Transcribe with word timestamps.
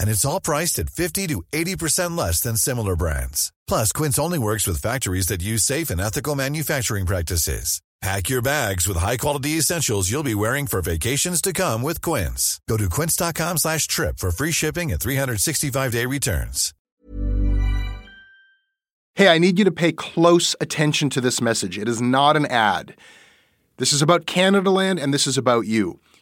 And 0.00 0.08
it's 0.08 0.24
all 0.24 0.40
priced 0.40 0.80
at 0.80 0.90
50 0.90 1.28
to 1.28 1.42
80% 1.52 2.16
less 2.16 2.40
than 2.40 2.56
similar 2.56 2.96
brands. 2.96 3.52
Plus, 3.68 3.92
Quince 3.92 4.18
only 4.18 4.38
works 4.38 4.66
with 4.66 4.82
factories 4.82 5.28
that 5.28 5.42
use 5.42 5.62
safe 5.62 5.90
and 5.90 6.00
ethical 6.00 6.34
manufacturing 6.34 7.06
practices. 7.06 7.80
Pack 8.00 8.30
your 8.30 8.40
bags 8.40 8.88
with 8.88 8.96
high-quality 8.96 9.58
essentials 9.58 10.10
you'll 10.10 10.22
be 10.22 10.34
wearing 10.34 10.66
for 10.66 10.80
vacations 10.80 11.42
to 11.42 11.52
come 11.52 11.82
with 11.82 12.00
Quince. 12.00 12.58
Go 12.66 12.78
to 12.78 12.88
quince.com 12.88 13.58
slash 13.58 13.86
trip 13.86 14.18
for 14.18 14.30
free 14.30 14.52
shipping 14.52 14.90
and 14.90 14.98
365-day 14.98 16.06
returns. 16.06 16.72
Hey, 19.16 19.28
I 19.28 19.36
need 19.36 19.58
you 19.58 19.66
to 19.66 19.70
pay 19.70 19.92
close 19.92 20.56
attention 20.62 21.10
to 21.10 21.20
this 21.20 21.42
message. 21.42 21.76
It 21.76 21.88
is 21.88 22.00
not 22.00 22.36
an 22.36 22.46
ad. 22.46 22.96
This 23.76 23.92
is 23.92 24.00
about 24.00 24.24
Canadaland 24.24 25.02
and 25.02 25.12
this 25.12 25.26
is 25.26 25.36
about 25.36 25.66
you. 25.66 26.00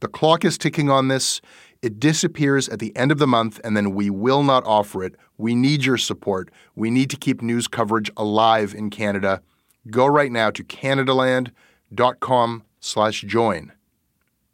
The 0.00 0.08
clock 0.08 0.44
is 0.44 0.58
ticking 0.58 0.90
on 0.90 1.08
this. 1.08 1.40
It 1.82 2.00
disappears 2.00 2.68
at 2.68 2.78
the 2.78 2.96
end 2.96 3.12
of 3.12 3.18
the 3.18 3.26
month, 3.26 3.60
and 3.62 3.76
then 3.76 3.94
we 3.94 4.10
will 4.10 4.42
not 4.42 4.64
offer 4.64 5.04
it. 5.04 5.14
We 5.38 5.54
need 5.54 5.84
your 5.84 5.98
support. 5.98 6.50
We 6.74 6.90
need 6.90 7.10
to 7.10 7.16
keep 7.16 7.42
news 7.42 7.68
coverage 7.68 8.10
alive 8.16 8.74
in 8.74 8.90
Canada. 8.90 9.42
Go 9.90 10.06
right 10.06 10.32
now 10.32 10.50
to 10.50 10.64
canadaland.com 10.64 12.64
slash 12.80 13.22
join. 13.22 13.72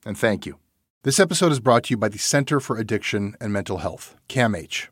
And 0.05 0.19
thank 0.19 0.47
you. 0.47 0.59
This 1.05 1.19
episode 1.19 1.53
is 1.53 1.61
brought 1.61 1.85
to 1.85 1.91
you 1.91 1.97
by 1.97 2.09
the 2.09 2.19
Center 2.19 2.61
for 2.61 2.77
Addiction 2.77 3.35
and 3.41 3.53
Mental 3.53 3.79
Health, 3.79 4.17
CAMH. 4.29 4.92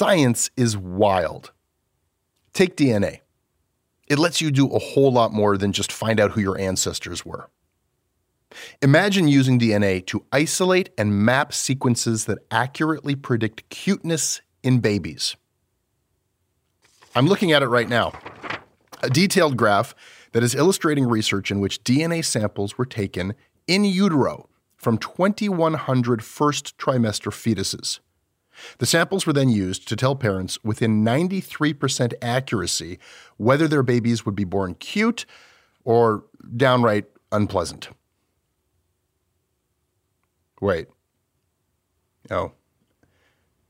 Science 0.00 0.50
is 0.56 0.78
wild. 0.78 1.52
Take 2.54 2.74
DNA. 2.74 3.20
It 4.08 4.18
lets 4.18 4.40
you 4.40 4.50
do 4.50 4.66
a 4.66 4.78
whole 4.78 5.12
lot 5.12 5.30
more 5.30 5.58
than 5.58 5.72
just 5.72 5.92
find 5.92 6.18
out 6.18 6.30
who 6.30 6.40
your 6.40 6.58
ancestors 6.58 7.26
were. 7.26 7.50
Imagine 8.80 9.28
using 9.28 9.60
DNA 9.60 10.06
to 10.06 10.24
isolate 10.32 10.88
and 10.96 11.22
map 11.22 11.52
sequences 11.52 12.24
that 12.24 12.38
accurately 12.50 13.14
predict 13.14 13.68
cuteness 13.68 14.40
in 14.62 14.80
babies. 14.80 15.36
I'm 17.14 17.26
looking 17.26 17.52
at 17.52 17.62
it 17.62 17.68
right 17.68 17.90
now. 17.90 18.12
A 19.02 19.10
detailed 19.10 19.58
graph 19.58 19.94
that 20.32 20.42
is 20.42 20.54
illustrating 20.54 21.10
research 21.10 21.50
in 21.50 21.60
which 21.60 21.84
DNA 21.84 22.24
samples 22.24 22.78
were 22.78 22.86
taken 22.86 23.34
in 23.66 23.84
utero 23.84 24.48
from 24.78 24.96
2,100 24.96 26.24
first 26.24 26.78
trimester 26.78 27.30
fetuses. 27.30 28.00
The 28.78 28.86
samples 28.86 29.26
were 29.26 29.32
then 29.32 29.48
used 29.48 29.88
to 29.88 29.96
tell 29.96 30.16
parents 30.16 30.62
within 30.64 31.04
93% 31.04 32.14
accuracy 32.22 32.98
whether 33.36 33.68
their 33.68 33.82
babies 33.82 34.24
would 34.24 34.34
be 34.34 34.44
born 34.44 34.74
cute 34.74 35.26
or 35.84 36.24
downright 36.56 37.06
unpleasant. 37.32 37.88
Wait. 40.60 40.88
Oh. 42.30 42.52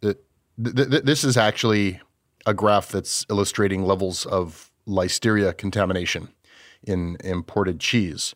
th- 0.02 0.90
th- 0.90 1.04
this 1.04 1.24
is 1.24 1.36
actually 1.36 2.00
a 2.46 2.54
graph 2.54 2.88
that's 2.88 3.24
illustrating 3.30 3.84
levels 3.84 4.26
of 4.26 4.70
listeria 4.86 5.56
contamination 5.56 6.28
in 6.82 7.16
imported 7.22 7.80
cheese. 7.80 8.34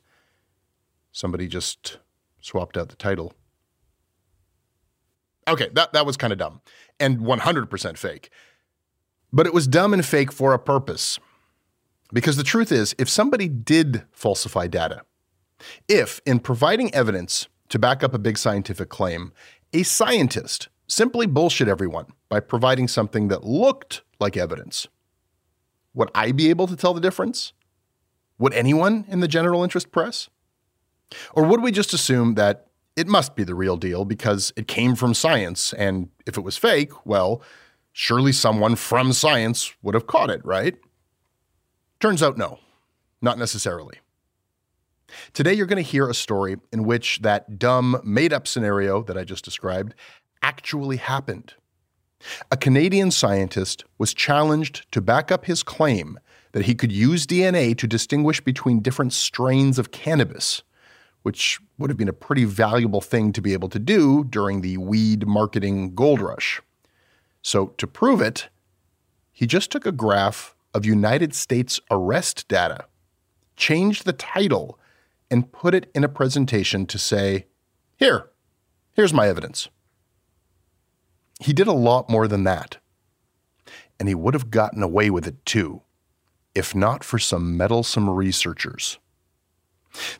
Somebody 1.12 1.48
just 1.48 1.98
swapped 2.40 2.76
out 2.76 2.88
the 2.88 2.96
title. 2.96 3.34
Okay, 5.48 5.68
that, 5.72 5.92
that 5.92 6.06
was 6.06 6.16
kind 6.16 6.32
of 6.32 6.38
dumb 6.38 6.60
and 7.00 7.18
100% 7.18 7.98
fake. 7.98 8.30
But 9.32 9.46
it 9.46 9.54
was 9.54 9.66
dumb 9.66 9.92
and 9.92 10.04
fake 10.04 10.32
for 10.32 10.52
a 10.52 10.58
purpose. 10.58 11.18
Because 12.12 12.36
the 12.36 12.44
truth 12.44 12.70
is, 12.70 12.94
if 12.98 13.08
somebody 13.08 13.48
did 13.48 14.04
falsify 14.12 14.68
data, 14.68 15.02
if 15.88 16.20
in 16.24 16.38
providing 16.38 16.94
evidence 16.94 17.48
to 17.70 17.78
back 17.78 18.04
up 18.04 18.14
a 18.14 18.18
big 18.18 18.38
scientific 18.38 18.88
claim, 18.88 19.32
a 19.72 19.82
scientist 19.82 20.68
simply 20.86 21.26
bullshit 21.26 21.66
everyone 21.66 22.06
by 22.28 22.40
providing 22.40 22.86
something 22.86 23.28
that 23.28 23.44
looked 23.44 24.02
like 24.20 24.36
evidence, 24.36 24.86
would 25.94 26.10
I 26.14 26.32
be 26.32 26.50
able 26.50 26.66
to 26.66 26.76
tell 26.76 26.94
the 26.94 27.00
difference? 27.00 27.52
Would 28.38 28.52
anyone 28.52 29.04
in 29.08 29.20
the 29.20 29.28
general 29.28 29.62
interest 29.62 29.90
press? 29.90 30.28
Or 31.32 31.44
would 31.44 31.62
we 31.62 31.72
just 31.72 31.92
assume 31.92 32.34
that 32.34 32.68
it 32.96 33.08
must 33.08 33.34
be 33.34 33.44
the 33.44 33.54
real 33.54 33.76
deal 33.76 34.04
because 34.04 34.52
it 34.56 34.68
came 34.68 34.94
from 34.94 35.14
science. 35.14 35.72
And 35.72 36.08
if 36.26 36.36
it 36.36 36.42
was 36.42 36.56
fake, 36.56 36.92
well, 37.04 37.42
surely 37.92 38.32
someone 38.32 38.76
from 38.76 39.12
science 39.12 39.74
would 39.82 39.94
have 39.94 40.06
caught 40.06 40.30
it, 40.30 40.44
right? 40.44 40.76
Turns 42.00 42.22
out, 42.22 42.38
no, 42.38 42.58
not 43.20 43.38
necessarily. 43.38 43.98
Today, 45.32 45.52
you're 45.52 45.66
going 45.66 45.82
to 45.82 45.90
hear 45.90 46.08
a 46.08 46.14
story 46.14 46.56
in 46.72 46.84
which 46.84 47.20
that 47.20 47.58
dumb, 47.58 48.00
made 48.04 48.32
up 48.32 48.46
scenario 48.48 49.02
that 49.04 49.16
I 49.16 49.24
just 49.24 49.44
described 49.44 49.94
actually 50.42 50.96
happened. 50.96 51.54
A 52.50 52.56
Canadian 52.56 53.10
scientist 53.10 53.84
was 53.98 54.14
challenged 54.14 54.90
to 54.92 55.00
back 55.00 55.30
up 55.30 55.44
his 55.44 55.62
claim 55.62 56.18
that 56.52 56.64
he 56.64 56.74
could 56.74 56.90
use 56.90 57.26
DNA 57.26 57.76
to 57.76 57.86
distinguish 57.86 58.40
between 58.40 58.80
different 58.80 59.12
strains 59.12 59.78
of 59.78 59.90
cannabis 59.90 60.62
which 61.24 61.58
would 61.78 61.88
have 61.88 61.96
been 61.96 62.06
a 62.06 62.12
pretty 62.12 62.44
valuable 62.44 63.00
thing 63.00 63.32
to 63.32 63.40
be 63.40 63.54
able 63.54 63.70
to 63.70 63.78
do 63.78 64.24
during 64.24 64.60
the 64.60 64.76
weed 64.76 65.26
marketing 65.26 65.94
gold 65.94 66.20
rush. 66.20 66.60
So, 67.40 67.68
to 67.78 67.86
prove 67.86 68.20
it, 68.20 68.50
he 69.32 69.46
just 69.46 69.72
took 69.72 69.86
a 69.86 69.90
graph 69.90 70.54
of 70.74 70.84
United 70.84 71.34
States 71.34 71.80
arrest 71.90 72.46
data, 72.46 72.84
changed 73.56 74.04
the 74.04 74.12
title, 74.12 74.78
and 75.30 75.50
put 75.50 75.74
it 75.74 75.90
in 75.94 76.04
a 76.04 76.10
presentation 76.10 76.84
to 76.84 76.98
say, 76.98 77.46
Here, 77.96 78.28
here's 78.92 79.14
my 79.14 79.26
evidence. 79.26 79.70
He 81.40 81.54
did 81.54 81.66
a 81.66 81.72
lot 81.72 82.10
more 82.10 82.28
than 82.28 82.44
that. 82.44 82.76
And 83.98 84.08
he 84.10 84.14
would 84.14 84.34
have 84.34 84.50
gotten 84.50 84.82
away 84.82 85.08
with 85.08 85.26
it 85.26 85.42
too, 85.46 85.80
if 86.54 86.74
not 86.74 87.02
for 87.02 87.18
some 87.18 87.56
meddlesome 87.56 88.10
researchers. 88.10 88.98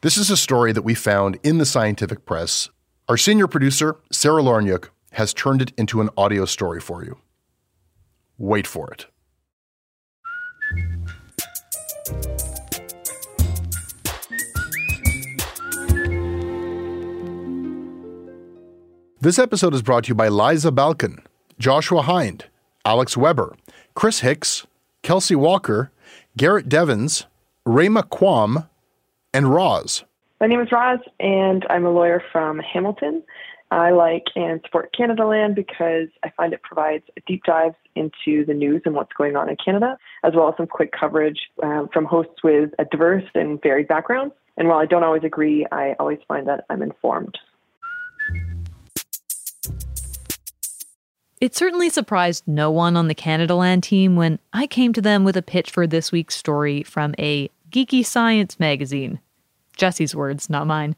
This 0.00 0.17
is 0.17 0.31
a 0.31 0.37
story 0.37 0.73
that 0.73 0.82
we 0.82 0.94
found 0.94 1.38
in 1.43 1.59
the 1.59 1.67
scientific 1.67 2.25
press. 2.25 2.69
Our 3.09 3.17
senior 3.17 3.47
producer, 3.47 3.97
Sarah 4.11 4.43
Lornyuk, 4.43 4.88
has 5.12 5.35
turned 5.35 5.62
it 5.62 5.73
into 5.76 6.00
an 6.00 6.11
audio 6.17 6.44
story 6.44 6.81
for 6.81 7.05
you. 7.05 7.19
Wait 8.38 8.67
for 8.67 8.91
it. 8.91 9.06
This 19.20 19.38
episode 19.38 19.73
is 19.73 19.81
brought 19.81 20.05
to 20.05 20.09
you 20.09 20.15
by 20.15 20.29
Liza 20.29 20.70
Balkin, 20.70 21.25
Joshua 21.59 22.03
Hind, 22.03 22.44
Alex 22.85 23.17
Weber, 23.17 23.56
Chris 23.94 24.20
Hicks, 24.20 24.67
Kelsey 25.03 25.35
Walker, 25.35 25.91
Garrett 26.37 26.69
Devins, 26.69 27.25
Rayma 27.67 28.06
Quam, 28.11 28.69
and 29.35 29.53
Roz. 29.53 30.05
My 30.41 30.47
name 30.47 30.61
is 30.61 30.73
Roz, 30.73 31.01
and 31.21 31.67
I'm 31.69 31.85
a 31.85 31.91
lawyer 31.91 32.23
from 32.33 32.61
Hamilton. 32.61 33.23
I 33.71 33.91
like 33.91 34.25
and 34.37 34.61
support 34.65 34.95
Canadaland 34.99 35.57
because 35.57 36.09
I 36.23 36.31
find 36.37 36.53
it 36.53 36.63
provides 36.63 37.05
deep 37.27 37.43
dives 37.45 37.75
into 37.97 38.45
the 38.47 38.55
news 38.55 38.83
and 38.85 38.95
what's 38.95 39.13
going 39.13 39.37
on 39.37 39.49
in 39.49 39.57
Canada, 39.63 39.99
as 40.23 40.33
well 40.35 40.49
as 40.49 40.55
some 40.57 40.69
quick 40.69 40.93
coverage 40.99 41.41
um, 41.63 41.89
from 41.93 42.05
hosts 42.05 42.45
with 42.45 42.71
a 42.79 42.85
diverse 42.85 43.25
and 43.35 43.61
varied 43.61 43.89
backgrounds. 43.89 44.33
And 44.57 44.69
while 44.69 44.79
I 44.79 44.87
don't 44.87 45.03
always 45.03 45.25
agree, 45.25 45.67
I 45.73 45.97
always 45.99 46.21
find 46.29 46.47
that 46.47 46.65
I'm 46.71 46.83
informed. 46.83 47.37
It 51.41 51.57
certainly 51.57 51.91
surprised 51.91 52.45
no 52.47 52.71
one 52.71 52.97
on 52.97 53.09
the 53.09 53.15
Canadaland 53.15 53.83
team 53.83 54.15
when 54.15 54.39
I 54.53 54.69
came 54.69 54.93
to 54.93 55.03
them 55.03 55.25
with 55.25 55.37
a 55.37 55.43
pitch 55.43 55.71
for 55.71 55.87
this 55.87 56.13
week's 56.13 56.37
story 56.37 56.85
from 56.85 57.15
a 57.19 57.51
geeky 57.71 58.07
science 58.07 58.61
magazine. 58.61 59.19
Jesse's 59.76 60.15
words, 60.15 60.49
not 60.49 60.67
mine. 60.67 60.97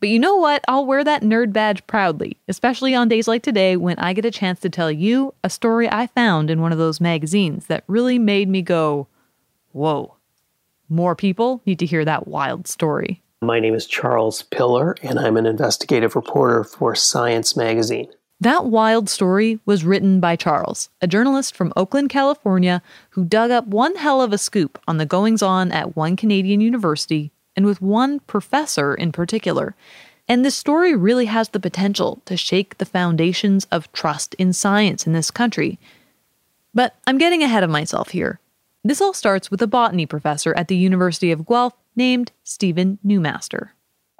But 0.00 0.08
you 0.08 0.18
know 0.18 0.36
what? 0.36 0.64
I'll 0.68 0.86
wear 0.86 1.04
that 1.04 1.22
nerd 1.22 1.52
badge 1.52 1.86
proudly, 1.86 2.36
especially 2.48 2.94
on 2.94 3.08
days 3.08 3.28
like 3.28 3.42
today 3.42 3.76
when 3.76 3.98
I 3.98 4.12
get 4.12 4.24
a 4.24 4.30
chance 4.30 4.60
to 4.60 4.70
tell 4.70 4.90
you 4.90 5.34
a 5.42 5.50
story 5.50 5.90
I 5.90 6.06
found 6.06 6.50
in 6.50 6.60
one 6.60 6.72
of 6.72 6.78
those 6.78 7.00
magazines 7.00 7.66
that 7.66 7.84
really 7.86 8.18
made 8.18 8.48
me 8.48 8.62
go, 8.62 9.08
whoa. 9.72 10.14
More 10.88 11.14
people 11.14 11.60
need 11.66 11.78
to 11.80 11.86
hear 11.86 12.04
that 12.04 12.26
wild 12.26 12.66
story. 12.66 13.22
My 13.40 13.60
name 13.60 13.74
is 13.74 13.86
Charles 13.86 14.42
Piller, 14.42 14.96
and 15.02 15.18
I'm 15.18 15.36
an 15.36 15.46
investigative 15.46 16.16
reporter 16.16 16.64
for 16.64 16.94
Science 16.94 17.56
Magazine. 17.56 18.08
That 18.40 18.66
wild 18.66 19.08
story 19.08 19.58
was 19.66 19.84
written 19.84 20.20
by 20.20 20.36
Charles, 20.36 20.90
a 21.02 21.06
journalist 21.06 21.56
from 21.56 21.72
Oakland, 21.76 22.08
California, 22.08 22.82
who 23.10 23.24
dug 23.24 23.50
up 23.50 23.66
one 23.66 23.96
hell 23.96 24.22
of 24.22 24.32
a 24.32 24.38
scoop 24.38 24.80
on 24.86 24.96
the 24.96 25.06
goings 25.06 25.42
on 25.42 25.72
at 25.72 25.96
one 25.96 26.14
Canadian 26.16 26.60
university 26.60 27.32
and 27.58 27.66
with 27.66 27.82
one 27.82 28.20
professor 28.20 28.94
in 28.94 29.10
particular. 29.10 29.74
And 30.28 30.44
this 30.44 30.54
story 30.54 30.94
really 30.94 31.24
has 31.24 31.48
the 31.48 31.58
potential 31.58 32.22
to 32.26 32.36
shake 32.36 32.78
the 32.78 32.84
foundations 32.84 33.66
of 33.72 33.92
trust 33.92 34.34
in 34.34 34.52
science 34.52 35.08
in 35.08 35.12
this 35.12 35.32
country. 35.32 35.80
But 36.72 36.94
I'm 37.04 37.18
getting 37.18 37.42
ahead 37.42 37.64
of 37.64 37.70
myself 37.70 38.10
here. 38.10 38.38
This 38.84 39.00
all 39.00 39.12
starts 39.12 39.50
with 39.50 39.60
a 39.60 39.66
botany 39.66 40.06
professor 40.06 40.54
at 40.56 40.68
the 40.68 40.76
University 40.76 41.32
of 41.32 41.44
Guelph 41.44 41.74
named 41.96 42.30
Stephen 42.44 43.00
Newmaster. 43.04 43.70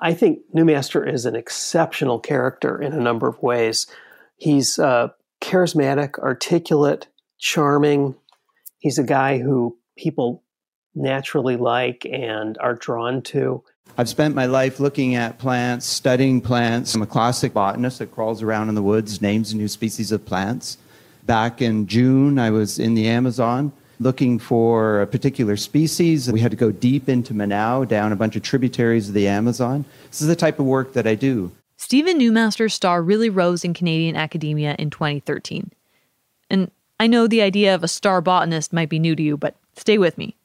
I 0.00 0.14
think 0.14 0.40
Newmaster 0.52 1.08
is 1.08 1.25
an 1.25 1.37
exceptional 1.37 2.19
character 2.19 2.82
in 2.82 2.93
a 2.93 3.00
number 3.00 3.29
of 3.29 3.40
ways. 3.40 3.87
He's 4.37 4.81
uh, 4.81 5.11
charismatic, 5.40 6.19
articulate, 6.19 7.06
charming. 7.38 8.17
He's 8.81 8.99
a 8.99 9.05
guy 9.05 9.38
who 9.38 9.79
people 9.96 10.43
naturally 10.99 11.56
like 11.56 12.06
and 12.06 12.59
are 12.59 12.75
drawn 12.75 13.23
to. 13.23 13.62
I've 13.97 14.09
spent 14.09 14.35
my 14.35 14.47
life 14.47 14.79
looking 14.79 15.15
at 15.15 15.39
plants, 15.39 15.87
studying 15.87 16.41
plants. 16.41 16.95
I'm 16.95 17.03
a 17.03 17.06
classic 17.06 17.53
botanist 17.53 17.99
that 17.99 18.12
crawls 18.12 18.43
around 18.43 18.69
in 18.69 18.75
the 18.75 18.83
woods, 18.83 19.21
names 19.21 19.55
new 19.55 19.69
species 19.69 20.12
of 20.12 20.25
plants. 20.25 20.79
Back 21.25 21.61
in 21.61 21.87
June, 21.87 22.39
I 22.39 22.50
was 22.50 22.79
in 22.79 22.95
the 22.95 23.09
Amazon 23.09 23.73
looking 24.00 24.39
for 24.39 25.03
a 25.03 25.06
particular 25.06 25.56
species. 25.56 26.31
We 26.31 26.41
had 26.41 26.53
to 26.53 26.56
go 26.56 26.71
deep 26.71 27.09
into 27.09 27.35
Manaus, 27.35 27.89
down 27.89 28.12
a 28.12 28.17
bunch 28.17 28.37
of 28.37 28.43
tributaries 28.43 29.09
of 29.09 29.15
the 29.15 29.27
Amazon. 29.27 29.85
This 30.11 30.21
is 30.21 30.29
the 30.29 30.37
type 30.37 30.59
of 30.59 30.67
work 30.67 30.93
that 30.93 31.06
I 31.06 31.15
do. 31.15 31.50
Stephen 31.77 32.19
Newmaster's 32.19 32.75
star 32.75 33.03
really 33.03 33.31
rose 33.31 33.65
in 33.65 33.75
Canadian 33.75 34.17
academia 34.17 34.75
in 34.79 34.91
2013. 34.91 35.73
And 36.50 36.71
I 37.00 37.06
know 37.06 37.27
the 37.27 37.43
idea 37.43 37.75
of 37.75 37.85
a 37.85 37.89
star 37.89 38.21
botanist 38.21 38.73
might 38.73 38.89
be 38.89 38.99
new 38.99 39.15
to 39.15 39.23
you, 39.23 39.37
but 39.37 39.56
stay 39.77 39.99
with 39.99 40.19
me. 40.19 40.37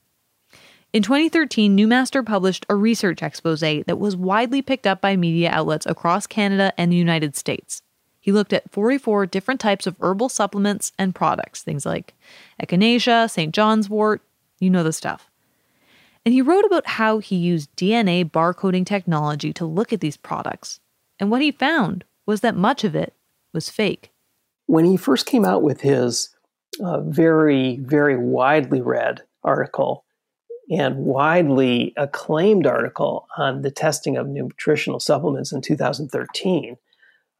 In 0.94 1.02
2013, 1.02 1.76
Newmaster 1.76 2.24
published 2.24 2.68
a 2.70 2.76
research 2.76 3.24
expose 3.24 3.62
that 3.62 3.98
was 3.98 4.16
widely 4.16 4.62
picked 4.62 4.86
up 4.86 5.02
by 5.02 5.16
media 5.16 5.50
outlets 5.50 5.88
across 5.88 6.28
Canada 6.28 6.72
and 6.78 6.92
the 6.92 6.96
United 6.96 7.36
States. 7.36 7.82
He 8.20 8.32
looked 8.32 8.54
at 8.54 8.72
44 8.72 9.26
different 9.26 9.60
types 9.60 9.88
of 9.88 9.98
herbal 10.00 10.30
supplements 10.30 10.92
and 11.00 11.16
products, 11.16 11.64
things 11.64 11.84
like 11.84 12.14
echinacea, 12.62 13.28
St. 13.28 13.56
John's 13.56 13.90
wort, 13.90 14.22
you 14.60 14.70
know 14.70 14.84
the 14.84 14.94
stuff. 14.94 15.32
And 16.26 16.34
he 16.34 16.44
wrote 16.44 16.64
about 16.64 16.86
how 16.86 17.18
he 17.18 17.38
used 17.38 17.76
DNA 17.76 18.30
barcoding 18.30 18.86
technology 18.86 19.52
to 19.54 19.66
look 19.66 19.92
at 19.92 20.00
these 20.00 20.16
products 20.16 20.80
and 21.20 21.32
what 21.32 21.42
he 21.42 21.52
found 21.52 22.04
was 22.28 22.42
that 22.42 22.56
much 22.56 22.84
of 22.84 22.96
it 22.96 23.16
was 23.52 23.68
fake. 23.68 24.12
When 24.68 24.86
he 24.86 24.96
first 24.96 25.26
came 25.26 25.44
out 25.44 25.64
with 25.64 25.82
his 25.82 26.36
uh, 26.84 27.02
very, 27.02 27.78
very 27.82 28.16
widely 28.16 28.82
read 28.82 29.22
article 29.44 30.03
and 30.74 30.98
widely 30.98 31.94
acclaimed 31.98 32.66
article 32.66 33.28
on 33.38 33.62
the 33.62 33.72
testing 33.72 34.18
of 34.18 34.28
nutritional 34.28 35.00
supplements 35.00 35.52
in 35.52 35.62
2013, 35.62 36.78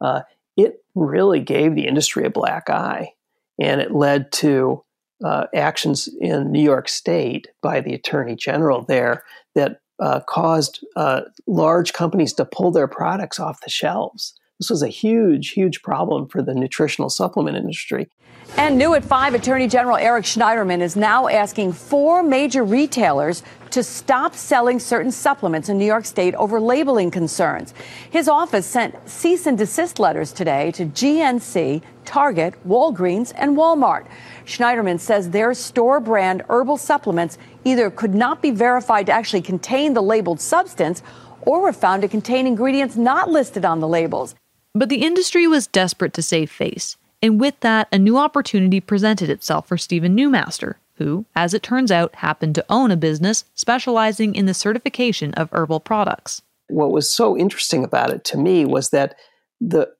uh, 0.00 0.22
it 0.56 0.84
really 0.94 1.40
gave 1.40 1.74
the 1.74 1.86
industry 1.86 2.24
a 2.24 2.30
black 2.30 2.70
eye. 2.70 3.12
And 3.58 3.80
it 3.80 3.92
led 3.92 4.32
to 4.32 4.84
uh, 5.24 5.46
actions 5.54 6.08
in 6.20 6.50
New 6.50 6.62
York 6.62 6.88
State 6.88 7.48
by 7.62 7.80
the 7.80 7.94
Attorney 7.94 8.36
General 8.36 8.82
there 8.82 9.22
that 9.54 9.80
uh, 10.00 10.20
caused 10.28 10.84
uh, 10.96 11.22
large 11.46 11.92
companies 11.92 12.32
to 12.34 12.44
pull 12.44 12.72
their 12.72 12.88
products 12.88 13.38
off 13.38 13.60
the 13.60 13.70
shelves. 13.70 14.34
This 14.60 14.70
was 14.70 14.84
a 14.84 14.88
huge, 14.88 15.50
huge 15.50 15.82
problem 15.82 16.28
for 16.28 16.40
the 16.40 16.54
nutritional 16.54 17.10
supplement 17.10 17.56
industry. 17.56 18.08
And 18.56 18.78
new 18.78 18.94
at 18.94 19.04
5, 19.04 19.34
Attorney 19.34 19.66
General 19.66 19.96
Eric 19.96 20.24
Schneiderman 20.24 20.80
is 20.80 20.94
now 20.94 21.26
asking 21.26 21.72
four 21.72 22.22
major 22.22 22.62
retailers 22.62 23.42
to 23.70 23.82
stop 23.82 24.36
selling 24.36 24.78
certain 24.78 25.10
supplements 25.10 25.68
in 25.68 25.76
New 25.76 25.84
York 25.84 26.04
State 26.04 26.36
over 26.36 26.60
labeling 26.60 27.10
concerns. 27.10 27.74
His 28.10 28.28
office 28.28 28.64
sent 28.64 28.94
cease 29.08 29.46
and 29.46 29.58
desist 29.58 29.98
letters 29.98 30.32
today 30.32 30.70
to 30.72 30.86
GNC, 30.86 31.82
Target, 32.04 32.54
Walgreens, 32.64 33.32
and 33.34 33.56
Walmart. 33.56 34.06
Schneiderman 34.46 35.00
says 35.00 35.30
their 35.30 35.52
store 35.52 35.98
brand 35.98 36.42
herbal 36.48 36.76
supplements 36.76 37.38
either 37.64 37.90
could 37.90 38.14
not 38.14 38.40
be 38.40 38.52
verified 38.52 39.06
to 39.06 39.12
actually 39.12 39.42
contain 39.42 39.94
the 39.94 40.02
labeled 40.02 40.40
substance 40.40 41.02
or 41.40 41.60
were 41.60 41.72
found 41.72 42.02
to 42.02 42.08
contain 42.08 42.46
ingredients 42.46 42.96
not 42.96 43.28
listed 43.28 43.64
on 43.64 43.80
the 43.80 43.88
labels. 43.88 44.36
But 44.74 44.88
the 44.88 45.04
industry 45.04 45.46
was 45.46 45.68
desperate 45.68 46.12
to 46.14 46.22
save 46.22 46.50
face. 46.50 46.96
And 47.22 47.40
with 47.40 47.58
that, 47.60 47.88
a 47.92 47.98
new 47.98 48.18
opportunity 48.18 48.80
presented 48.80 49.30
itself 49.30 49.68
for 49.68 49.78
Stephen 49.78 50.16
Newmaster, 50.16 50.74
who, 50.96 51.26
as 51.36 51.54
it 51.54 51.62
turns 51.62 51.92
out, 51.92 52.16
happened 52.16 52.56
to 52.56 52.64
own 52.68 52.90
a 52.90 52.96
business 52.96 53.44
specializing 53.54 54.34
in 54.34 54.46
the 54.46 54.54
certification 54.54 55.32
of 55.34 55.48
herbal 55.52 55.80
products. 55.80 56.42
What 56.68 56.90
was 56.90 57.10
so 57.10 57.36
interesting 57.36 57.84
about 57.84 58.10
it 58.10 58.24
to 58.24 58.36
me 58.36 58.64
was 58.64 58.90
that 58.90 59.16
the 59.60 59.90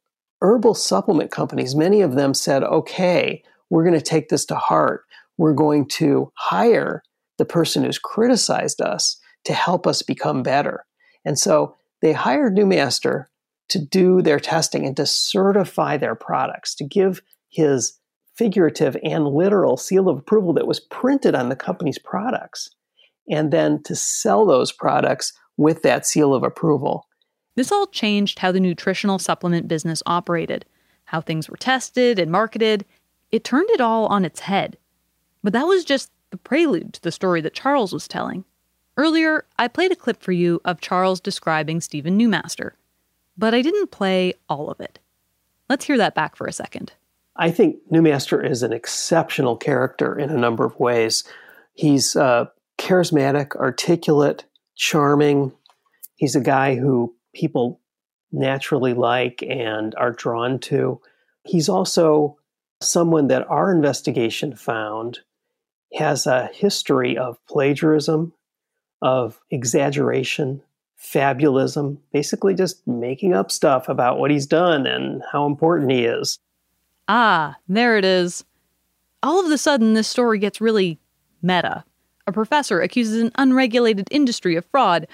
herbal 0.42 0.74
supplement 0.74 1.30
companies, 1.30 1.74
many 1.74 2.00
of 2.00 2.14
them 2.14 2.34
said, 2.34 2.64
okay, 2.64 3.42
we're 3.70 3.84
going 3.84 3.98
to 3.98 4.04
take 4.04 4.28
this 4.28 4.44
to 4.46 4.56
heart. 4.56 5.04
We're 5.38 5.54
going 5.54 5.86
to 5.88 6.32
hire 6.34 7.02
the 7.38 7.44
person 7.44 7.84
who's 7.84 7.98
criticized 7.98 8.80
us 8.80 9.18
to 9.44 9.52
help 9.52 9.86
us 9.86 10.02
become 10.02 10.42
better. 10.42 10.84
And 11.24 11.38
so 11.38 11.76
they 12.02 12.12
hired 12.12 12.56
Newmaster 12.56 13.26
to 13.68 13.78
do 13.78 14.22
their 14.22 14.40
testing 14.40 14.86
and 14.86 14.96
to 14.96 15.06
certify 15.06 15.96
their 15.96 16.14
products, 16.14 16.74
to 16.76 16.84
give 16.84 17.22
his 17.48 17.98
figurative 18.34 18.96
and 19.02 19.26
literal 19.26 19.76
seal 19.76 20.08
of 20.08 20.18
approval 20.18 20.52
that 20.52 20.66
was 20.66 20.80
printed 20.80 21.34
on 21.34 21.48
the 21.48 21.56
company's 21.56 21.98
products, 21.98 22.70
and 23.28 23.52
then 23.52 23.82
to 23.84 23.94
sell 23.94 24.44
those 24.44 24.72
products 24.72 25.32
with 25.56 25.82
that 25.82 26.06
seal 26.06 26.34
of 26.34 26.42
approval. 26.42 27.06
This 27.56 27.70
all 27.70 27.86
changed 27.86 28.40
how 28.40 28.50
the 28.50 28.60
nutritional 28.60 29.18
supplement 29.18 29.68
business 29.68 30.02
operated, 30.06 30.64
how 31.04 31.20
things 31.20 31.48
were 31.48 31.56
tested 31.56 32.18
and 32.18 32.30
marketed. 32.30 32.84
It 33.30 33.44
turned 33.44 33.70
it 33.70 33.80
all 33.80 34.06
on 34.06 34.24
its 34.24 34.40
head. 34.40 34.76
But 35.42 35.52
that 35.52 35.66
was 35.66 35.84
just 35.84 36.10
the 36.30 36.36
prelude 36.36 36.94
to 36.94 37.02
the 37.02 37.12
story 37.12 37.40
that 37.42 37.54
Charles 37.54 37.92
was 37.92 38.08
telling. 38.08 38.44
Earlier, 38.96 39.46
I 39.58 39.68
played 39.68 39.92
a 39.92 39.96
clip 39.96 40.22
for 40.22 40.32
you 40.32 40.60
of 40.64 40.80
Charles 40.80 41.20
describing 41.20 41.80
Stephen 41.80 42.18
Newmaster, 42.18 42.72
but 43.36 43.54
I 43.54 43.62
didn't 43.62 43.90
play 43.90 44.34
all 44.48 44.70
of 44.70 44.80
it. 44.80 44.98
Let's 45.68 45.84
hear 45.84 45.98
that 45.98 46.14
back 46.14 46.36
for 46.36 46.46
a 46.46 46.52
second. 46.52 46.92
I 47.36 47.50
think 47.50 47.76
Newmaster 47.90 48.48
is 48.48 48.62
an 48.62 48.72
exceptional 48.72 49.56
character 49.56 50.16
in 50.18 50.30
a 50.30 50.38
number 50.38 50.64
of 50.64 50.78
ways. 50.78 51.24
He's 51.74 52.14
uh, 52.14 52.46
charismatic, 52.78 53.56
articulate, 53.56 54.44
charming. 54.76 55.52
He's 56.16 56.36
a 56.36 56.40
guy 56.40 56.76
who 56.76 57.14
people 57.34 57.80
naturally 58.30 58.94
like 58.94 59.42
and 59.42 59.94
are 59.96 60.12
drawn 60.12 60.58
to. 60.58 61.00
He's 61.44 61.68
also 61.68 62.38
someone 62.80 63.28
that 63.28 63.48
our 63.48 63.72
investigation 63.72 64.54
found 64.54 65.20
has 65.94 66.26
a 66.26 66.50
history 66.52 67.16
of 67.16 67.44
plagiarism, 67.46 68.32
of 69.02 69.40
exaggeration, 69.50 70.62
fabulism, 71.04 71.98
basically 72.12 72.54
just 72.54 72.86
making 72.86 73.34
up 73.34 73.50
stuff 73.50 73.88
about 73.88 74.18
what 74.18 74.30
he's 74.30 74.46
done 74.46 74.86
and 74.86 75.22
how 75.30 75.46
important 75.46 75.90
he 75.90 76.04
is. 76.04 76.38
Ah, 77.08 77.56
there 77.68 77.98
it 77.98 78.04
is. 78.04 78.44
All 79.22 79.44
of 79.44 79.50
a 79.50 79.58
sudden, 79.58 79.94
this 79.94 80.08
story 80.08 80.38
gets 80.38 80.60
really 80.60 80.98
meta. 81.42 81.84
A 82.26 82.32
professor 82.32 82.80
accuses 82.80 83.20
an 83.20 83.32
unregulated 83.36 84.08
industry 84.10 84.56
of 84.56 84.64
fraud, 84.66 85.06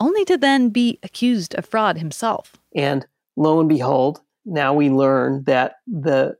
only 0.00 0.24
to 0.26 0.36
then 0.36 0.68
be 0.68 0.98
accused 1.02 1.54
of 1.54 1.66
fraud 1.66 1.98
himself. 1.98 2.56
And 2.74 3.06
lo 3.36 3.60
and 3.60 3.68
behold, 3.68 4.20
now 4.44 4.72
we 4.74 4.90
learn 4.90 5.44
that 5.44 5.76
the 5.86 6.36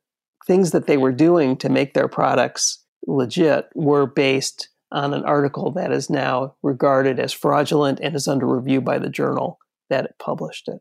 things 0.46 0.70
that 0.72 0.86
they 0.86 0.96
were 0.96 1.12
doing 1.12 1.56
to 1.58 1.68
make 1.68 1.94
their 1.94 2.08
products 2.08 2.82
legit 3.06 3.68
were 3.74 4.06
based 4.06 4.68
on 4.92 5.14
an 5.14 5.24
article 5.24 5.70
that 5.72 5.90
is 5.92 6.08
now 6.08 6.54
regarded 6.62 7.18
as 7.18 7.32
fraudulent 7.32 7.98
and 8.00 8.14
is 8.14 8.28
under 8.28 8.46
review 8.46 8.80
by 8.80 8.98
the 8.98 9.08
journal 9.08 9.58
that 9.88 10.18
published 10.18 10.68
it. 10.68 10.80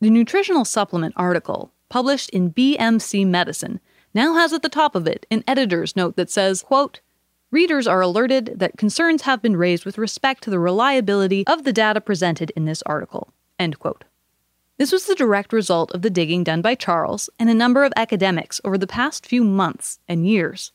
The 0.00 0.10
nutritional 0.10 0.64
supplement 0.64 1.14
article, 1.16 1.72
published 1.88 2.30
in 2.30 2.52
BMC 2.52 3.26
Medicine, 3.26 3.80
now 4.14 4.34
has 4.34 4.52
at 4.52 4.62
the 4.62 4.68
top 4.68 4.94
of 4.94 5.06
it 5.06 5.26
an 5.30 5.42
editor's 5.46 5.96
note 5.96 6.16
that 6.16 6.30
says, 6.30 6.62
quote, 6.62 7.00
Readers 7.50 7.86
are 7.86 8.00
alerted 8.00 8.54
that 8.56 8.76
concerns 8.76 9.22
have 9.22 9.40
been 9.40 9.56
raised 9.56 9.84
with 9.84 9.98
respect 9.98 10.42
to 10.42 10.50
the 10.50 10.58
reliability 10.58 11.46
of 11.46 11.64
the 11.64 11.72
data 11.72 12.00
presented 12.00 12.50
in 12.56 12.64
this 12.64 12.82
article. 12.82 13.32
End 13.58 13.78
quote. 13.78 14.04
This 14.78 14.92
was 14.92 15.06
the 15.06 15.14
direct 15.14 15.52
result 15.52 15.90
of 15.92 16.02
the 16.02 16.10
digging 16.10 16.44
done 16.44 16.60
by 16.60 16.74
Charles 16.74 17.30
and 17.38 17.48
a 17.48 17.54
number 17.54 17.84
of 17.84 17.92
academics 17.96 18.60
over 18.64 18.76
the 18.76 18.86
past 18.86 19.24
few 19.24 19.42
months 19.42 20.00
and 20.06 20.26
years. 20.26 20.72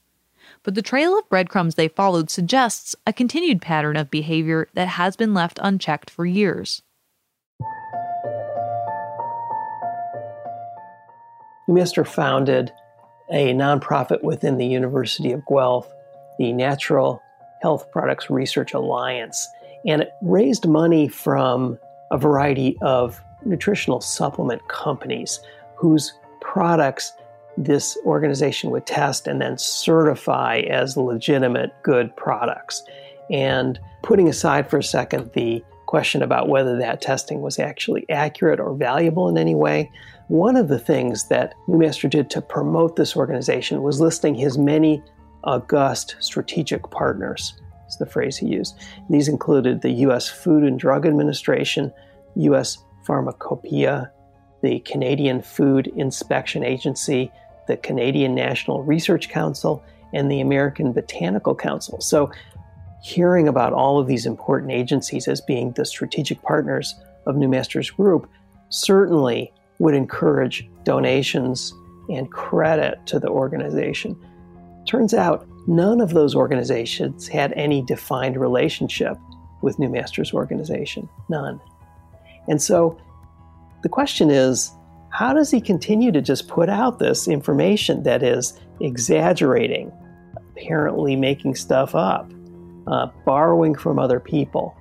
But 0.64 0.76
the 0.76 0.84
trail 0.84 1.18
of 1.18 1.28
breadcrumbs 1.28 1.76
they 1.76 1.88
followed 1.88 2.30
suggests 2.30 2.96
a 3.08 3.14
continued 3.14 3.62
pattern 3.62 3.98
of 3.98 4.12
behavior 4.12 4.68
that 4.76 4.90
has 4.90 5.16
been 5.16 5.34
left 5.34 5.60
unchecked 5.62 6.10
for 6.10 6.26
years. 6.26 6.84
Mister 11.68 12.06
founded 12.06 12.72
a 13.32 13.54
nonprofit 13.54 14.24
within 14.24 14.58
the 14.58 14.66
University 14.66 15.32
of 15.32 15.46
Guelph, 15.48 15.92
the 16.38 16.52
Natural 16.52 17.22
Health 17.62 17.90
Products 17.92 18.30
Research 18.30 18.74
Alliance, 18.74 19.48
and 19.86 20.02
it 20.02 20.12
raised 20.22 20.68
money 20.68 21.08
from 21.08 21.80
a 22.12 22.18
variety 22.18 22.78
of 22.82 23.20
nutritional 23.46 24.02
supplement 24.02 24.68
companies 24.68 25.40
whose 25.76 26.14
products 26.42 27.14
this 27.64 27.98
organization 28.06 28.72
would 28.72 28.86
test 28.86 29.28
and 29.28 29.42
then 29.42 29.58
certify 29.58 30.60
as 30.70 30.98
legitimate 30.98 31.72
good 31.84 32.16
products. 32.16 32.84
And 33.30 33.80
putting 34.02 34.28
aside 34.28 34.70
for 34.70 34.78
a 34.78 34.84
second 34.84 35.32
the 35.34 35.64
question 35.86 36.22
about 36.22 36.48
whether 36.48 36.78
that 36.78 37.02
testing 37.02 37.42
was 37.42 37.60
actually 37.60 38.06
accurate 38.10 38.60
or 38.60 38.74
valuable 38.74 39.28
in 39.28 39.38
any 39.38 39.56
way, 39.56 39.92
one 40.28 40.56
of 40.56 40.70
the 40.70 40.80
things 40.80 41.28
that 41.28 41.54
Newmaster 41.68 42.10
did 42.10 42.30
to 42.30 42.42
promote 42.42 42.96
this 42.96 43.18
organization 43.18 43.82
was 43.82 44.00
listing 44.00 44.34
his 44.34 44.58
many 44.58 45.04
august 45.44 46.16
strategic 46.20 46.90
partners, 46.92 47.60
is 47.90 47.98
the 47.98 48.06
phrase 48.06 48.38
he 48.38 48.48
used. 48.48 48.80
These 49.10 49.28
included 49.28 49.82
the 49.82 49.92
U.S. 50.06 50.30
Food 50.30 50.64
and 50.64 50.80
Drug 50.80 51.06
Administration, 51.06 51.92
U.S. 52.36 52.78
Pharmacopoeia, 53.06 54.10
the 54.62 54.80
Canadian 54.82 55.42
Food 55.42 55.88
Inspection 55.96 56.64
Agency, 56.64 57.32
the 57.72 57.78
Canadian 57.78 58.36
National 58.36 58.84
Research 58.84 59.30
Council, 59.30 59.82
and 60.14 60.30
the 60.30 60.42
American 60.42 60.92
Botanical 60.92 61.56
Council. 61.56 62.02
So, 62.02 62.30
hearing 63.02 63.48
about 63.48 63.72
all 63.72 63.98
of 63.98 64.08
these 64.08 64.26
important 64.26 64.72
agencies 64.72 65.28
as 65.28 65.40
being 65.40 65.72
the 65.72 65.86
strategic 65.86 66.42
partners 66.42 66.94
of 67.26 67.36
Newmaster's 67.36 67.90
group 67.90 68.30
certainly 68.70 69.54
would 69.80 69.96
encourage 69.96 70.70
donations 70.84 71.74
and 72.10 72.30
credit 72.30 73.00
to 73.08 73.20
the 73.20 73.30
organization. 73.30 74.16
Turns 74.86 75.14
out 75.14 75.48
none 75.66 76.02
of 76.02 76.14
those 76.14 76.36
organizations 76.36 77.28
had 77.28 77.54
any 77.54 77.82
defined 77.82 78.38
relationship 78.38 79.18
with 79.62 79.78
Newmaster's 79.78 80.34
organization. 80.34 81.08
None. 81.30 81.60
And 82.50 82.62
so 82.62 83.00
the 83.82 83.90
question 83.90 84.30
is 84.30 84.72
how 85.12 85.34
does 85.34 85.52
he 85.52 85.62
continue 85.62 86.12
to 86.12 86.22
just 86.22 86.48
put 86.48 86.70
out 86.70 87.00
this 87.00 87.28
information 87.28 88.04
that 88.04 88.24
is 88.24 88.60
exaggerating, 88.80 89.92
apparently 90.36 91.16
making 91.16 91.56
stuff 91.56 91.94
up, 91.96 92.32
uh, 92.88 93.08
borrowing 93.26 93.76
from 93.76 94.00
other 94.00 94.20
people, 94.20 94.76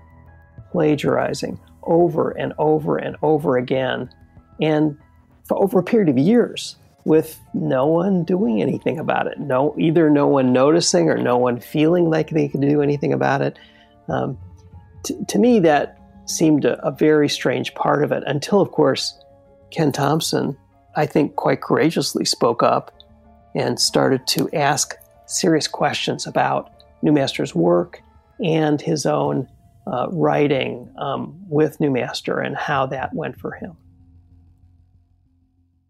plagiarizing 0.70 1.58
over 1.82 2.30
and 2.30 2.52
over 2.58 2.96
and 2.96 3.16
over 3.22 3.56
again, 3.58 4.08
and 4.60 4.96
for 5.44 5.60
over 5.62 5.80
a 5.80 5.82
period 5.82 6.08
of 6.08 6.16
years 6.16 6.76
with 7.04 7.40
no 7.54 7.86
one 7.86 8.24
doing 8.24 8.62
anything 8.62 8.98
about 8.98 9.26
it. 9.26 9.38
No, 9.40 9.74
either 9.78 10.10
no 10.10 10.28
one 10.28 10.52
noticing 10.52 11.08
or 11.08 11.16
no 11.16 11.38
one 11.38 11.58
feeling 11.58 12.08
like 12.08 12.30
they 12.30 12.46
could 12.46 12.60
do 12.60 12.82
anything 12.82 13.12
about 13.12 13.42
it. 13.42 13.58
Um, 14.08 14.38
t- 15.02 15.16
to 15.26 15.38
me, 15.38 15.58
that 15.60 15.98
seemed 16.26 16.64
a, 16.64 16.78
a 16.86 16.92
very 16.92 17.28
strange 17.28 17.74
part 17.74 18.04
of 18.04 18.12
it 18.12 18.22
until, 18.26 18.60
of 18.60 18.70
course, 18.70 19.18
Ken 19.70 19.92
Thompson, 19.92 20.56
I 20.96 21.06
think, 21.06 21.36
quite 21.36 21.60
courageously 21.60 22.24
spoke 22.24 22.62
up 22.62 22.92
and 23.54 23.78
started 23.80 24.26
to 24.28 24.48
ask 24.52 24.94
serious 25.26 25.68
questions 25.68 26.26
about 26.26 26.70
Newmaster's 27.02 27.54
work 27.54 28.02
and 28.44 28.80
his 28.80 29.06
own 29.06 29.48
uh, 29.86 30.08
writing 30.10 30.92
um, 30.98 31.34
with 31.48 31.78
Newmaster 31.78 32.44
and 32.44 32.56
how 32.56 32.86
that 32.86 33.14
went 33.14 33.38
for 33.38 33.52
him. 33.52 33.76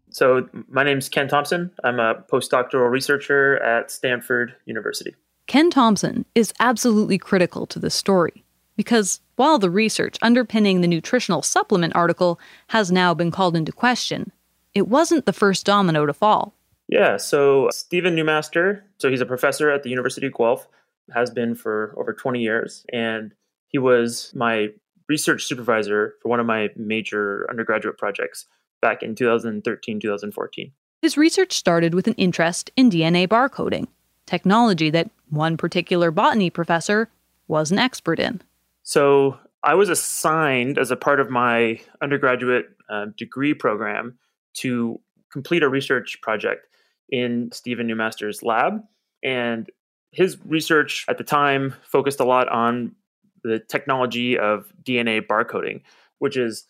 So, 0.09 0.49
my 0.67 0.83
name 0.83 0.97
is 0.97 1.07
Ken 1.07 1.29
Thompson. 1.29 1.71
I'm 1.83 1.99
a 1.99 2.15
postdoctoral 2.15 2.91
researcher 2.91 3.61
at 3.63 3.89
Stanford 3.89 4.53
University. 4.65 5.15
Ken 5.47 5.69
Thompson 5.69 6.25
is 6.35 6.53
absolutely 6.59 7.17
critical 7.17 7.65
to 7.67 7.79
this 7.79 7.95
story 7.95 8.43
because 8.75 9.21
while 9.41 9.57
the 9.57 9.71
research 9.71 10.19
underpinning 10.21 10.81
the 10.81 10.87
nutritional 10.87 11.41
supplement 11.41 11.95
article 11.95 12.39
has 12.67 12.91
now 12.91 13.11
been 13.11 13.31
called 13.31 13.55
into 13.55 13.71
question, 13.71 14.31
it 14.75 14.87
wasn't 14.87 15.25
the 15.25 15.33
first 15.33 15.65
domino 15.65 16.05
to 16.05 16.13
fall. 16.13 16.53
Yeah, 16.87 17.17
so 17.17 17.67
Stephen 17.71 18.15
Newmaster, 18.15 18.83
so 18.99 19.09
he's 19.09 19.19
a 19.19 19.25
professor 19.25 19.71
at 19.71 19.81
the 19.81 19.89
University 19.89 20.27
of 20.27 20.33
Guelph, 20.35 20.67
has 21.11 21.31
been 21.31 21.55
for 21.55 21.95
over 21.97 22.13
20 22.13 22.39
years, 22.39 22.85
and 22.93 23.33
he 23.69 23.79
was 23.79 24.31
my 24.35 24.67
research 25.09 25.45
supervisor 25.45 26.13
for 26.21 26.29
one 26.29 26.39
of 26.39 26.45
my 26.45 26.69
major 26.75 27.47
undergraduate 27.49 27.97
projects 27.97 28.45
back 28.79 29.01
in 29.01 29.15
2013 29.15 29.99
2014. 29.99 30.71
His 31.01 31.17
research 31.17 31.53
started 31.53 31.95
with 31.95 32.05
an 32.05 32.13
interest 32.13 32.69
in 32.77 32.91
DNA 32.91 33.27
barcoding, 33.27 33.87
technology 34.27 34.91
that 34.91 35.09
one 35.31 35.57
particular 35.57 36.11
botany 36.11 36.51
professor 36.51 37.09
was 37.47 37.71
an 37.71 37.79
expert 37.79 38.19
in. 38.19 38.39
So 38.83 39.39
I 39.63 39.75
was 39.75 39.89
assigned 39.89 40.77
as 40.77 40.91
a 40.91 40.95
part 40.95 41.19
of 41.19 41.29
my 41.29 41.79
undergraduate 42.01 42.65
uh, 42.89 43.07
degree 43.15 43.53
program 43.53 44.17
to 44.55 44.99
complete 45.31 45.63
a 45.63 45.69
research 45.69 46.19
project 46.21 46.67
in 47.09 47.49
Stephen 47.51 47.87
Newmaster's 47.87 48.43
lab. 48.43 48.81
And 49.23 49.69
his 50.11 50.37
research 50.45 51.05
at 51.07 51.17
the 51.17 51.23
time 51.23 51.75
focused 51.83 52.19
a 52.19 52.25
lot 52.25 52.49
on 52.49 52.95
the 53.43 53.59
technology 53.59 54.37
of 54.37 54.71
DNA 54.83 55.21
barcoding, 55.25 55.81
which 56.19 56.37
is 56.37 56.65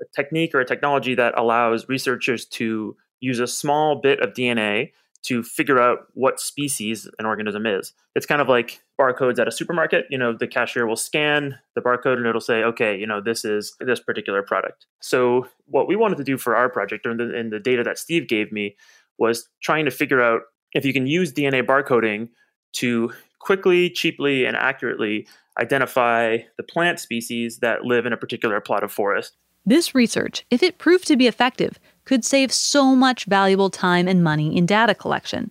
a 0.00 0.04
technique 0.14 0.54
or 0.54 0.60
a 0.60 0.64
technology 0.64 1.14
that 1.14 1.36
allows 1.38 1.88
researchers 1.88 2.44
to 2.46 2.96
use 3.20 3.40
a 3.40 3.46
small 3.46 3.96
bit 3.96 4.20
of 4.20 4.32
DNA 4.34 4.92
to 5.24 5.42
figure 5.42 5.80
out 5.80 6.06
what 6.12 6.38
species 6.38 7.08
an 7.18 7.24
organism 7.24 7.66
is. 7.66 7.94
It's 8.14 8.26
kind 8.26 8.42
of 8.42 8.48
like 8.48 8.82
barcodes 9.00 9.38
at 9.38 9.48
a 9.48 9.52
supermarket. 9.52 10.04
You 10.10 10.18
know, 10.18 10.36
the 10.36 10.46
cashier 10.46 10.86
will 10.86 10.96
scan 10.96 11.58
the 11.74 11.80
barcode 11.80 12.18
and 12.18 12.26
it'll 12.26 12.40
say, 12.40 12.62
okay, 12.62 12.96
you 12.96 13.06
know, 13.06 13.20
this 13.20 13.44
is 13.44 13.74
this 13.80 14.00
particular 14.00 14.42
product. 14.42 14.86
So 15.00 15.48
what 15.66 15.88
we 15.88 15.96
wanted 15.96 16.18
to 16.18 16.24
do 16.24 16.36
for 16.36 16.54
our 16.54 16.68
project 16.68 17.06
and 17.06 17.18
the, 17.18 17.48
the 17.50 17.60
data 17.60 17.82
that 17.84 17.98
Steve 17.98 18.28
gave 18.28 18.52
me 18.52 18.76
was 19.18 19.48
trying 19.62 19.86
to 19.86 19.90
figure 19.90 20.22
out 20.22 20.42
if 20.72 20.84
you 20.84 20.92
can 20.92 21.06
use 21.06 21.32
DNA 21.32 21.64
barcoding 21.64 22.28
to 22.74 23.12
quickly, 23.38 23.88
cheaply, 23.90 24.44
and 24.44 24.56
accurately 24.56 25.26
identify 25.58 26.38
the 26.56 26.62
plant 26.62 26.98
species 26.98 27.58
that 27.58 27.84
live 27.84 28.06
in 28.06 28.12
a 28.12 28.16
particular 28.16 28.60
plot 28.60 28.82
of 28.82 28.92
forest. 28.92 29.36
This 29.66 29.94
research, 29.94 30.44
if 30.50 30.62
it 30.62 30.78
proved 30.78 31.06
to 31.06 31.16
be 31.16 31.26
effective, 31.26 31.78
could 32.04 32.24
save 32.24 32.52
so 32.52 32.94
much 32.94 33.24
valuable 33.24 33.70
time 33.70 34.06
and 34.06 34.22
money 34.22 34.56
in 34.56 34.66
data 34.66 34.94
collection. 34.94 35.50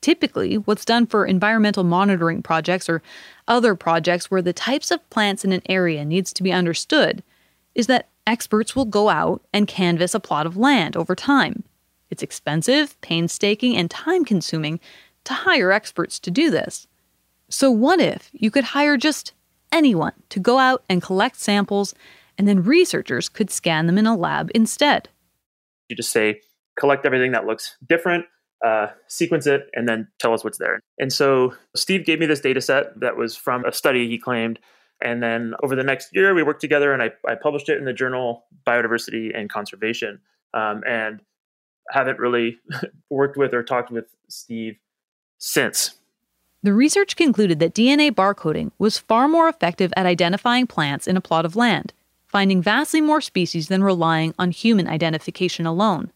Typically, 0.00 0.56
what's 0.56 0.84
done 0.84 1.06
for 1.06 1.26
environmental 1.26 1.82
monitoring 1.82 2.40
projects 2.40 2.88
or 2.88 3.02
other 3.48 3.74
projects 3.74 4.30
where 4.30 4.42
the 4.42 4.52
types 4.52 4.92
of 4.92 5.10
plants 5.10 5.44
in 5.44 5.52
an 5.52 5.62
area 5.68 6.04
needs 6.04 6.32
to 6.32 6.44
be 6.44 6.52
understood 6.52 7.22
is 7.74 7.88
that 7.88 8.08
experts 8.26 8.76
will 8.76 8.84
go 8.84 9.08
out 9.08 9.42
and 9.52 9.66
canvass 9.66 10.14
a 10.14 10.20
plot 10.20 10.46
of 10.46 10.56
land 10.56 10.96
over 10.96 11.16
time. 11.16 11.64
It's 12.10 12.22
expensive, 12.22 12.98
painstaking, 13.00 13.76
and 13.76 13.90
time 13.90 14.24
consuming 14.24 14.78
to 15.24 15.34
hire 15.34 15.72
experts 15.72 16.20
to 16.20 16.30
do 16.30 16.50
this. 16.50 16.86
So, 17.48 17.70
what 17.70 18.00
if 18.00 18.30
you 18.32 18.50
could 18.50 18.64
hire 18.64 18.96
just 18.96 19.32
anyone 19.72 20.12
to 20.28 20.40
go 20.40 20.58
out 20.58 20.84
and 20.88 21.02
collect 21.02 21.36
samples 21.36 21.94
and 22.38 22.48
then 22.48 22.62
researchers 22.62 23.28
could 23.28 23.50
scan 23.50 23.86
them 23.86 23.98
in 23.98 24.06
a 24.06 24.16
lab 24.16 24.50
instead? 24.54 25.08
You 25.88 25.96
just 25.96 26.12
say, 26.12 26.40
collect 26.78 27.04
everything 27.04 27.32
that 27.32 27.44
looks 27.44 27.76
different, 27.88 28.24
uh, 28.64 28.88
sequence 29.08 29.46
it, 29.46 29.68
and 29.74 29.88
then 29.88 30.08
tell 30.18 30.32
us 30.32 30.44
what's 30.44 30.58
there. 30.58 30.80
And 30.98 31.12
so 31.12 31.54
Steve 31.74 32.06
gave 32.06 32.20
me 32.20 32.26
this 32.26 32.40
data 32.40 32.60
set 32.60 32.98
that 33.00 33.16
was 33.16 33.36
from 33.36 33.64
a 33.64 33.72
study 33.72 34.08
he 34.08 34.18
claimed. 34.18 34.58
And 35.02 35.22
then 35.22 35.54
over 35.62 35.76
the 35.76 35.84
next 35.84 36.08
year, 36.12 36.34
we 36.34 36.42
worked 36.42 36.60
together 36.60 36.92
and 36.92 37.02
I, 37.02 37.10
I 37.26 37.34
published 37.34 37.68
it 37.68 37.78
in 37.78 37.84
the 37.84 37.92
journal 37.92 38.44
Biodiversity 38.66 39.36
and 39.36 39.50
Conservation. 39.50 40.20
Um, 40.54 40.82
and 40.88 41.20
haven't 41.90 42.18
really 42.18 42.58
worked 43.10 43.36
with 43.36 43.54
or 43.54 43.62
talked 43.62 43.90
with 43.90 44.06
Steve 44.28 44.78
since. 45.38 45.94
The 46.62 46.74
research 46.74 47.16
concluded 47.16 47.60
that 47.60 47.74
DNA 47.74 48.10
barcoding 48.10 48.72
was 48.78 48.98
far 48.98 49.28
more 49.28 49.48
effective 49.48 49.92
at 49.96 50.06
identifying 50.06 50.66
plants 50.66 51.06
in 51.06 51.16
a 51.16 51.20
plot 51.20 51.44
of 51.44 51.54
land, 51.54 51.92
finding 52.28 52.62
vastly 52.62 53.00
more 53.00 53.20
species 53.20 53.68
than 53.68 53.82
relying 53.82 54.34
on 54.38 54.50
human 54.50 54.86
identification 54.86 55.66
alone. 55.66 56.12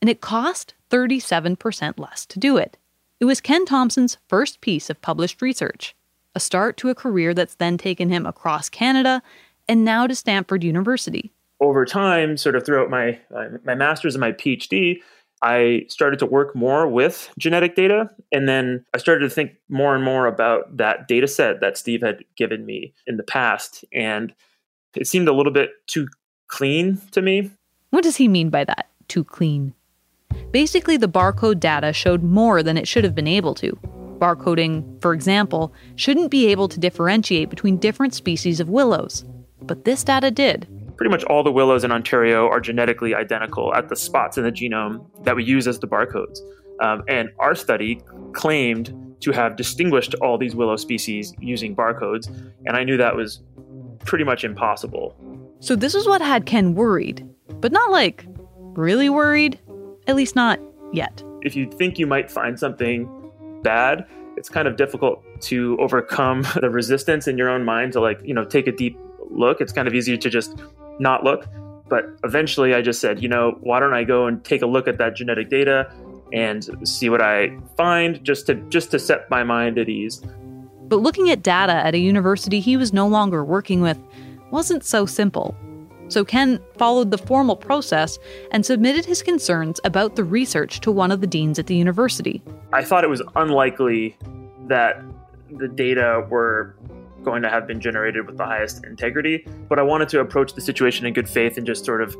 And 0.00 0.08
it 0.08 0.20
cost 0.20 0.74
37% 0.90 1.98
less 1.98 2.24
to 2.26 2.38
do 2.38 2.56
it. 2.56 2.78
It 3.18 3.26
was 3.26 3.40
Ken 3.40 3.66
Thompson's 3.66 4.16
first 4.28 4.60
piece 4.60 4.88
of 4.88 5.02
published 5.02 5.42
research, 5.42 5.94
a 6.34 6.40
start 6.40 6.76
to 6.78 6.88
a 6.88 6.94
career 6.94 7.34
that's 7.34 7.56
then 7.56 7.76
taken 7.76 8.08
him 8.08 8.24
across 8.24 8.68
Canada 8.68 9.22
and 9.68 9.84
now 9.84 10.06
to 10.06 10.14
Stanford 10.14 10.64
University. 10.64 11.30
Over 11.60 11.84
time, 11.84 12.38
sort 12.38 12.56
of 12.56 12.64
throughout 12.64 12.88
my 12.88 13.18
uh, 13.34 13.58
my 13.62 13.74
master's 13.74 14.14
and 14.14 14.20
my 14.20 14.32
PhD, 14.32 15.00
I 15.42 15.84
started 15.88 16.18
to 16.20 16.26
work 16.26 16.56
more 16.56 16.88
with 16.88 17.30
genetic 17.38 17.76
data, 17.76 18.08
and 18.32 18.48
then 18.48 18.84
I 18.94 18.98
started 18.98 19.28
to 19.28 19.30
think 19.30 19.52
more 19.68 19.94
and 19.94 20.02
more 20.02 20.26
about 20.26 20.78
that 20.78 21.06
data 21.06 21.28
set 21.28 21.60
that 21.60 21.76
Steve 21.76 22.00
had 22.00 22.24
given 22.36 22.64
me 22.64 22.94
in 23.06 23.18
the 23.18 23.22
past, 23.22 23.84
and 23.92 24.32
it 24.96 25.06
seemed 25.06 25.28
a 25.28 25.32
little 25.32 25.52
bit 25.52 25.70
too 25.86 26.08
clean 26.48 27.00
to 27.12 27.22
me. 27.22 27.50
What 27.90 28.04
does 28.04 28.16
he 28.16 28.28
mean 28.28 28.50
by 28.50 28.64
that? 28.64 28.88
Too 29.08 29.24
clean? 29.24 29.74
Basically, 30.52 30.96
the 30.96 31.08
barcode 31.08 31.60
data 31.60 31.92
showed 31.92 32.22
more 32.22 32.62
than 32.62 32.76
it 32.76 32.88
should 32.88 33.04
have 33.04 33.14
been 33.14 33.26
able 33.26 33.54
to. 33.54 33.78
Barcoding, 34.18 35.00
for 35.00 35.12
example, 35.14 35.72
shouldn't 35.96 36.30
be 36.30 36.48
able 36.48 36.68
to 36.68 36.78
differentiate 36.78 37.50
between 37.50 37.78
different 37.78 38.14
species 38.14 38.60
of 38.60 38.68
willows. 38.68 39.24
But 39.62 39.84
this 39.84 40.04
data 40.04 40.30
did. 40.30 40.68
Pretty 40.96 41.10
much 41.10 41.24
all 41.24 41.42
the 41.42 41.52
willows 41.52 41.84
in 41.84 41.92
Ontario 41.92 42.48
are 42.48 42.60
genetically 42.60 43.14
identical 43.14 43.74
at 43.74 43.88
the 43.88 43.96
spots 43.96 44.36
in 44.36 44.44
the 44.44 44.52
genome 44.52 45.06
that 45.24 45.34
we 45.34 45.44
use 45.44 45.66
as 45.66 45.78
the 45.78 45.88
barcodes. 45.88 46.40
Um, 46.80 47.02
and 47.08 47.30
our 47.38 47.54
study 47.54 48.02
claimed 48.32 49.16
to 49.20 49.32
have 49.32 49.56
distinguished 49.56 50.14
all 50.16 50.38
these 50.38 50.54
willow 50.54 50.76
species 50.76 51.34
using 51.38 51.76
barcodes, 51.76 52.28
and 52.66 52.76
I 52.76 52.84
knew 52.84 52.96
that 52.96 53.16
was 53.16 53.42
pretty 54.04 54.24
much 54.24 54.44
impossible. 54.44 55.16
So, 55.60 55.76
this 55.76 55.94
is 55.94 56.06
what 56.06 56.20
had 56.20 56.46
Ken 56.46 56.74
worried, 56.74 57.26
but 57.60 57.72
not 57.72 57.90
like 57.90 58.24
really 58.74 59.08
worried. 59.08 59.58
At 60.06 60.16
least 60.16 60.34
not 60.34 60.58
yet. 60.92 61.22
If 61.42 61.54
you 61.54 61.70
think 61.70 61.98
you 61.98 62.06
might 62.06 62.30
find 62.30 62.58
something 62.58 63.08
bad, 63.62 64.06
it's 64.36 64.48
kind 64.48 64.66
of 64.66 64.76
difficult 64.76 65.22
to 65.42 65.76
overcome 65.78 66.46
the 66.60 66.70
resistance 66.70 67.28
in 67.28 67.38
your 67.38 67.48
own 67.48 67.64
mind 67.64 67.92
to 67.92 68.00
like, 68.00 68.20
you 68.24 68.34
know, 68.34 68.44
take 68.44 68.66
a 68.66 68.72
deep 68.72 68.98
look. 69.30 69.60
It's 69.60 69.72
kind 69.72 69.86
of 69.86 69.94
easy 69.94 70.16
to 70.16 70.30
just 70.30 70.58
not 70.98 71.24
look. 71.24 71.46
But 71.88 72.04
eventually 72.24 72.74
I 72.74 72.82
just 72.82 73.00
said, 73.00 73.22
you 73.22 73.28
know, 73.28 73.58
why 73.60 73.80
don't 73.80 73.94
I 73.94 74.04
go 74.04 74.26
and 74.26 74.44
take 74.44 74.62
a 74.62 74.66
look 74.66 74.86
at 74.86 74.98
that 74.98 75.16
genetic 75.16 75.50
data 75.50 75.92
and 76.32 76.88
see 76.88 77.10
what 77.10 77.20
I 77.20 77.58
find 77.76 78.22
just 78.24 78.46
to 78.46 78.54
just 78.68 78.92
to 78.92 78.98
set 78.98 79.28
my 79.28 79.42
mind 79.42 79.78
at 79.78 79.88
ease. 79.88 80.22
But 80.90 81.00
looking 81.00 81.30
at 81.30 81.42
data 81.42 81.72
at 81.72 81.94
a 81.94 81.98
university 81.98 82.58
he 82.58 82.76
was 82.76 82.92
no 82.92 83.06
longer 83.06 83.44
working 83.44 83.80
with 83.80 83.98
wasn't 84.50 84.84
so 84.84 85.06
simple. 85.06 85.56
So 86.08 86.24
Ken 86.24 86.60
followed 86.76 87.12
the 87.12 87.18
formal 87.18 87.54
process 87.54 88.18
and 88.50 88.66
submitted 88.66 89.04
his 89.04 89.22
concerns 89.22 89.78
about 89.84 90.16
the 90.16 90.24
research 90.24 90.80
to 90.80 90.90
one 90.90 91.12
of 91.12 91.20
the 91.20 91.28
deans 91.28 91.60
at 91.60 91.68
the 91.68 91.76
university. 91.76 92.42
I 92.72 92.82
thought 92.82 93.04
it 93.04 93.10
was 93.10 93.22
unlikely 93.36 94.18
that 94.66 95.00
the 95.52 95.68
data 95.68 96.26
were 96.28 96.74
going 97.22 97.42
to 97.42 97.48
have 97.48 97.68
been 97.68 97.80
generated 97.80 98.26
with 98.26 98.36
the 98.36 98.44
highest 98.44 98.84
integrity, 98.84 99.46
but 99.68 99.78
I 99.78 99.82
wanted 99.82 100.08
to 100.08 100.18
approach 100.18 100.54
the 100.54 100.60
situation 100.60 101.06
in 101.06 101.12
good 101.12 101.28
faith 101.28 101.56
and 101.56 101.64
just 101.64 101.84
sort 101.84 102.02
of, 102.02 102.16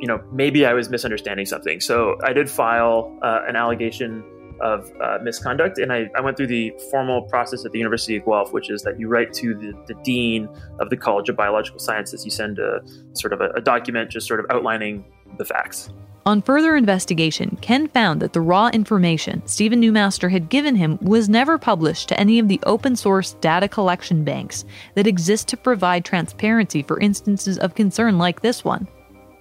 you 0.00 0.06
know, 0.06 0.22
maybe 0.32 0.64
I 0.64 0.72
was 0.72 0.88
misunderstanding 0.88 1.44
something. 1.44 1.80
So 1.80 2.18
I 2.24 2.32
did 2.32 2.48
file 2.48 3.14
uh, 3.20 3.42
an 3.46 3.56
allegation 3.56 4.24
of 4.60 4.90
uh, 5.00 5.18
misconduct. 5.22 5.78
And 5.78 5.92
I, 5.92 6.10
I, 6.16 6.20
went 6.20 6.36
through 6.36 6.48
the 6.48 6.72
formal 6.90 7.22
process 7.22 7.64
at 7.64 7.72
the 7.72 7.78
University 7.78 8.16
of 8.16 8.24
Guelph, 8.24 8.52
which 8.52 8.70
is 8.70 8.82
that 8.82 8.98
you 8.98 9.08
write 9.08 9.32
to 9.34 9.54
the, 9.54 9.72
the 9.86 9.94
dean 10.02 10.48
of 10.80 10.90
the 10.90 10.96
College 10.96 11.28
of 11.28 11.36
Biological 11.36 11.78
Sciences. 11.78 12.24
You 12.24 12.30
send 12.30 12.58
a 12.58 12.80
sort 13.12 13.32
of 13.32 13.40
a, 13.40 13.50
a 13.50 13.60
document 13.60 14.10
just 14.10 14.26
sort 14.26 14.40
of 14.40 14.46
outlining 14.50 15.04
the 15.36 15.44
facts. 15.44 15.90
On 16.26 16.42
further 16.42 16.76
investigation, 16.76 17.56
Ken 17.62 17.88
found 17.88 18.20
that 18.20 18.34
the 18.34 18.40
raw 18.42 18.68
information 18.68 19.42
Stephen 19.46 19.80
Newmaster 19.80 20.30
had 20.30 20.50
given 20.50 20.76
him 20.76 20.98
was 21.00 21.28
never 21.28 21.56
published 21.56 22.08
to 22.08 22.20
any 22.20 22.38
of 22.38 22.48
the 22.48 22.60
open 22.64 22.96
source 22.96 23.32
data 23.40 23.66
collection 23.66 24.24
banks 24.24 24.66
that 24.94 25.06
exist 25.06 25.48
to 25.48 25.56
provide 25.56 26.04
transparency 26.04 26.82
for 26.82 27.00
instances 27.00 27.58
of 27.58 27.74
concern 27.74 28.18
like 28.18 28.42
this 28.42 28.62
one. 28.62 28.86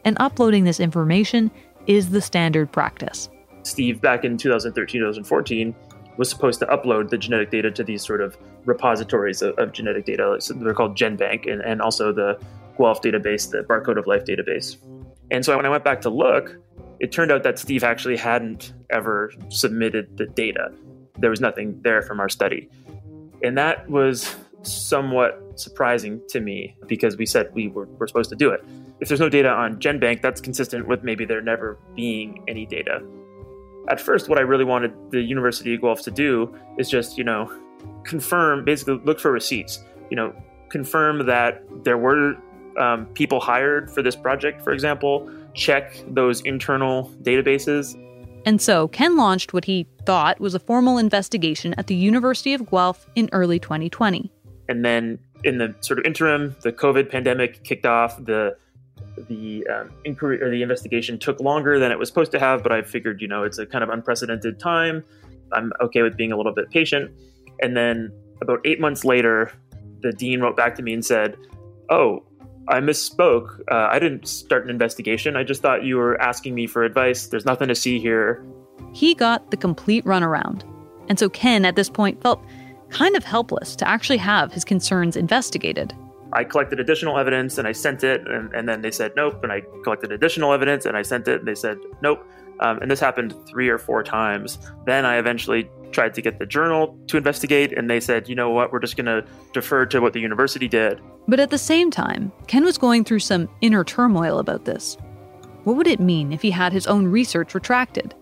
And 0.05 0.15
uploading 0.21 0.63
this 0.63 0.79
information 0.79 1.51
is 1.87 2.09
the 2.09 2.21
standard 2.21 2.71
practice. 2.71 3.29
Steve, 3.67 4.01
back 4.01 4.23
in 4.23 4.37
2013, 4.37 5.01
2014, 5.01 5.75
was 6.17 6.29
supposed 6.29 6.59
to 6.59 6.65
upload 6.67 7.09
the 7.09 7.17
genetic 7.17 7.51
data 7.51 7.71
to 7.71 7.83
these 7.83 8.03
sort 8.03 8.21
of 8.21 8.37
repositories 8.65 9.41
of, 9.41 9.57
of 9.57 9.71
genetic 9.71 10.05
data. 10.05 10.37
So 10.39 10.53
they're 10.53 10.73
called 10.73 10.97
GenBank 10.97 11.51
and, 11.51 11.61
and 11.61 11.81
also 11.81 12.11
the 12.11 12.39
Guelph 12.77 13.01
database, 13.01 13.51
the 13.51 13.63
Barcode 13.63 13.97
of 13.97 14.07
Life 14.07 14.25
database. 14.25 14.77
And 15.31 15.45
so 15.45 15.55
when 15.55 15.65
I 15.65 15.69
went 15.69 15.83
back 15.83 16.01
to 16.01 16.09
look, 16.09 16.57
it 16.99 17.11
turned 17.11 17.31
out 17.31 17.43
that 17.43 17.59
Steve 17.59 17.83
actually 17.83 18.17
hadn't 18.17 18.73
ever 18.89 19.31
submitted 19.49 20.17
the 20.17 20.25
data. 20.25 20.71
There 21.19 21.29
was 21.29 21.41
nothing 21.41 21.79
there 21.83 22.01
from 22.01 22.19
our 22.19 22.29
study. 22.29 22.69
And 23.43 23.57
that 23.57 23.87
was 23.89 24.35
somewhat 24.63 25.59
surprising 25.59 26.21
to 26.29 26.39
me 26.39 26.75
because 26.87 27.17
we 27.17 27.25
said 27.25 27.53
we 27.53 27.67
were, 27.67 27.85
were 27.85 28.07
supposed 28.07 28.29
to 28.31 28.35
do 28.35 28.49
it. 28.49 28.63
If 28.99 29.09
there's 29.09 29.19
no 29.19 29.29
data 29.29 29.49
on 29.49 29.79
GenBank, 29.79 30.23
that's 30.23 30.41
consistent 30.41 30.87
with 30.87 31.03
maybe 31.03 31.25
there 31.25 31.41
never 31.41 31.77
being 31.95 32.43
any 32.47 32.65
data 32.65 33.01
at 33.87 34.01
first, 34.01 34.29
what 34.29 34.37
I 34.37 34.41
really 34.41 34.65
wanted 34.65 34.93
the 35.11 35.21
University 35.21 35.75
of 35.75 35.81
Guelph 35.81 36.01
to 36.03 36.11
do 36.11 36.53
is 36.77 36.89
just, 36.89 37.17
you 37.17 37.23
know, 37.23 37.51
confirm, 38.03 38.65
basically 38.65 38.99
look 39.03 39.19
for 39.19 39.31
receipts, 39.31 39.83
you 40.09 40.15
know, 40.15 40.33
confirm 40.69 41.25
that 41.25 41.63
there 41.83 41.97
were 41.97 42.35
um, 42.77 43.05
people 43.07 43.39
hired 43.39 43.89
for 43.91 44.01
this 44.01 44.15
project, 44.15 44.61
for 44.61 44.71
example, 44.71 45.29
check 45.53 46.03
those 46.07 46.41
internal 46.41 47.11
databases. 47.23 47.95
And 48.45 48.61
so 48.61 48.87
Ken 48.89 49.17
launched 49.17 49.53
what 49.53 49.65
he 49.65 49.87
thought 50.05 50.39
was 50.39 50.53
a 50.55 50.59
formal 50.59 50.97
investigation 50.97 51.73
at 51.77 51.87
the 51.87 51.95
University 51.95 52.53
of 52.53 52.69
Guelph 52.69 53.07
in 53.15 53.29
early 53.31 53.59
2020. 53.59 54.31
And 54.69 54.85
then 54.85 55.19
in 55.43 55.57
the 55.57 55.75
sort 55.81 55.99
of 55.99 56.05
interim, 56.05 56.55
the 56.61 56.71
COVID 56.71 57.09
pandemic 57.09 57.63
kicked 57.63 57.85
off. 57.85 58.23
The 58.23 58.57
the 59.27 59.65
um, 59.67 59.91
inquiry 60.05 60.41
or 60.41 60.49
the 60.49 60.61
investigation 60.61 61.17
took 61.17 61.39
longer 61.39 61.79
than 61.79 61.91
it 61.91 61.99
was 61.99 62.09
supposed 62.09 62.31
to 62.31 62.39
have, 62.39 62.63
but 62.63 62.71
I 62.71 62.81
figured, 62.81 63.21
you 63.21 63.27
know, 63.27 63.43
it's 63.43 63.57
a 63.57 63.65
kind 63.65 63.83
of 63.83 63.89
unprecedented 63.89 64.59
time. 64.59 65.03
I'm 65.51 65.71
okay 65.81 66.01
with 66.01 66.17
being 66.17 66.31
a 66.31 66.37
little 66.37 66.53
bit 66.53 66.69
patient. 66.69 67.11
And 67.61 67.75
then 67.75 68.11
about 68.41 68.59
eight 68.65 68.79
months 68.79 69.03
later, 69.03 69.51
the 70.01 70.11
dean 70.11 70.41
wrote 70.41 70.55
back 70.55 70.75
to 70.75 70.83
me 70.83 70.93
and 70.93 71.03
said, 71.03 71.37
Oh, 71.89 72.23
I 72.67 72.79
misspoke. 72.79 73.61
Uh, 73.71 73.87
I 73.89 73.97
didn't 73.97 74.27
start 74.27 74.65
an 74.65 74.69
investigation. 74.69 75.35
I 75.35 75.43
just 75.43 75.61
thought 75.61 75.83
you 75.83 75.95
were 75.95 76.21
asking 76.21 76.53
me 76.53 76.67
for 76.67 76.83
advice. 76.83 77.27
There's 77.27 77.45
nothing 77.45 77.69
to 77.69 77.75
see 77.75 77.99
here. 77.99 78.45
He 78.93 79.15
got 79.15 79.51
the 79.51 79.57
complete 79.57 80.03
runaround. 80.03 80.63
And 81.07 81.17
so 81.17 81.29
Ken, 81.29 81.63
at 81.63 81.75
this 81.75 81.89
point, 81.89 82.21
felt 82.21 82.43
kind 82.89 83.15
of 83.15 83.23
helpless 83.23 83.75
to 83.77 83.87
actually 83.87 84.17
have 84.17 84.51
his 84.51 84.65
concerns 84.65 85.15
investigated. 85.15 85.93
I 86.33 86.43
collected 86.43 86.79
additional 86.79 87.17
evidence 87.17 87.57
and 87.57 87.67
I 87.67 87.71
sent 87.71 88.03
it, 88.03 88.27
and, 88.27 88.53
and, 88.53 88.67
then 88.67 88.81
they 88.81 88.91
said 88.91 89.13
nope. 89.15 89.43
And 89.43 89.51
I 89.51 89.61
collected 89.83 90.11
additional 90.11 90.53
evidence 90.53 90.85
and 90.85 90.97
I 90.97 91.01
sent 91.01 91.27
it, 91.27 91.39
and 91.39 91.47
they 91.47 91.55
said 91.55 91.77
nope. 92.01 92.25
Um, 92.59 92.79
and 92.79 92.89
this 92.89 92.99
happened 92.99 93.35
three 93.47 93.69
or 93.69 93.77
four 93.77 94.03
times. 94.03 94.57
Then 94.85 95.05
I 95.05 95.17
eventually 95.17 95.69
tried 95.91 96.13
to 96.15 96.21
get 96.21 96.39
the 96.39 96.45
journal 96.45 96.97
to 97.07 97.17
investigate, 97.17 97.77
and 97.77 97.89
they 97.89 97.99
said, 97.99 98.27
you 98.27 98.35
know 98.35 98.49
what, 98.49 98.71
we're 98.71 98.79
just 98.79 98.97
going 98.97 99.05
to 99.05 99.25
defer 99.53 99.85
to 99.85 99.99
what 99.99 100.13
the 100.13 100.19
university 100.19 100.67
did. 100.67 100.99
But 101.27 101.39
at 101.39 101.49
the 101.49 101.57
same 101.57 101.91
time, 101.91 102.31
Ken 102.47 102.63
was 102.63 102.77
going 102.77 103.03
through 103.03 103.19
some 103.19 103.49
inner 103.61 103.83
turmoil 103.83 104.39
about 104.39 104.65
this. 104.65 104.97
What 105.63 105.75
would 105.75 105.87
it 105.87 105.99
mean 105.99 106.31
if 106.31 106.41
he 106.41 106.51
had 106.51 106.73
his 106.73 106.87
own 106.87 107.07
research 107.07 107.53
retracted? 107.53 108.15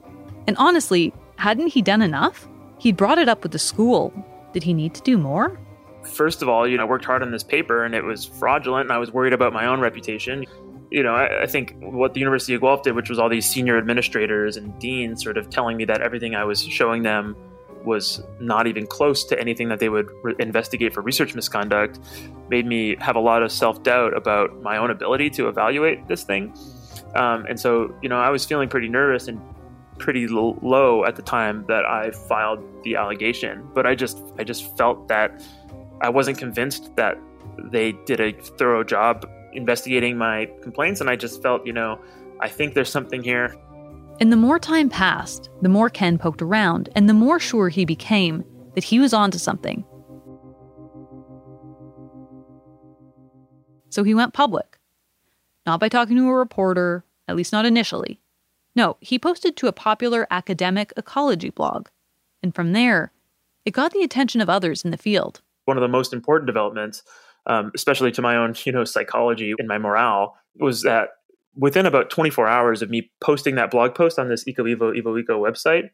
And 0.47 0.57
honestly, 0.57 1.13
hadn't 1.37 1.67
he 1.67 1.81
done 1.81 2.01
enough? 2.01 2.47
He'd 2.79 2.97
brought 2.97 3.19
it 3.19 3.29
up 3.29 3.43
with 3.43 3.51
the 3.51 3.59
school. 3.59 4.13
Did 4.53 4.63
he 4.63 4.73
need 4.73 4.93
to 4.95 5.01
do 5.01 5.17
more? 5.17 5.59
First 6.05 6.41
of 6.41 6.49
all, 6.49 6.67
you 6.67 6.77
know, 6.77 6.83
I 6.83 6.87
worked 6.87 7.05
hard 7.05 7.21
on 7.21 7.31
this 7.31 7.43
paper 7.43 7.83
and 7.83 7.95
it 7.95 8.03
was 8.03 8.25
fraudulent 8.25 8.85
and 8.85 8.91
I 8.91 8.97
was 8.97 9.11
worried 9.11 9.33
about 9.33 9.53
my 9.53 9.65
own 9.65 9.79
reputation. 9.79 10.45
You 10.91 11.03
know, 11.03 11.13
I, 11.13 11.43
I, 11.43 11.47
think 11.47 11.75
what 11.79 12.13
the 12.13 12.19
University 12.19 12.53
of 12.53 12.61
Guelph 12.61 12.83
did, 12.83 12.95
which 12.95 13.09
was 13.09 13.19
all 13.19 13.27
these 13.27 13.49
senior 13.49 13.77
administrators 13.77 14.55
and 14.55 14.77
deans 14.79 15.23
sort 15.23 15.37
of 15.37 15.49
telling 15.49 15.77
me 15.77 15.85
that 15.85 16.01
everything 16.01 16.35
I 16.35 16.43
was 16.45 16.61
showing 16.61 17.03
them 17.03 17.35
was 17.85 18.21
not 18.39 18.67
even 18.67 18.87
close 18.87 19.23
to 19.25 19.39
anything 19.39 19.69
that 19.69 19.79
they 19.79 19.89
would 19.89 20.09
re- 20.23 20.35
investigate 20.39 20.93
for 20.93 21.01
research 21.01 21.35
misconduct, 21.35 21.99
made 22.49 22.65
me 22.65 22.95
have 22.99 23.15
a 23.15 23.19
lot 23.19 23.43
of 23.43 23.51
self 23.51 23.83
doubt 23.83 24.15
about 24.15 24.61
my 24.61 24.77
own 24.77 24.91
ability 24.91 25.29
to 25.31 25.47
evaluate 25.47 26.07
this 26.07 26.23
thing. 26.23 26.53
Um, 27.15 27.45
and 27.47 27.59
so, 27.59 27.95
you 28.01 28.09
know, 28.09 28.17
I 28.17 28.29
was 28.29 28.45
feeling 28.45 28.67
pretty 28.67 28.89
nervous 28.89 29.27
and 29.27 29.39
pretty 29.97 30.27
low 30.27 31.05
at 31.05 31.15
the 31.15 31.21
time 31.21 31.65
that 31.67 31.85
I 31.85 32.11
filed 32.11 32.59
the 32.83 32.97
allegation. 32.97 33.67
But 33.73 33.85
I 33.85 33.95
just, 33.95 34.21
I 34.37 34.43
just 34.43 34.75
felt 34.77 35.07
that 35.07 35.41
I 36.05 36.09
wasn't 36.09 36.37
convinced 36.37 36.95
that 36.97 37.17
they 37.71 37.93
did 38.05 38.19
a 38.19 38.31
thorough 38.31 38.83
job 38.83 39.27
investigating 39.53 40.19
my 40.19 40.47
complaints, 40.61 41.01
and 41.01 41.09
I 41.09 41.15
just 41.15 41.41
felt, 41.41 41.65
you 41.65 41.73
know, 41.73 41.99
I 42.39 42.47
think 42.47 42.75
there's 42.75 42.91
something 42.91 43.23
here. 43.23 43.55
And 44.21 44.31
the 44.31 44.37
more 44.37 44.59
time 44.59 44.87
passed, 44.87 45.49
the 45.63 45.69
more 45.69 45.89
Ken 45.89 46.19
poked 46.19 46.43
around, 46.43 46.89
and 46.95 47.09
the 47.09 47.13
more 47.15 47.39
sure 47.39 47.69
he 47.69 47.85
became 47.85 48.43
that 48.75 48.83
he 48.83 48.99
was 48.99 49.15
onto 49.15 49.39
something. 49.39 49.83
So 53.89 54.03
he 54.03 54.13
went 54.13 54.35
public. 54.35 54.77
Not 55.65 55.79
by 55.79 55.89
talking 55.89 56.17
to 56.17 56.29
a 56.29 56.33
reporter, 56.33 57.03
at 57.27 57.35
least 57.35 57.51
not 57.51 57.65
initially. 57.65 58.19
No, 58.75 58.97
he 58.99 59.17
posted 59.17 59.57
to 59.57 59.67
a 59.67 59.73
popular 59.73 60.27
academic 60.29 60.93
ecology 60.97 61.49
blog. 61.49 61.87
And 62.43 62.53
from 62.53 62.73
there, 62.73 63.11
it 63.65 63.71
got 63.71 63.91
the 63.91 64.03
attention 64.03 64.39
of 64.39 64.51
others 64.51 64.85
in 64.85 64.91
the 64.91 64.97
field. 64.97 65.41
One 65.65 65.77
of 65.77 65.81
the 65.81 65.87
most 65.87 66.13
important 66.13 66.47
developments, 66.47 67.03
um, 67.47 67.71
especially 67.75 68.11
to 68.13 68.21
my 68.21 68.35
own, 68.35 68.55
you 68.65 68.71
know, 68.71 68.83
psychology 68.83 69.53
and 69.57 69.67
my 69.67 69.77
morale, 69.77 70.35
was 70.57 70.83
that 70.83 71.09
within 71.55 71.85
about 71.85 72.09
24 72.09 72.47
hours 72.47 72.81
of 72.81 72.89
me 72.89 73.09
posting 73.21 73.55
that 73.55 73.71
blog 73.71 73.95
post 73.95 74.19
on 74.19 74.29
this 74.29 74.43
EcoEvo 74.43 74.97
Evo 74.99 75.19
Eco 75.19 75.41
website, 75.41 75.89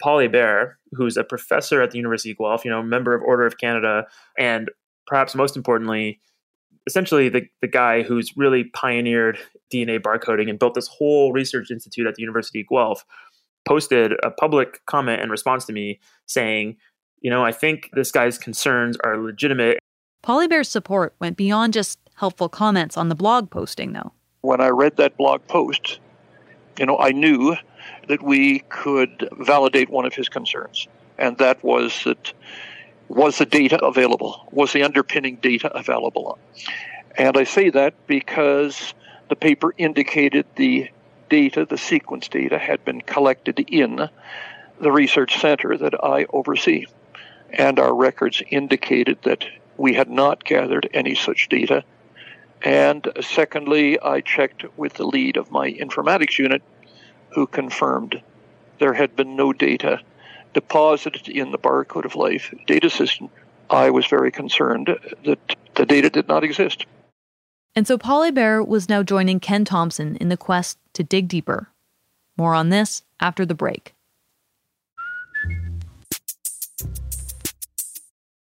Paul 0.00 0.18
Hébert, 0.18 0.74
who's 0.92 1.16
a 1.16 1.24
professor 1.24 1.82
at 1.82 1.90
the 1.90 1.98
University 1.98 2.30
of 2.30 2.38
Guelph, 2.38 2.64
you 2.64 2.70
know, 2.70 2.82
member 2.82 3.14
of 3.14 3.22
Order 3.22 3.46
of 3.46 3.58
Canada, 3.58 4.06
and 4.38 4.70
perhaps 5.06 5.34
most 5.34 5.56
importantly, 5.56 6.20
essentially 6.86 7.28
the, 7.28 7.42
the 7.60 7.68
guy 7.68 8.02
who's 8.02 8.36
really 8.36 8.64
pioneered 8.64 9.38
DNA 9.72 10.00
barcoding 10.00 10.48
and 10.48 10.58
built 10.58 10.74
this 10.74 10.88
whole 10.88 11.32
research 11.32 11.70
institute 11.70 12.06
at 12.06 12.14
the 12.14 12.22
University 12.22 12.60
of 12.60 12.66
Guelph, 12.68 13.04
posted 13.66 14.12
a 14.24 14.30
public 14.30 14.84
comment 14.86 15.22
in 15.22 15.30
response 15.30 15.64
to 15.66 15.72
me 15.72 16.00
saying, 16.26 16.76
you 17.22 17.30
know, 17.30 17.44
I 17.44 17.52
think 17.52 17.90
this 17.94 18.10
guy's 18.10 18.36
concerns 18.36 18.96
are 19.04 19.16
legitimate. 19.16 19.78
Paul 20.22 20.40
Hébert's 20.40 20.68
support 20.68 21.14
went 21.20 21.36
beyond 21.36 21.72
just 21.72 21.98
helpful 22.14 22.48
comments 22.48 22.96
on 22.96 23.08
the 23.08 23.14
blog 23.14 23.50
posting, 23.50 23.92
though. 23.92 24.12
When 24.42 24.60
I 24.60 24.68
read 24.68 24.96
that 24.96 25.16
blog 25.16 25.46
post, 25.46 26.00
you 26.78 26.86
know, 26.86 26.98
I 26.98 27.12
knew 27.12 27.56
that 28.08 28.22
we 28.22 28.60
could 28.68 29.28
validate 29.38 29.88
one 29.88 30.04
of 30.04 30.14
his 30.14 30.28
concerns, 30.28 30.88
and 31.16 31.38
that 31.38 31.62
was 31.62 32.02
that 32.04 32.32
was 33.08 33.38
the 33.38 33.46
data 33.46 33.82
available? 33.84 34.48
Was 34.52 34.72
the 34.72 34.82
underpinning 34.82 35.36
data 35.36 35.70
available? 35.76 36.38
And 37.16 37.36
I 37.36 37.44
say 37.44 37.70
that 37.70 37.94
because 38.06 38.94
the 39.28 39.36
paper 39.36 39.74
indicated 39.76 40.46
the 40.56 40.88
data, 41.28 41.66
the 41.66 41.78
sequence 41.78 42.28
data, 42.28 42.58
had 42.58 42.84
been 42.84 43.00
collected 43.02 43.60
in 43.68 44.08
the 44.80 44.92
research 44.92 45.40
center 45.40 45.76
that 45.76 45.94
I 46.02 46.26
oversee. 46.30 46.86
And 47.52 47.78
our 47.78 47.94
records 47.94 48.42
indicated 48.50 49.18
that 49.22 49.44
we 49.76 49.94
had 49.94 50.10
not 50.10 50.44
gathered 50.44 50.88
any 50.92 51.14
such 51.14 51.48
data. 51.48 51.84
And 52.62 53.06
secondly, 53.20 54.00
I 54.00 54.20
checked 54.20 54.64
with 54.76 54.94
the 54.94 55.06
lead 55.06 55.36
of 55.36 55.50
my 55.50 55.72
informatics 55.72 56.38
unit, 56.38 56.62
who 57.30 57.46
confirmed 57.46 58.20
there 58.78 58.94
had 58.94 59.16
been 59.16 59.36
no 59.36 59.52
data 59.52 60.00
deposited 60.54 61.28
in 61.28 61.50
the 61.50 61.58
Barcode 61.58 62.04
of 62.04 62.14
Life 62.14 62.54
data 62.66 62.90
system, 62.90 63.30
I 63.70 63.90
was 63.90 64.06
very 64.06 64.30
concerned 64.30 64.88
that 65.24 65.56
the 65.74 65.86
data 65.86 66.10
did 66.10 66.28
not 66.28 66.44
exist. 66.44 66.86
And 67.74 67.86
so 67.86 67.96
Paul 67.96 68.22
Hébert 68.22 68.68
was 68.68 68.88
now 68.88 69.02
joining 69.02 69.40
Ken 69.40 69.64
Thompson 69.64 70.16
in 70.16 70.28
the 70.28 70.36
quest 70.36 70.78
to 70.92 71.02
dig 71.02 71.28
deeper. 71.28 71.70
More 72.36 72.54
on 72.54 72.68
this 72.68 73.02
after 73.18 73.46
the 73.46 73.54
break. 73.54 73.94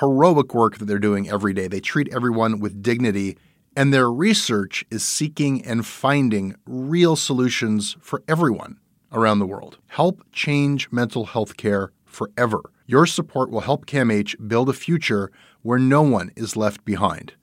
heroic 0.00 0.54
work 0.54 0.78
that 0.78 0.84
they're 0.84 0.98
doing 0.98 1.28
every 1.28 1.52
day. 1.52 1.68
They 1.68 1.80
treat 1.80 2.12
everyone 2.12 2.60
with 2.60 2.82
dignity, 2.82 3.36
and 3.76 3.92
their 3.92 4.10
research 4.10 4.84
is 4.90 5.04
seeking 5.04 5.64
and 5.64 5.86
finding 5.86 6.54
real 6.66 7.16
solutions 7.16 7.96
for 8.00 8.22
everyone 8.28 8.78
around 9.12 9.38
the 9.38 9.46
world. 9.46 9.78
Help 9.88 10.22
change 10.32 10.90
mental 10.90 11.26
health 11.26 11.56
care 11.56 11.92
forever. 12.04 12.60
Your 12.86 13.06
support 13.06 13.50
will 13.50 13.60
help 13.60 13.86
CAMH 13.86 14.48
build 14.48 14.68
a 14.68 14.72
future 14.72 15.30
where 15.62 15.78
no 15.78 16.02
one 16.02 16.30
is 16.36 16.56
left 16.56 16.84
behind. 16.84 17.34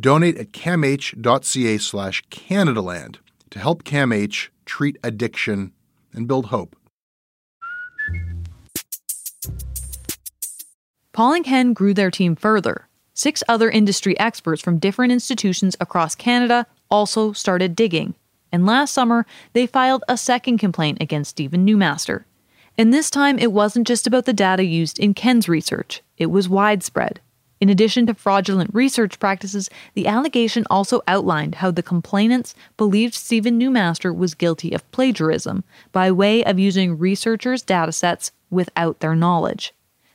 Donate 0.00 0.36
at 0.38 0.52
camh.ca 0.52 1.78
slash 1.78 2.22
Canadaland 2.30 3.16
to 3.50 3.58
help 3.58 3.84
CAMH 3.84 4.48
treat 4.64 4.98
addiction, 5.02 5.72
and 6.12 6.28
build 6.28 6.46
hope. 6.46 6.76
Paul 11.14 11.34
and 11.34 11.44
Ken 11.44 11.74
grew 11.74 11.94
their 11.94 12.10
team 12.10 12.34
further. 12.34 12.88
Six 13.14 13.44
other 13.48 13.70
industry 13.70 14.18
experts 14.18 14.60
from 14.60 14.80
different 14.80 15.12
institutions 15.12 15.76
across 15.78 16.16
Canada 16.16 16.66
also 16.90 17.32
started 17.32 17.76
digging. 17.76 18.16
And 18.50 18.66
last 18.66 18.92
summer, 18.92 19.24
they 19.52 19.68
filed 19.68 20.02
a 20.08 20.16
second 20.16 20.58
complaint 20.58 20.98
against 21.00 21.30
Stephen 21.30 21.64
Newmaster. 21.64 22.24
And 22.76 22.92
this 22.92 23.10
time, 23.10 23.38
it 23.38 23.52
wasn't 23.52 23.86
just 23.86 24.08
about 24.08 24.24
the 24.24 24.32
data 24.32 24.64
used 24.64 24.98
in 24.98 25.14
Ken's 25.14 25.48
research, 25.48 26.02
it 26.18 26.32
was 26.32 26.48
widespread. 26.48 27.20
In 27.60 27.70
addition 27.70 28.06
to 28.06 28.14
fraudulent 28.14 28.74
research 28.74 29.20
practices, 29.20 29.70
the 29.94 30.08
allegation 30.08 30.64
also 30.68 31.00
outlined 31.06 31.54
how 31.54 31.70
the 31.70 31.82
complainants 31.84 32.56
believed 32.76 33.14
Stephen 33.14 33.56
Newmaster 33.60 34.12
was 34.12 34.34
guilty 34.34 34.72
of 34.72 34.90
plagiarism 34.90 35.62
by 35.92 36.10
way 36.10 36.44
of 36.44 36.58
using 36.58 36.98
researchers' 36.98 37.62
datasets 37.62 38.32
without 38.50 38.98
their 38.98 39.14
knowledge. 39.14 39.72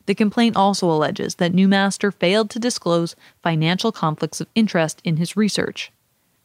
The 0.10 0.16
complaint 0.16 0.56
also 0.56 0.90
alleges 0.90 1.36
that 1.36 1.54
Newmaster 1.54 2.12
failed 2.12 2.50
to 2.50 2.58
disclose 2.58 3.16
financial 3.44 3.92
conflicts 3.92 4.42
of 4.42 4.48
interest 4.56 5.02
in 5.04 5.18
his 5.18 5.38
research. 5.38 5.92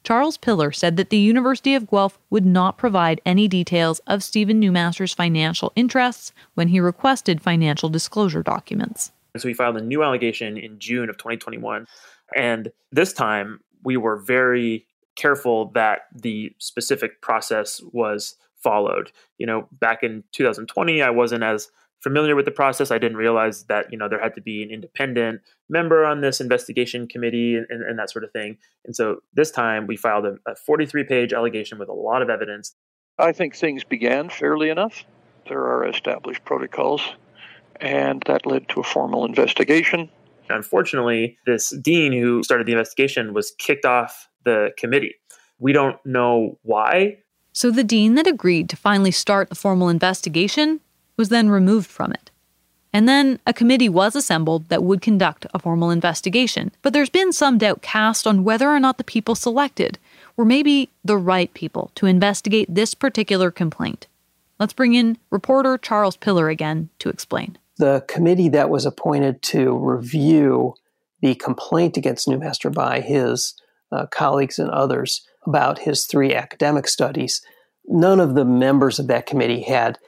Charles 0.03 0.37
Piller 0.37 0.71
said 0.71 0.99
that 0.99 1.09
the 1.09 1.17
University 1.17 1.75
of 1.75 1.89
Guelph 1.89 2.19
would 2.29 2.45
not 2.45 2.77
provide 2.77 3.23
any 3.25 3.49
details 3.49 4.01
of 4.01 4.23
Stephen 4.23 4.61
Newmaster's 4.61 5.15
financial 5.15 5.73
interests 5.77 6.31
when 6.53 6.69
he 6.69 6.79
requested 6.79 7.41
financial 7.41 7.89
disclosure 7.89 8.43
documents. 8.43 9.13
So 9.39 9.49
we 9.49 9.55
filed 9.55 9.79
a 9.79 9.83
new 9.83 10.03
allegation 10.03 10.59
in 10.59 10.79
June 10.79 11.09
of 11.09 11.17
2021. 11.17 11.87
And 12.37 12.71
this 12.93 13.15
time 13.15 13.61
we 13.83 13.97
were 13.97 14.19
very 14.19 14.87
careful 15.17 15.71
that 15.71 16.01
the 16.15 16.53
specific 16.59 17.23
process 17.23 17.81
was 17.95 18.37
followed. 18.63 19.11
You 19.39 19.47
know, 19.47 19.69
back 19.73 20.03
in 20.03 20.23
2020, 20.33 21.01
I 21.01 21.09
wasn't 21.09 21.45
as 21.45 21.71
familiar 22.05 22.37
with 22.37 22.45
the 22.45 22.51
process. 22.53 22.91
I 22.91 22.99
didn't 22.99 23.17
realize 23.17 23.65
that 23.65 23.91
you 23.91 23.99
know 23.99 24.09
there 24.09 24.21
had 24.21 24.35
to 24.35 24.43
be 24.43 24.63
an 24.63 24.71
independent 24.71 25.41
member 25.69 26.05
on 26.05 26.21
this 26.21 26.41
investigation 26.41 27.09
committee 27.09 27.57
and, 27.57 27.67
and 27.83 27.99
that 27.99 28.11
sort 28.11 28.25
of 28.25 28.31
thing. 28.31 28.59
And 28.85 28.95
so 28.95 29.21
this 29.33 29.51
time 29.51 29.87
we 29.89 29.97
filed 29.97 30.27
a, 30.27 30.37
a 30.47 30.55
43 30.55 31.05
page 31.05 31.33
allegation 31.33 31.79
with 31.79 31.89
a 31.89 31.95
lot 31.95 32.23
of 32.23 32.29
evidence. 32.29 32.77
I 33.19 33.33
think 33.33 33.57
things 33.57 33.83
began 33.83 34.29
fairly 34.29 34.69
enough. 34.69 35.05
There 35.49 35.61
are 35.61 35.87
established 35.87 36.45
protocols, 36.45 37.03
and 37.81 38.23
that 38.27 38.47
led 38.47 38.69
to 38.71 38.81
a 38.81 38.85
formal 38.85 39.25
investigation. 39.25 40.11
Unfortunately, 40.51 41.39
this 41.47 41.71
dean 41.83 42.13
who 42.13 42.43
started 42.43 42.67
the 42.67 42.73
investigation 42.73 43.33
was 43.33 43.53
kicked 43.59 43.87
off 43.87 44.29
the 44.45 44.73
committee. 44.77 45.15
We 45.59 45.73
don't 45.73 45.97
know 46.05 46.59
why. 46.63 47.19
So 47.53 47.71
the 47.71 47.85
dean 47.85 48.17
that 48.17 48.27
agreed 48.27 48.69
to 48.71 48.77
finally 48.77 49.11
start 49.11 49.49
the 49.49 49.55
formal 49.55 49.89
investigation 49.89 50.81
was 51.17 51.29
then 51.29 51.49
removed 51.49 51.89
from 51.89 52.13
it. 52.13 52.31
And 52.93 53.09
then 53.09 53.41
a 53.45 53.53
committee 53.53 53.89
was 53.89 54.15
assembled 54.15 54.69
that 54.69 54.85
would 54.85 55.03
conduct 55.03 55.47
a 55.53 55.59
formal 55.59 55.91
investigation. 55.91 56.71
But 56.81 56.93
there's 56.93 57.11
been 57.11 57.33
some 57.33 57.59
doubt 57.59 57.83
cast 57.83 58.25
on 58.25 58.45
whether 58.45 58.71
or 58.71 58.79
not 58.79 58.99
the 58.99 59.05
people 59.05 59.35
selected 59.35 59.99
were 60.37 60.45
maybe 60.45 60.91
the 61.05 61.17
right 61.17 61.53
people 61.55 61.91
to 61.97 62.07
investigate 62.07 62.73
this 62.73 62.95
particular 62.95 63.51
complaint. 63.51 64.07
Let's 64.61 64.73
bring 64.73 64.95
in 64.95 65.19
reporter 65.31 65.77
Charles 65.77 66.17
Piller 66.17 66.49
again 66.49 66.89
to 67.01 67.09
explain. 67.09 67.59
The 67.79 68.05
committee 68.07 68.49
that 68.51 68.71
was 68.71 68.87
appointed 68.87 69.43
to 69.43 69.77
review 69.77 70.75
the 71.21 71.35
complaint 71.35 71.97
against 71.97 72.29
Newmaster 72.29 72.73
by 72.73 73.01
his 73.01 73.55
uh, 73.91 74.07
colleagues 74.07 74.61
and 74.61 74.71
others 74.71 75.27
about 75.45 75.81
his 75.81 76.07
three 76.07 76.33
academic 76.33 76.87
studies, 76.87 77.43
none 77.87 78.21
of 78.21 78.35
the 78.35 78.45
members 78.45 79.01
of 79.01 79.09
that 79.09 79.27
committee 79.27 79.63
had 79.63 79.99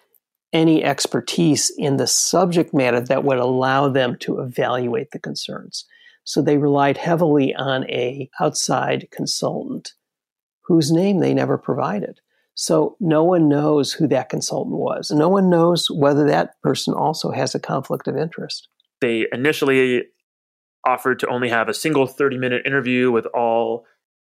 any 0.57 0.83
expertise 0.83 1.71
in 1.77 1.99
the 1.99 2.07
subject 2.07 2.73
matter 2.73 2.99
that 2.99 3.25
would 3.25 3.37
allow 3.37 3.89
them 3.91 4.17
to 4.21 4.41
evaluate 4.41 5.11
the 5.11 5.19
concerns. 5.19 5.85
So 6.25 6.41
they 6.41 6.57
relied 6.57 6.97
heavily 6.97 7.55
on 7.55 7.85
a 7.91 8.31
outside 8.41 9.09
consultant 9.13 9.93
whose 10.63 10.91
name 10.91 11.21
they 11.21 11.35
never 11.35 11.59
provided. 11.59 12.21
So 12.55 12.97
no 13.01 13.23
one 13.23 13.51
knows 13.51 13.93
who 13.93 14.09
that 14.09 14.31
consultant 14.31 14.77
was. 14.77 15.11
No 15.11 15.29
one 15.29 15.51
knows 15.51 15.89
whether 15.91 16.27
that 16.27 16.61
person 16.63 16.95
also 16.95 17.33
has 17.33 17.55
a 17.55 17.61
conflict 17.61 18.09
of 18.09 18.17
interest. 18.17 18.69
They 19.03 19.27
initially 19.31 20.05
offered 20.87 21.19
to 21.19 21.29
only 21.29 21.51
have 21.51 21.69
a 21.69 21.75
single 21.75 22.07
30 22.07 22.39
minute 22.39 22.63
interview 22.65 23.13
with 23.13 23.27
all 23.27 23.85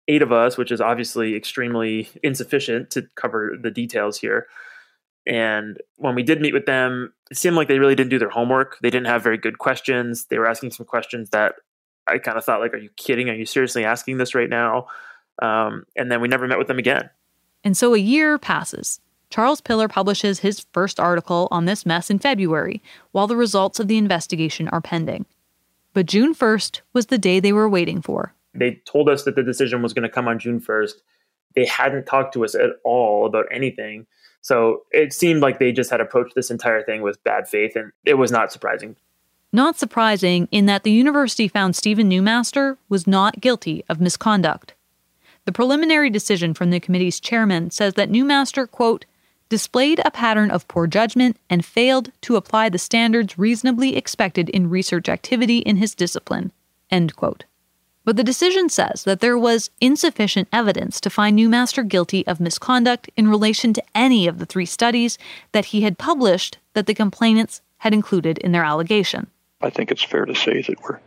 eight 0.06 0.20
of 0.20 0.32
us, 0.32 0.58
which 0.58 0.70
is 0.70 0.82
obviously 0.82 1.34
extremely 1.34 2.10
insufficient 2.22 2.90
to 2.90 3.08
cover 3.16 3.56
the 3.60 3.70
details 3.70 4.18
here. 4.18 4.48
And 5.26 5.78
when 5.96 6.14
we 6.14 6.22
did 6.22 6.40
meet 6.40 6.54
with 6.54 6.66
them, 6.66 7.12
it 7.30 7.36
seemed 7.36 7.56
like 7.56 7.68
they 7.68 7.78
really 7.78 7.94
didn't 7.94 8.10
do 8.10 8.18
their 8.18 8.30
homework. 8.30 8.78
They 8.80 8.90
didn't 8.90 9.06
have 9.06 9.22
very 9.22 9.38
good 9.38 9.58
questions. 9.58 10.26
They 10.26 10.38
were 10.38 10.46
asking 10.46 10.72
some 10.72 10.86
questions 10.86 11.30
that 11.30 11.54
I 12.06 12.18
kind 12.18 12.38
of 12.38 12.44
thought, 12.44 12.60
like, 12.60 12.74
are 12.74 12.78
you 12.78 12.90
kidding? 12.96 13.28
Are 13.30 13.34
you 13.34 13.46
seriously 13.46 13.84
asking 13.84 14.18
this 14.18 14.34
right 14.34 14.48
now? 14.48 14.86
Um, 15.40 15.84
and 15.96 16.10
then 16.10 16.20
we 16.20 16.28
never 16.28 16.46
met 16.46 16.58
with 16.58 16.68
them 16.68 16.78
again. 16.78 17.10
And 17.62 17.76
so 17.76 17.94
a 17.94 17.98
year 17.98 18.38
passes. 18.38 19.00
Charles 19.28 19.60
Piller 19.60 19.88
publishes 19.88 20.40
his 20.40 20.66
first 20.72 20.98
article 20.98 21.46
on 21.50 21.64
this 21.64 21.86
mess 21.86 22.10
in 22.10 22.18
February, 22.18 22.82
while 23.12 23.28
the 23.28 23.36
results 23.36 23.78
of 23.78 23.86
the 23.86 23.96
investigation 23.98 24.68
are 24.68 24.80
pending. 24.80 25.24
But 25.92 26.06
June 26.06 26.34
1st 26.34 26.80
was 26.92 27.06
the 27.06 27.18
day 27.18 27.38
they 27.38 27.52
were 27.52 27.68
waiting 27.68 28.02
for. 28.02 28.34
They 28.54 28.80
told 28.86 29.08
us 29.08 29.22
that 29.24 29.36
the 29.36 29.42
decision 29.42 29.82
was 29.82 29.92
going 29.92 30.02
to 30.02 30.08
come 30.08 30.26
on 30.26 30.38
June 30.38 30.60
1st. 30.60 30.94
They 31.54 31.64
hadn't 31.66 32.06
talked 32.06 32.34
to 32.34 32.44
us 32.44 32.54
at 32.54 32.70
all 32.84 33.26
about 33.26 33.46
anything. 33.52 34.06
So 34.42 34.84
it 34.90 35.12
seemed 35.12 35.40
like 35.40 35.58
they 35.58 35.72
just 35.72 35.90
had 35.90 36.00
approached 36.00 36.34
this 36.34 36.50
entire 36.50 36.82
thing 36.82 37.02
with 37.02 37.22
bad 37.24 37.48
faith, 37.48 37.76
and 37.76 37.92
it 38.04 38.14
was 38.14 38.32
not 38.32 38.52
surprising. 38.52 38.96
Not 39.52 39.78
surprising 39.78 40.48
in 40.50 40.66
that 40.66 40.84
the 40.84 40.92
university 40.92 41.48
found 41.48 41.74
Stephen 41.74 42.08
Newmaster 42.08 42.76
was 42.88 43.06
not 43.06 43.40
guilty 43.40 43.84
of 43.88 44.00
misconduct. 44.00 44.74
The 45.44 45.52
preliminary 45.52 46.10
decision 46.10 46.54
from 46.54 46.70
the 46.70 46.80
committee's 46.80 47.18
chairman 47.18 47.70
says 47.70 47.94
that 47.94 48.10
Newmaster, 48.10 48.70
quote, 48.70 49.06
displayed 49.48 50.00
a 50.04 50.10
pattern 50.10 50.50
of 50.50 50.68
poor 50.68 50.86
judgment 50.86 51.36
and 51.50 51.64
failed 51.64 52.12
to 52.20 52.36
apply 52.36 52.68
the 52.68 52.78
standards 52.78 53.38
reasonably 53.38 53.96
expected 53.96 54.48
in 54.50 54.70
research 54.70 55.08
activity 55.08 55.58
in 55.58 55.76
his 55.76 55.94
discipline, 55.94 56.52
end 56.90 57.16
quote. 57.16 57.44
But 58.04 58.16
the 58.16 58.24
decision 58.24 58.68
says 58.68 59.04
that 59.04 59.20
there 59.20 59.38
was 59.38 59.70
insufficient 59.80 60.48
evidence 60.52 61.00
to 61.02 61.10
find 61.10 61.38
Newmaster 61.38 61.86
guilty 61.86 62.26
of 62.26 62.40
misconduct 62.40 63.10
in 63.16 63.28
relation 63.28 63.72
to 63.74 63.82
any 63.94 64.26
of 64.26 64.38
the 64.38 64.46
three 64.46 64.66
studies 64.66 65.18
that 65.52 65.66
he 65.66 65.82
had 65.82 65.98
published 65.98 66.58
that 66.72 66.86
the 66.86 66.94
complainants 66.94 67.60
had 67.78 67.92
included 67.92 68.38
in 68.38 68.52
their 68.52 68.64
allegation. 68.64 69.26
I 69.60 69.70
think 69.70 69.90
it's 69.90 70.02
fair 70.02 70.24
to 70.24 70.34
say 70.34 70.62
that 70.62 70.80
we're 70.82 71.00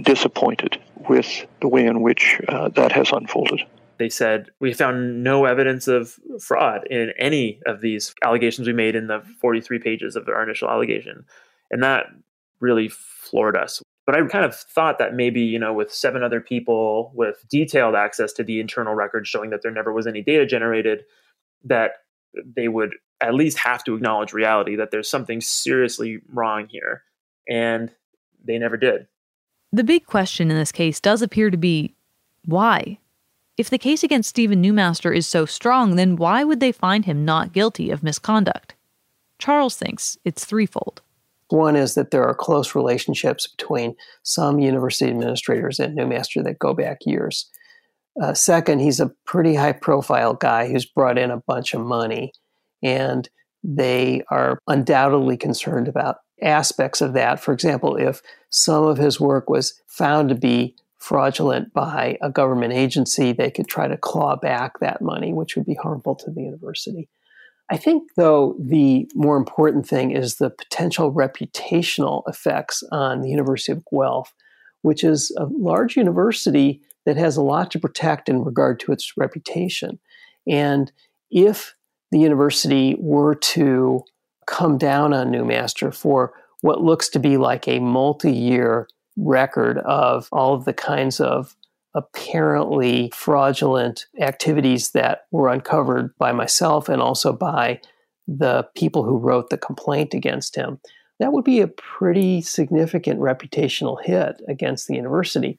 disappointed 0.00 0.80
with 1.08 1.46
the 1.60 1.68
way 1.68 1.86
in 1.86 2.00
which 2.00 2.40
uh, 2.48 2.68
that 2.70 2.90
has 2.92 3.12
unfolded. 3.12 3.60
They 3.98 4.08
said, 4.08 4.50
We 4.58 4.72
found 4.72 5.22
no 5.22 5.44
evidence 5.44 5.86
of 5.86 6.18
fraud 6.40 6.86
in 6.88 7.12
any 7.18 7.60
of 7.66 7.80
these 7.80 8.14
allegations 8.24 8.66
we 8.66 8.72
made 8.72 8.96
in 8.96 9.06
the 9.06 9.22
43 9.40 9.78
pages 9.78 10.16
of 10.16 10.28
our 10.28 10.42
initial 10.42 10.68
allegation. 10.68 11.24
And 11.70 11.82
that 11.84 12.06
really 12.58 12.88
floored 12.88 13.56
us. 13.56 13.80
But 14.04 14.16
I 14.16 14.26
kind 14.26 14.44
of 14.44 14.54
thought 14.54 14.98
that 14.98 15.14
maybe, 15.14 15.40
you 15.40 15.58
know, 15.58 15.72
with 15.72 15.92
seven 15.92 16.22
other 16.22 16.40
people 16.40 17.12
with 17.14 17.44
detailed 17.48 17.94
access 17.94 18.32
to 18.34 18.42
the 18.42 18.58
internal 18.58 18.94
records 18.94 19.28
showing 19.28 19.50
that 19.50 19.62
there 19.62 19.70
never 19.70 19.92
was 19.92 20.06
any 20.06 20.22
data 20.22 20.44
generated, 20.44 21.04
that 21.64 21.92
they 22.44 22.68
would 22.68 22.94
at 23.20 23.34
least 23.34 23.58
have 23.58 23.84
to 23.84 23.94
acknowledge 23.94 24.32
reality 24.32 24.74
that 24.74 24.90
there's 24.90 25.08
something 25.08 25.40
seriously 25.40 26.20
wrong 26.32 26.66
here. 26.68 27.04
And 27.48 27.90
they 28.44 28.58
never 28.58 28.76
did. 28.76 29.06
The 29.72 29.84
big 29.84 30.06
question 30.06 30.50
in 30.50 30.56
this 30.56 30.72
case 30.72 31.00
does 31.00 31.22
appear 31.22 31.50
to 31.50 31.56
be 31.56 31.94
why? 32.44 32.98
If 33.56 33.70
the 33.70 33.78
case 33.78 34.02
against 34.02 34.30
Stephen 34.30 34.62
Newmaster 34.62 35.14
is 35.16 35.26
so 35.26 35.46
strong, 35.46 35.94
then 35.94 36.16
why 36.16 36.42
would 36.42 36.58
they 36.58 36.72
find 36.72 37.04
him 37.04 37.24
not 37.24 37.52
guilty 37.52 37.90
of 37.90 38.02
misconduct? 38.02 38.74
Charles 39.38 39.76
thinks 39.76 40.18
it's 40.24 40.44
threefold. 40.44 41.02
One 41.52 41.76
is 41.76 41.94
that 41.94 42.12
there 42.12 42.24
are 42.24 42.34
close 42.34 42.74
relationships 42.74 43.46
between 43.46 43.94
some 44.22 44.58
university 44.58 45.10
administrators 45.10 45.78
and 45.78 45.96
Newmaster 45.96 46.42
that 46.44 46.58
go 46.58 46.72
back 46.72 47.00
years. 47.04 47.50
Uh, 48.20 48.32
second, 48.32 48.78
he's 48.78 49.00
a 49.00 49.12
pretty 49.26 49.54
high 49.54 49.72
profile 49.72 50.32
guy 50.32 50.68
who's 50.68 50.86
brought 50.86 51.18
in 51.18 51.30
a 51.30 51.42
bunch 51.46 51.74
of 51.74 51.82
money, 51.82 52.32
and 52.82 53.28
they 53.62 54.22
are 54.30 54.58
undoubtedly 54.66 55.36
concerned 55.36 55.88
about 55.88 56.16
aspects 56.40 57.02
of 57.02 57.12
that. 57.12 57.38
For 57.38 57.52
example, 57.52 57.96
if 57.96 58.22
some 58.48 58.84
of 58.84 58.96
his 58.96 59.20
work 59.20 59.50
was 59.50 59.80
found 59.86 60.30
to 60.30 60.34
be 60.34 60.74
fraudulent 60.98 61.74
by 61.74 62.16
a 62.22 62.30
government 62.30 62.72
agency, 62.72 63.32
they 63.32 63.50
could 63.50 63.68
try 63.68 63.88
to 63.88 63.98
claw 63.98 64.36
back 64.36 64.80
that 64.80 65.02
money, 65.02 65.34
which 65.34 65.54
would 65.56 65.66
be 65.66 65.74
harmful 65.74 66.14
to 66.14 66.30
the 66.30 66.42
university. 66.42 67.10
I 67.72 67.78
think, 67.78 68.10
though, 68.16 68.54
the 68.60 69.10
more 69.14 69.38
important 69.38 69.88
thing 69.88 70.10
is 70.10 70.36
the 70.36 70.50
potential 70.50 71.10
reputational 71.10 72.22
effects 72.28 72.82
on 72.92 73.22
the 73.22 73.30
University 73.30 73.72
of 73.72 73.82
Guelph, 73.90 74.34
which 74.82 75.02
is 75.02 75.34
a 75.38 75.46
large 75.46 75.96
university 75.96 76.82
that 77.06 77.16
has 77.16 77.38
a 77.38 77.42
lot 77.42 77.70
to 77.70 77.80
protect 77.80 78.28
in 78.28 78.44
regard 78.44 78.78
to 78.80 78.92
its 78.92 79.14
reputation. 79.16 79.98
And 80.46 80.92
if 81.30 81.74
the 82.10 82.18
university 82.18 82.94
were 83.00 83.36
to 83.36 84.02
come 84.46 84.76
down 84.76 85.14
on 85.14 85.32
Newmaster 85.32 85.94
for 85.94 86.34
what 86.60 86.82
looks 86.82 87.08
to 87.08 87.18
be 87.18 87.38
like 87.38 87.66
a 87.66 87.80
multi 87.80 88.32
year 88.32 88.86
record 89.16 89.78
of 89.78 90.28
all 90.30 90.52
of 90.52 90.66
the 90.66 90.74
kinds 90.74 91.20
of 91.20 91.56
apparently 91.94 93.10
fraudulent 93.14 94.06
activities 94.20 94.90
that 94.90 95.26
were 95.30 95.48
uncovered 95.48 96.16
by 96.18 96.32
myself 96.32 96.88
and 96.88 97.02
also 97.02 97.32
by 97.32 97.80
the 98.26 98.66
people 98.74 99.04
who 99.04 99.18
wrote 99.18 99.50
the 99.50 99.58
complaint 99.58 100.14
against 100.14 100.56
him. 100.56 100.80
that 101.18 101.32
would 101.32 101.44
be 101.44 101.60
a 101.60 101.68
pretty 101.68 102.40
significant 102.40 103.20
reputational 103.20 104.02
hit 104.02 104.40
against 104.48 104.88
the 104.88 104.94
university. 104.94 105.58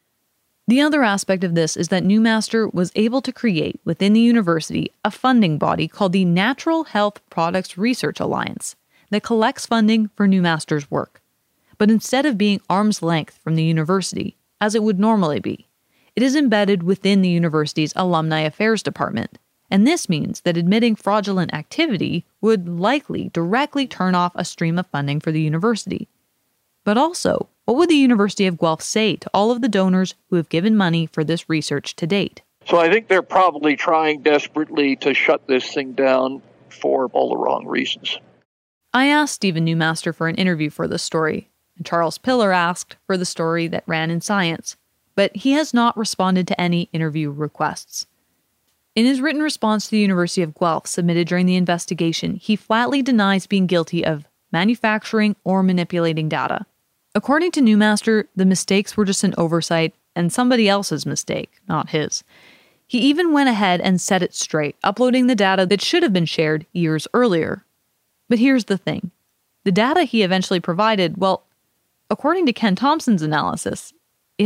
The 0.67 0.82
other 0.82 1.04
aspect 1.04 1.43
of 1.43 1.56
this 1.56 1.76
is 1.76 1.89
that 1.89 2.04
Newmaster 2.04 2.74
was 2.74 2.91
able 2.96 3.22
to 3.22 3.32
create 3.32 3.80
within 3.84 4.13
the 4.13 4.22
university 4.22 4.91
a 5.04 5.12
funding 5.12 5.58
body 5.58 5.88
called 5.88 6.13
the 6.13 6.26
Natural 6.26 6.86
Health 6.86 7.22
Products 7.30 7.78
Research 7.78 8.19
Alliance 8.19 8.76
that 9.10 9.24
collects 9.24 9.65
funding 9.65 10.10
for 10.15 10.28
Newmaster's 10.28 10.89
work. 10.89 11.22
But 11.78 11.91
instead 11.91 12.26
of 12.26 12.38
being 12.38 12.62
arm's 12.69 13.02
length 13.02 13.39
from 13.43 13.56
the 13.56 13.63
university, 13.63 14.38
as 14.62 14.74
it 14.74 14.84
would 14.84 15.00
normally 15.00 15.39
be, 15.39 15.67
it 16.15 16.23
is 16.23 16.36
embedded 16.36 16.84
within 16.84 17.21
the 17.21 17.30
university's 17.30 17.93
Alumni 17.95 18.41
Affairs 18.41 18.84
Department. 18.84 19.38
And 19.69 19.88
this 19.88 20.08
means 20.08 20.41
that 20.41 20.58
admitting 20.58 20.95
fraudulent 20.95 21.54
activity 21.54 22.26
would 22.41 22.67
likely 22.67 23.30
directly 23.30 23.88
turn 23.88 24.13
off 24.13 24.34
a 24.36 24.45
stream 24.45 24.78
of 24.78 24.88
funding 24.88 25.19
for 25.19 25.32
the 25.32 25.41
university. 25.41 26.08
But 26.84 26.97
also, 26.97 27.49
what 27.65 27.78
would 27.78 27.89
the 27.89 27.95
University 27.95 28.45
of 28.45 28.60
Guelph 28.60 28.82
say 28.82 29.15
to 29.15 29.30
all 29.34 29.52
of 29.52 29.62
the 29.62 29.69
donors 29.69 30.15
who 30.30 30.36
have 30.36 30.49
given 30.49 30.76
money 30.76 31.06
for 31.08 31.23
this 31.23 31.49
research 31.49 31.95
to 31.95 32.06
date? 32.06 32.41
So 32.65 32.78
I 32.78 32.91
think 32.91 33.08
they're 33.08 33.21
probably 33.21 33.76
trying 33.76 34.21
desperately 34.21 34.95
to 34.97 35.13
shut 35.13 35.47
this 35.47 35.73
thing 35.73 35.93
down 35.93 36.41
for 36.69 37.08
all 37.13 37.30
the 37.30 37.38
wrong 37.38 37.65
reasons. 37.65 38.19
I 38.93 39.08
asked 39.08 39.34
Stephen 39.34 39.65
Newmaster 39.65 40.13
for 40.13 40.28
an 40.28 40.36
interview 40.36 40.69
for 40.69 40.88
this 40.88 41.02
story, 41.02 41.49
and 41.78 41.86
Charles 41.86 42.17
Piller 42.17 42.52
asked 42.52 42.97
for 43.08 43.17
the 43.17 43.26
story 43.26 43.67
that 43.67 43.84
ran 43.88 44.12
in 44.12 44.21
Science, 44.21 44.78
but 45.15 45.36
he 45.36 45.54
has 45.54 45.73
not 45.73 45.97
responded 45.97 46.47
to 46.47 46.60
any 46.60 46.89
interview 46.93 47.32
requests. 47.32 48.08
In 48.95 49.06
his 49.06 49.21
written 49.21 49.41
response 49.41 49.86
to 49.86 49.91
the 49.91 49.99
University 49.99 50.43
of 50.43 50.54
Guelph 50.54 50.88
submitted 50.88 51.28
during 51.28 51.45
the 51.45 51.56
investigation, 51.56 52.36
he 52.36 52.56
flatly 52.56 53.02
denies 53.02 53.47
being 53.47 53.65
guilty 53.65 54.06
of 54.06 54.28
manufacturing 54.52 55.36
or 55.43 55.63
manipulating 55.63 56.30
data. 56.30 56.65
According 57.15 57.52
to 57.52 57.62
Newmaster, 57.62 58.26
the 58.36 58.45
mistakes 58.45 58.95
were 58.95 59.06
just 59.06 59.23
an 59.23 59.34
oversight 59.38 59.95
and 60.15 60.32
somebody 60.32 60.69
else's 60.69 61.06
mistake, 61.06 61.52
not 61.67 61.89
his. 61.89 62.23
He 62.86 62.99
even 62.99 63.34
went 63.34 63.49
ahead 63.49 63.82
and 63.82 63.99
set 63.99 64.21
it 64.21 64.36
straight, 64.36 64.76
uploading 64.84 65.26
the 65.26 65.36
data 65.36 65.65
that 65.65 65.82
should 65.82 66.04
have 66.04 66.13
been 66.13 66.26
shared 66.26 66.67
years 66.73 67.08
earlier. 67.13 67.65
But 68.30 68.39
here's 68.39 68.65
the 68.65 68.78
thing 68.78 69.12
the 69.63 69.71
data 69.71 70.04
he 70.04 70.23
eventually 70.23 70.60
provided, 70.60 71.17
well, 71.17 71.45
according 72.10 72.45
to 72.45 72.54
Ken 72.54 72.76
Thompson's 72.76 73.21
analysis, 73.21 73.93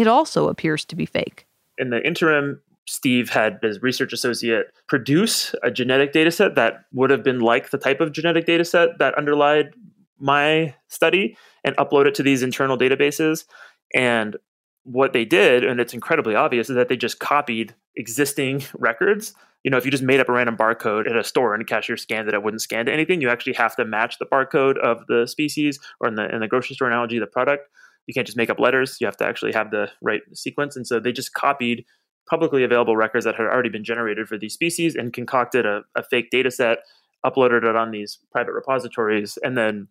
it 0.01 0.07
also 0.07 0.47
appears 0.47 0.86
to 0.86 0.95
be 0.95 1.05
fake. 1.05 1.47
In 1.77 1.89
the 1.89 2.05
interim, 2.05 2.62
Steve 2.88 3.29
had 3.29 3.60
his 3.62 3.81
research 3.81 4.13
associate 4.13 4.67
produce 4.88 5.53
a 5.62 5.69
genetic 5.69 6.13
data 6.13 6.31
set 6.31 6.55
that 6.55 6.86
would 6.93 7.10
have 7.10 7.23
been 7.23 7.39
like 7.39 7.69
the 7.69 7.77
type 7.77 7.99
of 7.99 8.13
genetic 8.13 8.45
data 8.45 8.63
set 8.63 8.97
that 8.99 9.17
underlied 9.17 9.73
my 10.19 10.73
study 10.88 11.38
and 11.63 11.75
upload 11.77 12.05
it 12.05 12.15
to 12.15 12.23
these 12.23 12.41
internal 12.41 12.77
databases. 12.77 13.45
And 13.93 14.38
what 14.83 15.12
they 15.12 15.25
did, 15.25 15.65
and 15.65 15.79
it's 15.79 15.93
incredibly 15.93 16.33
obvious, 16.33 16.69
is 16.69 16.75
that 16.75 16.88
they 16.88 16.95
just 16.95 17.19
copied 17.19 17.75
existing 17.95 18.63
records. 18.73 19.33
You 19.63 19.71
know, 19.71 19.77
if 19.77 19.83
you 19.83 19.91
just 19.91 20.03
made 20.03 20.21
up 20.21 20.29
a 20.29 20.31
random 20.31 20.55
barcode 20.55 21.10
at 21.10 21.17
a 21.17 21.23
store 21.23 21.53
and 21.53 21.62
a 21.62 21.65
cashier 21.65 21.97
scanned 21.97 22.29
it, 22.29 22.33
it 22.33 22.41
wouldn't 22.41 22.62
scan 22.62 22.86
to 22.86 22.93
anything. 22.93 23.19
You 23.19 23.29
actually 23.29 23.53
have 23.53 23.75
to 23.75 23.86
match 23.86 24.17
the 24.17 24.25
barcode 24.25 24.77
of 24.77 25.05
the 25.07 25.27
species, 25.27 25.77
or 25.99 26.07
in 26.07 26.15
the 26.15 26.33
in 26.33 26.39
the 26.39 26.47
grocery 26.47 26.75
store 26.75 26.88
analogy, 26.88 27.19
the 27.19 27.27
product. 27.27 27.67
You 28.07 28.13
can't 28.13 28.25
just 28.25 28.37
make 28.37 28.49
up 28.49 28.59
letters. 28.59 28.97
You 28.99 29.07
have 29.07 29.17
to 29.17 29.25
actually 29.25 29.51
have 29.53 29.71
the 29.71 29.89
right 30.01 30.21
sequence. 30.33 30.75
And 30.75 30.87
so 30.87 30.99
they 30.99 31.11
just 31.11 31.33
copied 31.33 31.85
publicly 32.27 32.63
available 32.63 32.97
records 32.97 33.25
that 33.25 33.35
had 33.35 33.45
already 33.45 33.69
been 33.69 33.83
generated 33.83 34.27
for 34.27 34.37
these 34.37 34.53
species 34.53 34.95
and 34.95 35.13
concocted 35.13 35.65
a, 35.65 35.83
a 35.95 36.03
fake 36.03 36.29
data 36.29 36.51
set, 36.51 36.79
uploaded 37.25 37.63
it 37.63 37.75
on 37.75 37.91
these 37.91 38.19
private 38.31 38.53
repositories, 38.53 39.37
and 39.43 39.57
then 39.57 39.87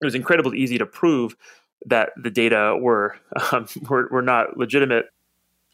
it 0.00 0.04
was 0.04 0.14
incredibly 0.14 0.58
easy 0.58 0.78
to 0.78 0.86
prove 0.86 1.36
that 1.86 2.10
the 2.16 2.30
data 2.30 2.76
were, 2.80 3.16
um, 3.52 3.66
were, 3.88 4.08
were 4.10 4.22
not 4.22 4.56
legitimate. 4.56 5.06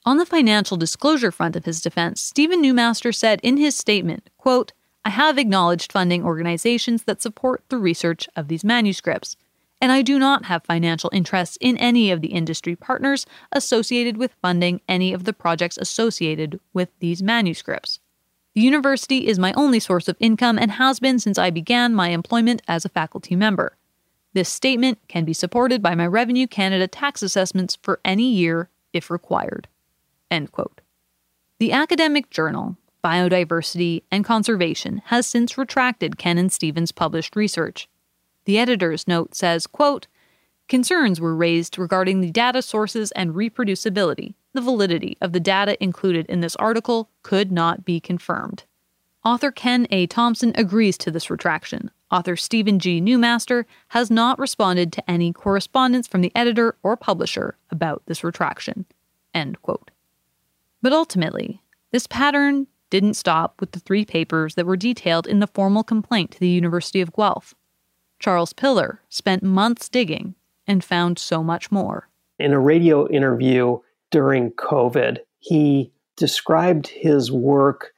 On 0.05 0.17
the 0.17 0.27
financial 0.27 0.77
disclosure 0.77 1.33
front 1.33 1.57
of 1.57 1.65
his 1.65 1.83
defense, 1.83 2.21
Stephen 2.21 2.63
Newmaster 2.63 3.15
said 3.15 3.41
in 3.43 3.57
his 3.57 3.77
statement, 3.77 4.31
quote, 4.39 4.73
I 5.05 5.11
have 5.11 5.39
acknowledged 5.39 5.93
funding 5.93 6.25
organizations 6.25 7.05
that 7.05 7.23
support 7.23 7.63
the 7.69 7.79
research 7.79 8.29
of 8.37 8.49
these 8.49 8.65
manuscripts, 8.65 9.37
and 9.81 9.93
I 9.93 10.03
do 10.03 10.19
not 10.19 10.47
have 10.47 10.65
financial 10.65 11.11
interests 11.13 11.59
in 11.61 11.77
any 11.79 12.11
of 12.11 12.21
the 12.21 12.29
industry 12.29 12.75
partners 12.75 13.27
associated 13.53 14.17
with 14.17 14.37
funding 14.43 14.81
any 14.89 15.13
of 15.13 15.25
the 15.25 15.33
projects 15.33 15.79
associated 15.79 16.59
with 16.73 16.89
these 17.01 17.23
manuscripts. 17.23 18.01
The 18.55 18.61
university 18.63 19.29
is 19.29 19.39
my 19.39 19.53
only 19.53 19.79
source 19.79 20.09
of 20.09 20.17
income 20.19 20.59
and 20.59 20.73
has 20.73 20.99
been 20.99 21.19
since 21.19 21.39
I 21.39 21.51
began 21.51 21.95
my 21.95 22.09
employment 22.09 22.63
as 22.67 22.85
a 22.85 22.89
faculty 22.89 23.37
member. 23.37 23.77
This 24.33 24.49
statement 24.49 24.99
can 25.09 25.25
be 25.25 25.33
supported 25.33 25.81
by 25.81 25.95
my 25.95 26.07
Revenue 26.07 26.47
Canada 26.47 26.89
tax 26.89 27.23
assessments 27.23 27.79
for 27.81 28.01
any 28.05 28.31
year 28.31 28.69
if 28.93 29.11
required. 29.11 29.69
End 30.31 30.51
quote. 30.53 30.81
The 31.59 31.73
academic 31.73 32.31
journal, 32.31 32.77
Biodiversity 33.05 34.03
and 34.11 34.25
Conservation, 34.25 35.03
has 35.07 35.27
since 35.27 35.57
retracted 35.57 36.19
Ken 36.19 36.37
and 36.39 36.53
Stephen's 36.53 36.93
published 36.93 37.37
research. 37.37 37.89
The 38.49 38.59
editor's 38.59 39.07
note 39.07 39.35
says, 39.35 39.67
quote, 39.67 40.07
Concerns 40.69 41.21
were 41.21 41.37
raised 41.37 41.77
regarding 41.77 42.23
the 42.23 42.31
data 42.31 42.63
sources 42.63 43.13
and 43.13 43.35
reproducibility. 43.35 44.37
The 44.55 44.63
validity 44.63 45.19
of 45.21 45.35
the 45.35 45.39
data 45.39 45.77
included 45.85 46.25
in 46.31 46.41
this 46.41 46.57
article 46.57 47.11
could 47.23 47.53
not 47.53 47.85
be 47.85 48.01
confirmed. 48.01 48.65
Author 49.23 49.51
Ken 49.51 49.87
A. 49.91 50.07
Thompson 50.07 50.53
agrees 50.55 50.97
to 50.97 51.11
this 51.11 51.29
retraction. 51.29 51.91
Author 52.11 52.37
Stephen 52.37 52.79
G. 52.79 53.03
Newmaster 53.03 53.67
has 53.89 54.11
not 54.11 54.39
responded 54.39 54.95
to 54.95 55.11
any 55.11 55.31
correspondence 55.31 56.09
from 56.09 56.23
the 56.23 56.33
editor 56.35 56.75
or 56.83 56.97
publisher 56.97 57.59
about 57.71 58.01
this 58.07 58.25
retraction. 58.25 58.87
End 59.35 59.61
quote. 59.61 59.91
But 60.81 60.95
ultimately, 60.95 61.61
this 61.93 62.07
pattern 62.07 62.67
didn't 62.89 63.13
stop 63.13 63.61
with 63.61 63.73
the 63.73 63.81
three 63.81 64.07
papers 64.07 64.55
that 64.55 64.65
were 64.65 64.75
detailed 64.75 65.27
in 65.27 65.41
the 65.41 65.47
formal 65.47 65.83
complaint 65.85 66.31
to 66.31 66.41
the 66.41 66.49
University 66.49 67.03
of 67.03 67.13
Guelph. 67.13 67.55
Charles 68.19 68.53
Piller 68.53 69.01
spent 69.09 69.43
months 69.43 69.89
digging 69.89 70.35
and 70.67 70.85
found 70.85 71.19
so 71.19 71.43
much 71.43 71.71
more. 71.71 72.09
In 72.39 72.53
a 72.53 72.61
radio 72.61 73.09
interview 73.09 73.79
during 74.11 74.53
COVID, 74.53 75.19
he 75.39 75.93
described 76.17 76.89
his 76.89 77.31
work 77.31 77.93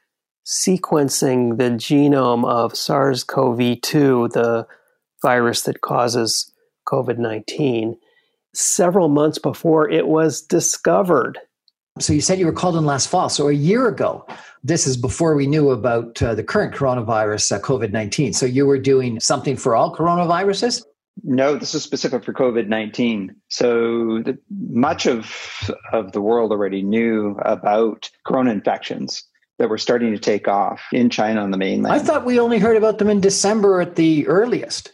sequencing 0.45 1.57
the 1.57 1.71
genome 1.71 2.45
of 2.45 2.75
SARS 2.75 3.23
CoV 3.23 3.81
2, 3.81 4.29
the 4.29 4.67
virus 5.21 5.63
that 5.63 5.81
causes 5.81 6.51
COVID 6.87 7.17
19, 7.17 7.97
several 8.53 9.09
months 9.09 9.37
before 9.37 9.89
it 9.89 10.07
was 10.07 10.41
discovered. 10.41 11.39
So 11.99 12.13
you 12.13 12.21
said 12.21 12.39
you 12.39 12.45
were 12.45 12.53
called 12.53 12.77
in 12.77 12.85
last 12.85 13.07
fall. 13.07 13.29
So 13.29 13.49
a 13.49 13.53
year 13.53 13.87
ago, 13.87 14.25
this 14.63 14.87
is 14.87 14.95
before 14.95 15.35
we 15.35 15.45
knew 15.45 15.71
about 15.71 16.21
uh, 16.23 16.35
the 16.35 16.43
current 16.43 16.73
coronavirus, 16.73 17.57
uh, 17.57 17.59
COVID 17.59 17.91
19. 17.91 18.33
So 18.33 18.45
you 18.45 18.65
were 18.65 18.79
doing 18.79 19.19
something 19.19 19.57
for 19.57 19.75
all 19.75 19.93
coronaviruses? 19.95 20.83
No, 21.23 21.55
this 21.55 21.75
is 21.75 21.83
specific 21.83 22.23
for 22.23 22.33
COVID 22.33 22.67
19. 22.67 23.35
So 23.49 24.21
the, 24.23 24.37
much 24.49 25.05
of, 25.05 25.69
of 25.91 26.13
the 26.13 26.21
world 26.21 26.51
already 26.51 26.81
knew 26.81 27.37
about 27.43 28.09
corona 28.25 28.51
infections 28.51 29.23
that 29.59 29.69
were 29.69 29.77
starting 29.77 30.11
to 30.11 30.17
take 30.17 30.47
off 30.47 30.81
in 30.93 31.09
China 31.09 31.41
on 31.41 31.51
the 31.51 31.57
mainland. 31.57 31.93
I 31.93 31.99
thought 31.99 32.25
we 32.25 32.39
only 32.39 32.57
heard 32.57 32.77
about 32.77 32.97
them 32.97 33.09
in 33.09 33.19
December 33.19 33.81
at 33.81 33.95
the 33.95 34.25
earliest. 34.27 34.93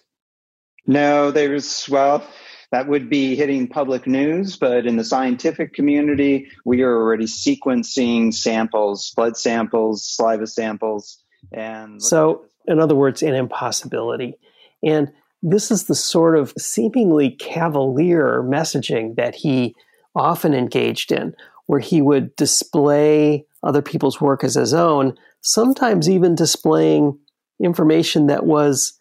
No, 0.87 1.31
there's, 1.31 1.87
well, 1.89 2.25
that 2.71 2.87
would 2.87 3.09
be 3.09 3.35
hitting 3.35 3.67
public 3.67 4.05
news, 4.05 4.57
but 4.57 4.85
in 4.85 4.97
the 4.97 5.03
scientific 5.03 5.73
community, 5.73 6.47
we 6.65 6.81
are 6.81 6.93
already 6.93 7.25
sequencing 7.25 8.33
samples, 8.33 9.11
blood 9.15 9.37
samples, 9.37 10.03
saliva 10.05 10.47
samples. 10.47 11.23
And 11.53 12.01
so, 12.01 12.45
in 12.67 12.79
other 12.79 12.95
words, 12.95 13.23
an 13.23 13.35
impossibility. 13.35 14.35
And 14.83 15.11
this 15.41 15.71
is 15.71 15.85
the 15.85 15.95
sort 15.95 16.37
of 16.37 16.53
seemingly 16.57 17.31
cavalier 17.31 18.43
messaging 18.43 19.15
that 19.15 19.35
he 19.35 19.73
often 20.15 20.53
engaged 20.53 21.11
in, 21.11 21.33
where 21.67 21.79
he 21.79 22.01
would 22.01 22.35
display 22.35 23.45
other 23.63 23.81
people's 23.81 24.19
work 24.19 24.43
as 24.43 24.55
his 24.55 24.73
own, 24.73 25.15
sometimes 25.41 26.09
even 26.09 26.35
displaying 26.35 27.17
information 27.61 28.27
that 28.27 28.45
was 28.45 28.96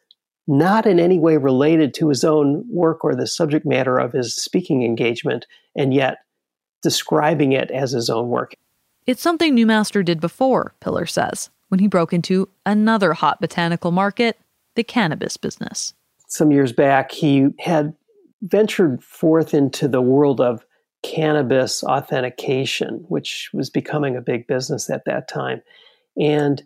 not 0.46 0.86
in 0.86 1.00
any 1.00 1.18
way 1.18 1.36
related 1.36 1.92
to 1.94 2.08
his 2.08 2.24
own 2.24 2.64
work 2.68 3.04
or 3.04 3.14
the 3.14 3.26
subject 3.26 3.66
matter 3.66 3.98
of 3.98 4.12
his 4.12 4.34
speaking 4.34 4.82
engagement, 4.82 5.46
and 5.76 5.92
yet 5.92 6.18
describing 6.82 7.52
it 7.52 7.70
as 7.70 7.92
his 7.92 8.08
own 8.08 8.28
work. 8.28 8.54
It's 9.06 9.22
something 9.22 9.56
Newmaster 9.56 10.04
did 10.04 10.20
before, 10.20 10.74
Piller 10.80 11.06
says, 11.06 11.50
when 11.68 11.80
he 11.80 11.88
broke 11.88 12.12
into 12.12 12.48
another 12.64 13.12
hot 13.12 13.40
botanical 13.40 13.90
market, 13.90 14.38
the 14.74 14.84
cannabis 14.84 15.36
business. 15.36 15.94
Some 16.28 16.52
years 16.52 16.72
back, 16.72 17.12
he 17.12 17.48
had 17.58 17.94
ventured 18.42 19.02
forth 19.02 19.54
into 19.54 19.88
the 19.88 20.02
world 20.02 20.40
of 20.40 20.64
cannabis 21.02 21.82
authentication, 21.84 23.04
which 23.08 23.50
was 23.52 23.70
becoming 23.70 24.16
a 24.16 24.20
big 24.20 24.46
business 24.46 24.90
at 24.90 25.04
that 25.06 25.28
time. 25.28 25.62
And 26.20 26.62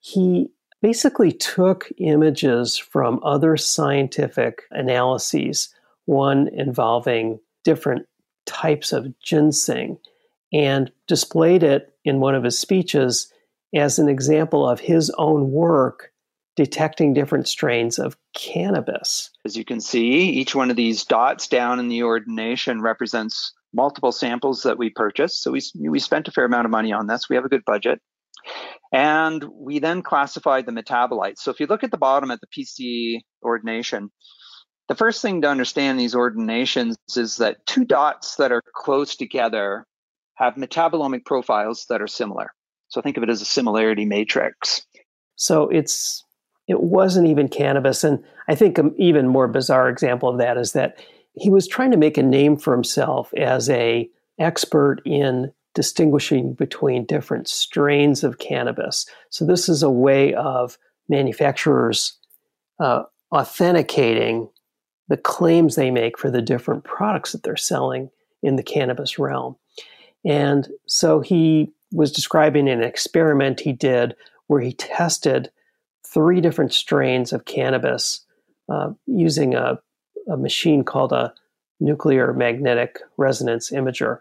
he 0.00 0.50
basically 0.84 1.32
took 1.32 1.90
images 1.96 2.76
from 2.76 3.18
other 3.24 3.56
scientific 3.56 4.64
analyses 4.70 5.74
one 6.04 6.46
involving 6.48 7.40
different 7.64 8.04
types 8.44 8.92
of 8.92 9.18
ginseng, 9.18 9.96
and 10.52 10.92
displayed 11.08 11.62
it 11.62 11.94
in 12.04 12.20
one 12.20 12.34
of 12.34 12.44
his 12.44 12.58
speeches 12.58 13.32
as 13.74 13.98
an 13.98 14.10
example 14.10 14.68
of 14.68 14.78
his 14.78 15.08
own 15.16 15.50
work 15.50 16.12
detecting 16.54 17.14
different 17.14 17.48
strains 17.48 17.98
of 17.98 18.18
cannabis. 18.34 19.30
As 19.46 19.56
you 19.56 19.64
can 19.64 19.80
see, 19.80 20.28
each 20.28 20.54
one 20.54 20.68
of 20.68 20.76
these 20.76 21.02
dots 21.02 21.48
down 21.48 21.80
in 21.80 21.88
the 21.88 22.02
ordination 22.02 22.82
represents 22.82 23.54
multiple 23.72 24.12
samples 24.12 24.64
that 24.64 24.76
we 24.76 24.90
purchased. 24.90 25.42
So 25.42 25.50
we, 25.50 25.62
we 25.80 25.98
spent 25.98 26.28
a 26.28 26.30
fair 26.30 26.44
amount 26.44 26.66
of 26.66 26.70
money 26.70 26.92
on 26.92 27.06
this. 27.06 27.30
We 27.30 27.36
have 27.36 27.46
a 27.46 27.48
good 27.48 27.64
budget. 27.64 28.02
And 28.94 29.44
we 29.52 29.80
then 29.80 30.02
classified 30.02 30.66
the 30.66 30.72
metabolites. 30.72 31.38
So 31.38 31.50
if 31.50 31.58
you 31.58 31.66
look 31.66 31.82
at 31.82 31.90
the 31.90 31.98
bottom 31.98 32.30
at 32.30 32.38
the 32.40 32.46
PC 32.46 33.22
ordination, 33.42 34.10
the 34.88 34.94
first 34.94 35.20
thing 35.20 35.42
to 35.42 35.48
understand 35.48 35.98
these 35.98 36.14
ordinations 36.14 36.96
is 37.16 37.38
that 37.38 37.66
two 37.66 37.84
dots 37.84 38.36
that 38.36 38.52
are 38.52 38.62
close 38.72 39.16
together 39.16 39.84
have 40.36 40.54
metabolomic 40.54 41.24
profiles 41.24 41.86
that 41.88 42.00
are 42.00 42.06
similar. 42.06 42.52
So 42.86 43.00
think 43.00 43.16
of 43.16 43.24
it 43.24 43.30
as 43.30 43.42
a 43.42 43.46
similarity 43.46 44.04
matrix. 44.04 44.86
So 45.34 45.68
it's 45.70 46.22
it 46.68 46.80
wasn't 46.80 47.26
even 47.26 47.48
cannabis, 47.48 48.04
and 48.04 48.22
I 48.48 48.54
think 48.54 48.78
an 48.78 48.94
even 48.96 49.26
more 49.26 49.48
bizarre 49.48 49.88
example 49.88 50.28
of 50.28 50.38
that 50.38 50.56
is 50.56 50.72
that 50.72 51.04
he 51.34 51.50
was 51.50 51.66
trying 51.66 51.90
to 51.90 51.96
make 51.96 52.16
a 52.16 52.22
name 52.22 52.56
for 52.56 52.72
himself 52.72 53.34
as 53.34 53.68
a 53.70 54.08
expert 54.38 55.02
in 55.04 55.52
distinguishing 55.74 56.54
between 56.54 57.04
different 57.04 57.48
strains 57.48 58.24
of 58.24 58.38
cannabis. 58.38 59.06
So 59.30 59.44
this 59.44 59.68
is 59.68 59.82
a 59.82 59.90
way 59.90 60.34
of 60.34 60.78
manufacturers 61.08 62.18
uh, 62.78 63.02
authenticating 63.32 64.48
the 65.08 65.16
claims 65.16 65.74
they 65.74 65.90
make 65.90 66.18
for 66.18 66.30
the 66.30 66.42
different 66.42 66.84
products 66.84 67.32
that 67.32 67.42
they're 67.42 67.56
selling 67.56 68.10
in 68.42 68.56
the 68.56 68.62
cannabis 68.62 69.18
realm. 69.18 69.56
And 70.24 70.68
so 70.86 71.20
he 71.20 71.72
was 71.92 72.10
describing 72.10 72.68
an 72.68 72.82
experiment 72.82 73.60
he 73.60 73.72
did 73.72 74.14
where 74.46 74.60
he 74.60 74.72
tested 74.72 75.50
three 76.06 76.40
different 76.40 76.72
strains 76.72 77.32
of 77.32 77.44
cannabis 77.44 78.24
uh, 78.68 78.90
using 79.06 79.54
a, 79.54 79.78
a 80.30 80.36
machine 80.36 80.84
called 80.84 81.12
a 81.12 81.34
nuclear 81.80 82.32
magnetic 82.32 83.00
resonance 83.16 83.70
imager. 83.70 84.20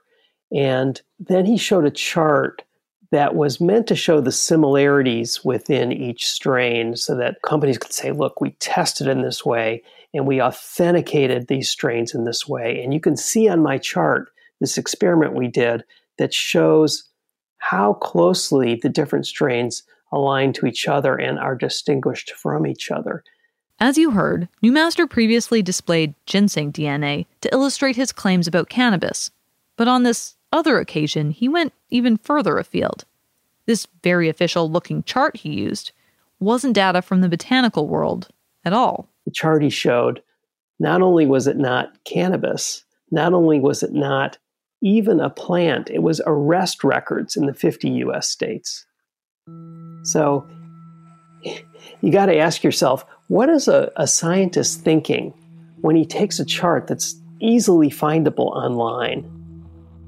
And 0.52 1.02
then 1.20 1.46
he 1.46 1.58
showed 1.58 1.86
a 1.86 1.91
chart 1.91 2.64
that 3.12 3.36
was 3.36 3.62
meant 3.62 3.86
to 3.88 3.96
show 3.96 4.20
the 4.20 4.32
similarities 4.32 5.46
within 5.46 5.91
each 5.91 6.28
strain 6.28 6.96
so 6.96 7.16
that 7.16 7.41
companies 7.44 7.78
could 7.78 7.94
say, 7.94 8.12
look, 8.12 8.41
we 8.41 8.52
tested 8.60 9.08
in 9.08 9.22
this 9.22 9.46
way 9.46 9.84
and 10.14 10.26
we 10.26 10.41
authenticated 10.41 11.48
these 11.48 11.70
strains 11.70 12.16
in 12.16 12.26
this 12.26 12.48
way. 12.48 12.82
And 12.84 12.94
you 12.94 13.00
can 13.00 13.16
see 13.16 13.48
on 13.48 13.62
my 13.62 13.78
chart 13.78 14.30
this 14.60 14.78
experiment 14.78 15.36
we 15.36 15.48
did 15.48 15.84
that 16.18 16.34
shows 16.34 17.08
how 17.58 17.94
closely 17.94 18.80
the 18.82 18.89
different 18.89 19.26
strains 19.28 19.84
align 20.12 20.54
to 20.54 20.66
each 20.66 20.88
other 20.88 21.16
and 21.16 21.39
are 21.39 21.56
distinguished 21.56 22.32
from 22.32 22.68
each 22.68 22.91
other. 22.91 23.24
As 23.80 23.98
you 23.98 24.12
heard, 24.12 24.48
Newmaster 24.64 25.10
previously 25.10 25.62
displayed 25.62 26.14
ginseng 26.26 26.72
DNA 26.72 27.26
to 27.41 27.54
illustrate 27.54 27.96
his 27.96 28.12
claims 28.12 28.48
about 28.48 28.70
cannabis. 28.70 29.32
But 29.76 29.88
on 29.88 30.04
this 30.04 30.36
other 30.52 30.80
occasion, 30.80 31.32
he 31.32 31.50
went 31.50 31.74
even 31.90 32.18
further 32.18 32.58
afield. 32.58 33.06
This 33.66 33.88
very 34.04 34.30
official 34.30 34.70
looking 34.70 35.04
chart 35.04 35.38
he 35.38 35.54
used 35.54 35.92
wasn't 36.40 36.76
data 36.76 37.02
from 37.02 37.22
the 37.22 37.30
botanical 37.30 37.88
world 37.88 38.30
at 38.66 38.74
all. 38.74 39.10
The 39.26 39.32
chart 39.32 39.64
he 39.64 39.70
showed, 39.70 40.22
not 40.80 41.02
only 41.02 41.26
was 41.26 41.48
it 41.48 41.58
not 41.58 42.04
cannabis, 42.04 42.84
not 43.12 43.34
only 43.34 43.60
was 43.60 43.84
it 43.84 43.94
not 43.94 44.38
even 44.82 45.20
a 45.20 45.30
plant, 45.30 45.90
it 45.90 46.04
was 46.04 46.22
arrest 46.26 46.84
records 46.84 47.38
in 47.38 47.46
the 47.46 47.54
50 47.54 47.90
US 47.90 48.30
states. 48.30 48.86
So 50.04 50.46
you 52.02 52.12
got 52.12 52.26
to 52.28 52.38
ask 52.38 52.64
yourself 52.64 53.06
what 53.28 53.50
is 53.50 53.68
a, 53.68 53.92
a 53.96 54.08
scientist 54.08 54.82
thinking 54.82 55.34
when 55.82 55.96
he 55.96 56.06
takes 56.06 56.40
a 56.40 56.46
chart 56.46 56.88
that's 56.88 57.16
easily 57.40 57.90
findable 57.90 58.52
online 58.52 59.43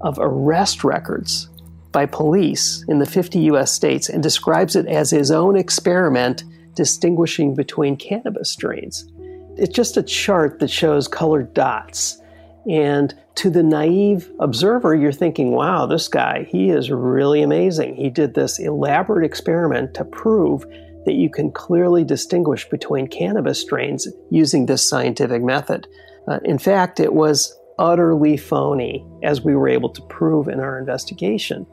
of 0.05 0.17
arrest 0.21 0.83
records 0.83 1.49
by 1.91 2.05
police 2.05 2.85
in 2.87 2.99
the 2.99 3.05
50 3.05 3.39
US 3.51 3.71
states 3.71 4.07
and 4.07 4.21
describes 4.23 4.75
it 4.75 4.85
as 4.85 5.09
his 5.09 5.31
own 5.31 5.57
experiment 5.57 6.43
distinguishing 6.75 7.55
between 7.55 7.97
cannabis 7.97 8.51
strains? 8.51 9.11
It's 9.57 9.73
just 9.73 9.97
a 9.97 10.03
chart 10.03 10.59
that 10.59 10.69
shows 10.69 11.07
colored 11.07 11.53
dots. 11.53 12.21
And 12.69 13.13
to 13.35 13.49
the 13.49 13.63
naive 13.63 14.31
observer, 14.39 14.95
you're 14.95 15.11
thinking, 15.11 15.51
wow, 15.51 15.85
this 15.85 16.07
guy, 16.07 16.47
he 16.49 16.69
is 16.69 16.91
really 16.91 17.41
amazing. 17.41 17.95
He 17.95 18.09
did 18.09 18.33
this 18.33 18.59
elaborate 18.59 19.25
experiment 19.25 19.93
to 19.95 20.05
prove 20.05 20.65
that 21.05 21.13
you 21.13 21.29
can 21.29 21.51
clearly 21.51 22.03
distinguish 22.03 22.67
between 22.69 23.07
cannabis 23.07 23.61
strains 23.61 24.07
using 24.29 24.65
this 24.65 24.87
scientific 24.87 25.41
method. 25.41 25.87
Uh, 26.27 26.39
in 26.43 26.57
fact, 26.57 26.99
it 26.99 27.13
was 27.13 27.57
utterly 27.79 28.37
phony, 28.37 29.05
as 29.23 29.41
we 29.41 29.55
were 29.55 29.67
able 29.67 29.89
to 29.89 30.01
prove 30.03 30.47
in 30.47 30.59
our 30.59 30.79
investigation. 30.79 31.65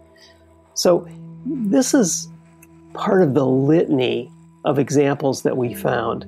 So, 0.74 1.06
this 1.44 1.94
is 1.94 2.28
part 2.94 3.22
of 3.22 3.34
the 3.34 3.46
litany 3.46 4.30
of 4.64 4.78
examples 4.78 5.42
that 5.42 5.56
we 5.56 5.74
found 5.74 6.24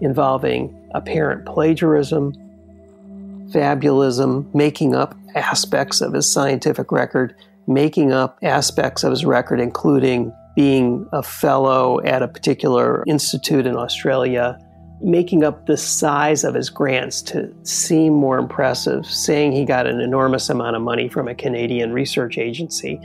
involving 0.00 0.74
apparent 0.94 1.44
plagiarism, 1.46 2.32
fabulism, 3.50 4.52
making 4.54 4.94
up 4.94 5.16
aspects 5.34 6.00
of 6.00 6.12
his 6.12 6.30
scientific 6.30 6.92
record, 6.92 7.34
making 7.66 8.12
up 8.12 8.38
aspects 8.42 9.04
of 9.04 9.10
his 9.10 9.24
record, 9.24 9.60
including 9.60 10.32
being 10.54 11.06
a 11.12 11.22
fellow 11.22 12.00
at 12.02 12.22
a 12.22 12.28
particular 12.28 13.02
institute 13.06 13.66
in 13.66 13.76
Australia, 13.76 14.58
making 15.04 15.44
up 15.44 15.66
the 15.66 15.76
size 15.76 16.44
of 16.44 16.54
his 16.54 16.70
grants 16.70 17.20
to 17.20 17.54
seem 17.62 18.14
more 18.14 18.38
impressive, 18.38 19.04
saying 19.06 19.52
he 19.52 19.64
got 19.64 19.86
an 19.86 20.00
enormous 20.00 20.48
amount 20.48 20.76
of 20.76 20.82
money 20.82 21.08
from 21.08 21.28
a 21.28 21.34
Canadian 21.34 21.92
research 21.92 22.38
agency. 22.38 22.98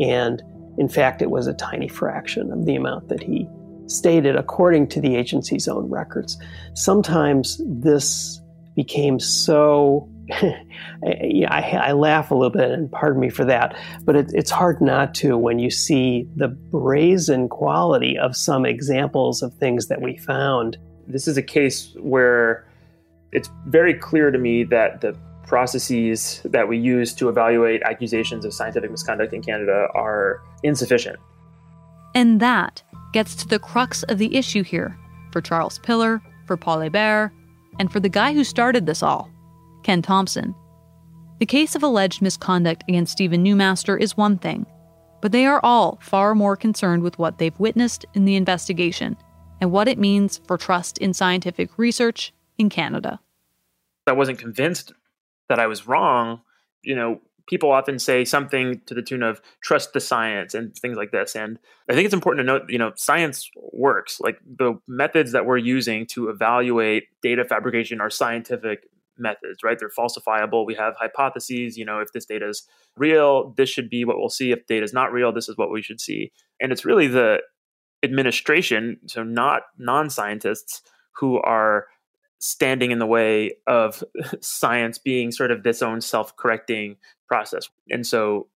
And 0.00 0.42
in 0.78 0.88
fact, 0.88 1.20
it 1.20 1.30
was 1.30 1.48
a 1.48 1.54
tiny 1.54 1.88
fraction 1.88 2.52
of 2.52 2.64
the 2.66 2.76
amount 2.76 3.08
that 3.08 3.22
he 3.22 3.48
stated 3.86 4.36
according 4.36 4.86
to 4.88 5.00
the 5.00 5.16
agency's 5.16 5.66
own 5.66 5.90
records. 5.90 6.38
Sometimes 6.74 7.60
this 7.66 8.40
became 8.76 9.18
so 9.18 10.08
I, 10.32 11.80
I, 11.82 11.92
laugh 11.92 12.30
a 12.30 12.34
little 12.36 12.50
bit, 12.50 12.70
and 12.70 12.90
pardon 12.92 13.20
me 13.20 13.30
for 13.30 13.44
that, 13.46 13.76
but 14.04 14.14
it, 14.14 14.30
it's 14.32 14.50
hard 14.50 14.80
not 14.80 15.12
to 15.16 15.36
when 15.36 15.58
you 15.58 15.70
see 15.70 16.28
the 16.36 16.46
brazen 16.46 17.48
quality 17.48 18.16
of 18.16 18.36
some 18.36 18.64
examples 18.64 19.42
of 19.42 19.52
things 19.54 19.88
that 19.88 20.00
we 20.00 20.16
found. 20.16 20.78
This 21.10 21.26
is 21.26 21.36
a 21.36 21.42
case 21.42 21.92
where 21.96 22.64
it's 23.32 23.50
very 23.66 23.94
clear 23.94 24.30
to 24.30 24.38
me 24.38 24.64
that 24.64 25.00
the 25.00 25.16
processes 25.44 26.40
that 26.44 26.68
we 26.68 26.78
use 26.78 27.12
to 27.14 27.28
evaluate 27.28 27.82
accusations 27.82 28.44
of 28.44 28.54
scientific 28.54 28.90
misconduct 28.90 29.32
in 29.32 29.42
Canada 29.42 29.88
are 29.94 30.40
insufficient. 30.62 31.18
And 32.14 32.38
that 32.40 32.82
gets 33.12 33.34
to 33.36 33.48
the 33.48 33.58
crux 33.58 34.04
of 34.04 34.18
the 34.18 34.36
issue 34.36 34.62
here 34.62 34.96
for 35.32 35.40
Charles 35.40 35.80
Piller, 35.80 36.22
for 36.46 36.56
Paul 36.56 36.78
Hébert, 36.78 37.32
and 37.80 37.90
for 37.90 37.98
the 37.98 38.08
guy 38.08 38.32
who 38.32 38.44
started 38.44 38.86
this 38.86 39.02
all, 39.02 39.30
Ken 39.82 40.02
Thompson. 40.02 40.54
The 41.40 41.46
case 41.46 41.74
of 41.74 41.82
alleged 41.82 42.22
misconduct 42.22 42.84
against 42.88 43.12
Stephen 43.12 43.44
Newmaster 43.44 44.00
is 44.00 44.16
one 44.16 44.38
thing, 44.38 44.66
but 45.20 45.32
they 45.32 45.46
are 45.46 45.60
all 45.64 45.98
far 46.00 46.36
more 46.36 46.56
concerned 46.56 47.02
with 47.02 47.18
what 47.18 47.38
they've 47.38 47.58
witnessed 47.58 48.04
in 48.14 48.24
the 48.24 48.36
investigation 48.36 49.16
and 49.60 49.72
what 49.72 49.88
it 49.88 49.98
means 49.98 50.40
for 50.46 50.56
trust 50.56 50.98
in 50.98 51.12
scientific 51.12 51.70
research 51.76 52.32
in 52.58 52.68
Canada. 52.68 53.20
I 54.06 54.12
wasn't 54.12 54.38
convinced 54.38 54.92
that 55.48 55.58
I 55.58 55.66
was 55.66 55.86
wrong. 55.86 56.40
You 56.82 56.96
know, 56.96 57.20
people 57.46 57.70
often 57.70 57.98
say 57.98 58.24
something 58.24 58.80
to 58.86 58.94
the 58.94 59.02
tune 59.02 59.22
of 59.22 59.40
trust 59.60 59.92
the 59.92 60.00
science 60.00 60.54
and 60.54 60.74
things 60.74 60.96
like 60.96 61.10
this. 61.10 61.34
And 61.34 61.58
I 61.88 61.94
think 61.94 62.06
it's 62.06 62.14
important 62.14 62.46
to 62.46 62.52
note, 62.52 62.62
you 62.68 62.78
know, 62.78 62.92
science 62.96 63.50
works. 63.72 64.20
Like 64.20 64.38
the 64.44 64.80
methods 64.88 65.32
that 65.32 65.46
we're 65.46 65.58
using 65.58 66.06
to 66.12 66.28
evaluate 66.28 67.04
data 67.22 67.44
fabrication 67.44 68.00
are 68.00 68.10
scientific 68.10 68.84
methods, 69.18 69.62
right? 69.62 69.78
They're 69.78 69.90
falsifiable. 69.90 70.64
We 70.64 70.74
have 70.76 70.94
hypotheses, 70.96 71.76
you 71.76 71.84
know, 71.84 72.00
if 72.00 72.12
this 72.12 72.24
data 72.24 72.48
is 72.48 72.66
real, 72.96 73.52
this 73.56 73.68
should 73.68 73.90
be 73.90 74.04
what 74.04 74.18
we'll 74.18 74.30
see. 74.30 74.52
If 74.52 74.66
data 74.66 74.84
is 74.84 74.92
not 74.92 75.12
real, 75.12 75.32
this 75.32 75.48
is 75.48 75.56
what 75.56 75.70
we 75.70 75.82
should 75.82 76.00
see. 76.00 76.32
And 76.60 76.72
it's 76.72 76.84
really 76.84 77.06
the 77.06 77.40
administration, 78.02 78.98
so 79.06 79.22
not 79.22 79.62
non-scientists 79.78 80.82
who 81.16 81.38
are 81.40 81.86
standing 82.38 82.90
in 82.90 82.98
the 82.98 83.06
way 83.06 83.52
of 83.66 84.02
science 84.40 84.98
being 84.98 85.30
sort 85.30 85.50
of 85.50 85.62
this 85.62 85.82
own 85.82 86.00
self-correcting 86.00 86.96
process. 87.28 87.68
And 87.90 88.06
so 88.06 88.48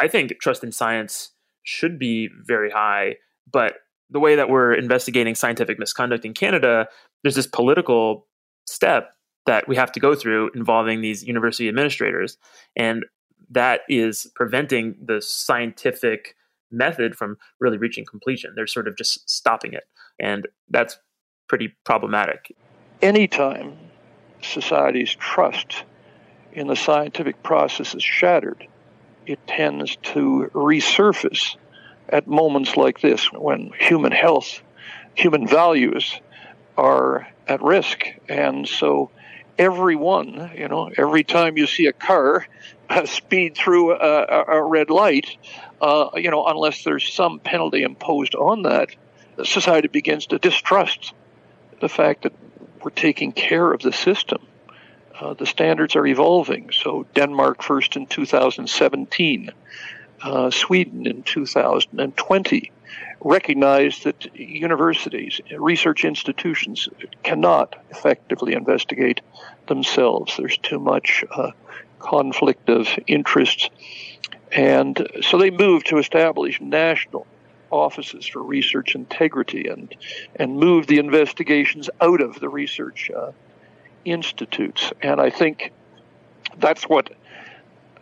I 0.00 0.08
think 0.08 0.38
trust 0.40 0.64
in 0.64 0.72
science 0.72 1.30
should 1.62 1.98
be 1.98 2.28
very 2.44 2.70
high, 2.70 3.16
but 3.50 3.74
the 4.10 4.20
way 4.20 4.34
that 4.36 4.50
we're 4.50 4.74
investigating 4.74 5.34
scientific 5.34 5.78
misconduct 5.78 6.24
in 6.24 6.34
Canada, 6.34 6.88
there's 7.22 7.36
this 7.36 7.46
political 7.46 8.26
step 8.66 9.14
that 9.46 9.66
we 9.66 9.76
have 9.76 9.92
to 9.92 10.00
go 10.00 10.14
through 10.14 10.50
involving 10.54 11.00
these 11.00 11.24
university 11.24 11.68
administrators. 11.68 12.36
And 12.76 13.04
that 13.50 13.80
is 13.88 14.30
preventing 14.34 14.96
the 15.02 15.20
scientific 15.20 16.36
method 16.72 17.14
from 17.14 17.36
really 17.60 17.78
reaching 17.78 18.04
completion. 18.04 18.52
They're 18.54 18.66
sort 18.66 18.88
of 18.88 18.96
just 18.96 19.28
stopping 19.28 19.72
it. 19.72 19.84
And 20.18 20.48
that's 20.68 20.98
pretty 21.48 21.74
problematic. 21.84 22.54
Anytime 23.00 23.76
society's 24.42 25.10
trust 25.14 25.84
in 26.52 26.66
the 26.66 26.76
scientific 26.76 27.42
process 27.42 27.94
is 27.94 28.02
shattered, 28.02 28.66
it 29.26 29.38
tends 29.46 29.96
to 30.02 30.50
resurface 30.54 31.56
at 32.08 32.26
moments 32.26 32.76
like 32.76 33.00
this 33.00 33.32
when 33.32 33.70
human 33.78 34.12
health, 34.12 34.62
human 35.14 35.46
values 35.46 36.20
are 36.76 37.26
at 37.46 37.62
risk. 37.62 38.06
And 38.28 38.68
so 38.68 39.10
everyone, 39.58 40.50
you 40.56 40.68
know, 40.68 40.90
every 40.96 41.24
time 41.24 41.56
you 41.56 41.66
see 41.66 41.86
a 41.86 41.92
car 41.92 42.46
uh, 42.88 43.06
speed 43.06 43.56
through 43.56 43.92
a, 43.92 44.44
a 44.48 44.62
red 44.62 44.90
light, 44.90 45.36
uh, 45.80 46.10
you 46.14 46.30
know, 46.30 46.46
unless 46.46 46.84
there's 46.84 47.12
some 47.12 47.38
penalty 47.40 47.82
imposed 47.82 48.34
on 48.34 48.62
that, 48.62 48.90
society 49.44 49.88
begins 49.88 50.26
to 50.26 50.38
distrust 50.38 51.12
the 51.80 51.88
fact 51.88 52.22
that 52.22 52.32
we're 52.82 52.90
taking 52.90 53.32
care 53.32 53.72
of 53.72 53.80
the 53.80 53.92
system. 53.92 54.40
Uh, 55.18 55.34
the 55.34 55.46
standards 55.46 55.94
are 55.96 56.06
evolving. 56.06 56.70
So 56.72 57.06
Denmark 57.14 57.62
first 57.62 57.96
in 57.96 58.06
2017, 58.06 59.50
uh, 60.22 60.50
Sweden 60.50 61.06
in 61.06 61.22
2020 61.22 62.72
recognized 63.20 64.04
that 64.04 64.34
universities, 64.36 65.40
research 65.56 66.04
institutions 66.04 66.88
cannot 67.22 67.76
effectively 67.90 68.54
investigate 68.54 69.20
themselves. 69.68 70.36
There's 70.36 70.58
too 70.58 70.78
much 70.78 71.24
uh, 71.30 71.52
conflict 71.98 72.68
of 72.68 72.88
interests. 73.06 73.70
And 74.50 75.08
so 75.22 75.38
they 75.38 75.50
moved 75.50 75.86
to 75.86 75.98
establish 75.98 76.60
national 76.60 77.26
offices 77.70 78.26
for 78.26 78.42
research 78.42 78.94
integrity 78.94 79.68
and, 79.68 79.94
and 80.36 80.56
move 80.56 80.86
the 80.86 80.98
investigations 80.98 81.88
out 82.00 82.20
of 82.20 82.38
the 82.38 82.48
research 82.48 83.10
uh, 83.10 83.32
institutes. 84.04 84.92
And 85.00 85.20
I 85.20 85.30
think 85.30 85.72
that's 86.58 86.84
what 86.88 87.10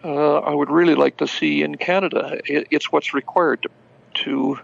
uh, 0.02 0.38
I 0.38 0.54
would 0.54 0.70
really 0.70 0.94
like 0.94 1.18
to 1.18 1.28
see 1.28 1.62
in 1.62 1.76
Canada. 1.76 2.40
It, 2.44 2.66
it's 2.70 2.90
what's 2.90 3.14
required 3.14 3.62
to, 3.62 3.68
to 4.14 4.58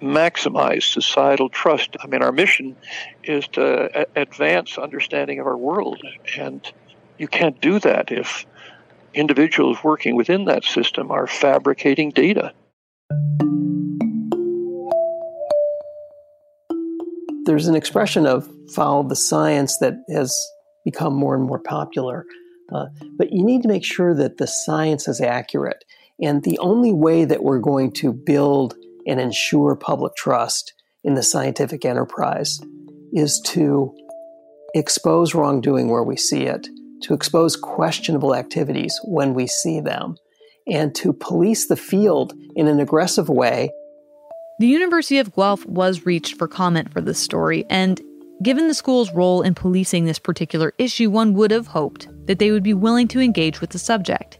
maximize 0.00 0.82
societal 0.82 1.48
trust. 1.48 1.96
I 2.02 2.06
mean, 2.06 2.22
our 2.22 2.32
mission 2.32 2.76
is 3.24 3.46
to 3.48 4.02
a- 4.02 4.20
advance 4.20 4.78
understanding 4.78 5.38
of 5.38 5.46
our 5.46 5.56
world, 5.56 6.02
and 6.36 6.60
you 7.18 7.28
can't 7.28 7.60
do 7.60 7.78
that 7.80 8.10
if 8.10 8.46
individuals 9.14 9.82
working 9.84 10.16
within 10.16 10.46
that 10.46 10.64
system 10.64 11.10
are 11.10 11.26
fabricating 11.26 12.10
data. 12.10 12.52
There's 17.44 17.66
an 17.66 17.74
expression 17.74 18.26
of 18.26 18.48
follow 18.74 19.02
the 19.02 19.16
science 19.16 19.78
that 19.78 19.94
has 20.08 20.36
become 20.84 21.14
more 21.14 21.34
and 21.34 21.44
more 21.44 21.58
popular. 21.58 22.24
Uh, 22.72 22.86
but 23.18 23.32
you 23.32 23.44
need 23.44 23.62
to 23.62 23.68
make 23.68 23.84
sure 23.84 24.14
that 24.14 24.38
the 24.38 24.46
science 24.46 25.08
is 25.08 25.20
accurate. 25.20 25.84
And 26.20 26.42
the 26.42 26.58
only 26.58 26.92
way 26.92 27.24
that 27.24 27.42
we're 27.42 27.58
going 27.58 27.92
to 27.92 28.12
build 28.12 28.76
and 29.06 29.20
ensure 29.20 29.76
public 29.76 30.14
trust 30.14 30.72
in 31.04 31.14
the 31.14 31.22
scientific 31.22 31.84
enterprise 31.84 32.60
is 33.12 33.40
to 33.40 33.94
expose 34.74 35.34
wrongdoing 35.34 35.88
where 35.88 36.02
we 36.02 36.16
see 36.16 36.42
it, 36.42 36.66
to 37.02 37.14
expose 37.14 37.56
questionable 37.56 38.34
activities 38.34 38.98
when 39.04 39.34
we 39.34 39.46
see 39.46 39.80
them, 39.80 40.16
and 40.66 40.94
to 40.94 41.12
police 41.12 41.66
the 41.66 41.76
field 41.76 42.32
in 42.54 42.68
an 42.68 42.80
aggressive 42.80 43.28
way. 43.28 43.70
The 44.58 44.66
University 44.66 45.18
of 45.18 45.34
Guelph 45.34 45.66
was 45.66 46.06
reached 46.06 46.38
for 46.38 46.46
comment 46.46 46.92
for 46.92 47.00
this 47.00 47.18
story, 47.18 47.66
and 47.68 48.00
given 48.42 48.68
the 48.68 48.74
school's 48.74 49.12
role 49.12 49.42
in 49.42 49.54
policing 49.54 50.04
this 50.04 50.18
particular 50.18 50.72
issue, 50.78 51.10
one 51.10 51.34
would 51.34 51.50
have 51.50 51.66
hoped 51.66 52.08
that 52.26 52.38
they 52.38 52.50
would 52.50 52.62
be 52.62 52.74
willing 52.74 53.08
to 53.08 53.20
engage 53.20 53.60
with 53.60 53.70
the 53.70 53.78
subject. 53.78 54.38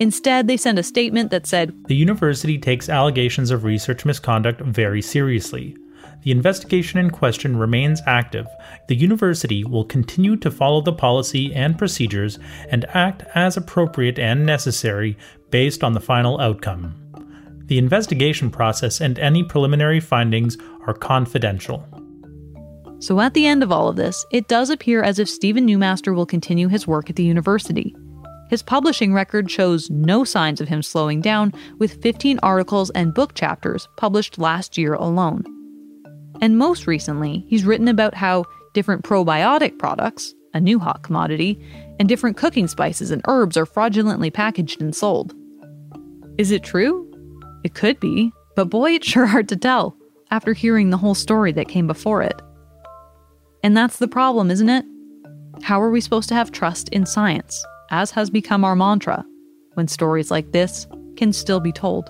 Instead, 0.00 0.46
they 0.46 0.56
sent 0.56 0.78
a 0.78 0.82
statement 0.82 1.30
that 1.30 1.46
said 1.46 1.74
The 1.86 1.94
university 1.94 2.58
takes 2.58 2.88
allegations 2.88 3.50
of 3.50 3.64
research 3.64 4.04
misconduct 4.04 4.60
very 4.60 5.02
seriously. 5.02 5.76
The 6.22 6.30
investigation 6.30 6.98
in 6.98 7.10
question 7.10 7.56
remains 7.56 8.02
active. 8.06 8.46
The 8.88 8.96
university 8.96 9.64
will 9.64 9.84
continue 9.84 10.36
to 10.36 10.50
follow 10.50 10.80
the 10.80 10.92
policy 10.92 11.54
and 11.54 11.78
procedures 11.78 12.38
and 12.70 12.84
act 12.94 13.24
as 13.34 13.56
appropriate 13.56 14.18
and 14.18 14.44
necessary 14.44 15.16
based 15.50 15.84
on 15.84 15.92
the 15.94 16.00
final 16.00 16.40
outcome. 16.40 16.94
The 17.66 17.78
investigation 17.78 18.50
process 18.50 19.00
and 19.00 19.18
any 19.18 19.44
preliminary 19.44 20.00
findings 20.00 20.56
are 20.86 20.94
confidential. 20.94 21.86
So, 23.00 23.20
at 23.20 23.34
the 23.34 23.46
end 23.46 23.62
of 23.62 23.70
all 23.70 23.88
of 23.88 23.96
this, 23.96 24.24
it 24.32 24.48
does 24.48 24.70
appear 24.70 25.02
as 25.02 25.18
if 25.18 25.28
Stephen 25.28 25.66
Newmaster 25.66 26.14
will 26.14 26.26
continue 26.26 26.66
his 26.66 26.86
work 26.86 27.10
at 27.10 27.16
the 27.16 27.22
university. 27.22 27.94
His 28.48 28.62
publishing 28.62 29.12
record 29.12 29.50
shows 29.50 29.90
no 29.90 30.24
signs 30.24 30.60
of 30.60 30.68
him 30.68 30.82
slowing 30.82 31.20
down, 31.20 31.52
with 31.78 32.02
15 32.02 32.38
articles 32.42 32.90
and 32.90 33.14
book 33.14 33.34
chapters 33.34 33.88
published 33.96 34.38
last 34.38 34.78
year 34.78 34.94
alone. 34.94 35.44
And 36.40 36.56
most 36.56 36.86
recently, 36.86 37.44
he's 37.48 37.64
written 37.64 37.88
about 37.88 38.14
how 38.14 38.44
different 38.72 39.04
probiotic 39.04 39.78
products, 39.78 40.34
a 40.54 40.60
new 40.60 40.78
hot 40.78 41.02
commodity, 41.02 41.60
and 41.98 42.08
different 42.08 42.36
cooking 42.36 42.68
spices 42.68 43.10
and 43.10 43.22
herbs 43.28 43.56
are 43.56 43.66
fraudulently 43.66 44.30
packaged 44.30 44.80
and 44.80 44.94
sold. 44.94 45.34
Is 46.38 46.50
it 46.50 46.62
true? 46.62 47.04
It 47.64 47.74
could 47.74 47.98
be, 48.00 48.32
but 48.56 48.70
boy, 48.70 48.92
it's 48.92 49.08
sure 49.10 49.26
hard 49.26 49.48
to 49.48 49.56
tell 49.56 49.96
after 50.30 50.52
hearing 50.52 50.90
the 50.90 50.96
whole 50.96 51.14
story 51.14 51.52
that 51.52 51.68
came 51.68 51.86
before 51.86 52.22
it. 52.22 52.40
And 53.62 53.76
that's 53.76 53.98
the 53.98 54.08
problem, 54.08 54.50
isn't 54.50 54.68
it? 54.68 54.84
How 55.62 55.80
are 55.80 55.90
we 55.90 56.00
supposed 56.00 56.28
to 56.28 56.34
have 56.34 56.52
trust 56.52 56.88
in 56.90 57.04
science, 57.04 57.64
as 57.90 58.10
has 58.12 58.30
become 58.30 58.64
our 58.64 58.76
mantra, 58.76 59.24
when 59.74 59.88
stories 59.88 60.30
like 60.30 60.52
this 60.52 60.86
can 61.16 61.32
still 61.32 61.60
be 61.60 61.72
told? 61.72 62.08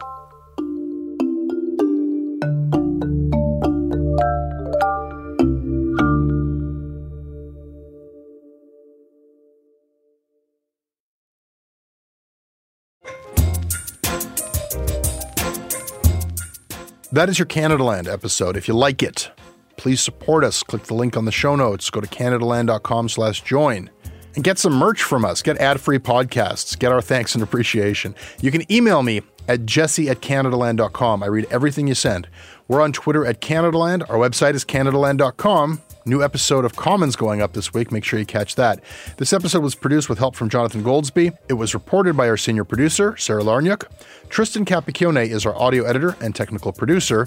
That 17.10 17.28
is 17.28 17.38
your 17.38 17.46
Canadaland 17.46 18.06
episode. 18.06 18.56
If 18.56 18.68
you 18.68 18.74
like 18.74 19.02
it, 19.02 19.30
please 19.76 20.00
support 20.00 20.44
us. 20.44 20.62
Click 20.62 20.84
the 20.84 20.94
link 20.94 21.16
on 21.16 21.24
the 21.24 21.32
show 21.32 21.56
notes. 21.56 21.90
Go 21.90 22.00
to 22.00 22.06
canadaland.com 22.06 23.08
slash 23.08 23.42
join 23.42 23.90
and 24.38 24.44
get 24.44 24.56
some 24.56 24.72
merch 24.72 25.02
from 25.02 25.24
us. 25.24 25.42
Get 25.42 25.58
ad-free 25.58 25.98
podcasts. 25.98 26.78
Get 26.78 26.92
our 26.92 27.02
thanks 27.02 27.34
and 27.34 27.42
appreciation. 27.42 28.14
You 28.40 28.52
can 28.52 28.70
email 28.72 29.02
me 29.02 29.22
at 29.48 29.66
jesse 29.66 30.08
at 30.08 30.20
canadaland.com. 30.20 31.24
I 31.24 31.26
read 31.26 31.48
everything 31.50 31.88
you 31.88 31.96
send. 31.96 32.28
We're 32.68 32.80
on 32.80 32.92
Twitter 32.92 33.26
at 33.26 33.40
Canadaland. 33.40 34.08
Our 34.08 34.16
website 34.16 34.54
is 34.54 34.64
canadaland.com. 34.64 35.82
New 36.06 36.22
episode 36.22 36.64
of 36.64 36.76
Commons 36.76 37.16
going 37.16 37.42
up 37.42 37.54
this 37.54 37.74
week. 37.74 37.90
Make 37.90 38.04
sure 38.04 38.20
you 38.20 38.24
catch 38.24 38.54
that. 38.54 38.80
This 39.16 39.32
episode 39.32 39.64
was 39.64 39.74
produced 39.74 40.08
with 40.08 40.20
help 40.20 40.36
from 40.36 40.48
Jonathan 40.48 40.84
Goldsbie. 40.84 41.36
It 41.48 41.54
was 41.54 41.74
reported 41.74 42.16
by 42.16 42.28
our 42.28 42.36
senior 42.36 42.62
producer, 42.62 43.16
Sarah 43.16 43.42
Lawrynuik. 43.42 43.90
Tristan 44.28 44.64
Capacchione 44.64 45.28
is 45.28 45.46
our 45.46 45.56
audio 45.56 45.82
editor 45.82 46.14
and 46.20 46.32
technical 46.32 46.72
producer. 46.72 47.26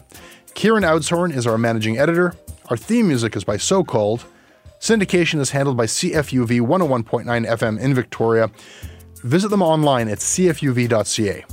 Kieran 0.53 0.83
Oudshoorn 0.83 1.35
is 1.35 1.45
our 1.45 1.57
managing 1.57 1.97
editor. 1.97 2.35
Our 2.69 2.77
theme 2.77 3.09
music 3.09 3.35
is 3.35 3.43
by 3.43 3.57
So 3.57 3.83
Cold. 3.83 4.23
Syndication 4.81 5.39
is 5.39 5.51
handled 5.51 5.77
by 5.77 5.85
CFUV 5.85 6.59
101.9 6.59 7.25
FM 7.47 7.79
in 7.79 7.93
Victoria. 7.93 8.49
Visit 9.17 9.49
them 9.49 9.61
online 9.61 10.09
at 10.09 10.17
cfuv.ca. 10.17 11.45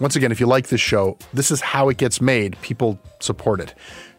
Once 0.00 0.16
again, 0.16 0.30
if 0.30 0.38
you 0.38 0.46
like 0.46 0.66
this 0.66 0.80
show, 0.80 1.16
this 1.32 1.50
is 1.50 1.62
how 1.62 1.88
it 1.88 1.96
gets 1.96 2.20
made. 2.20 2.60
People 2.60 3.00
support 3.20 3.58
it. 3.58 3.74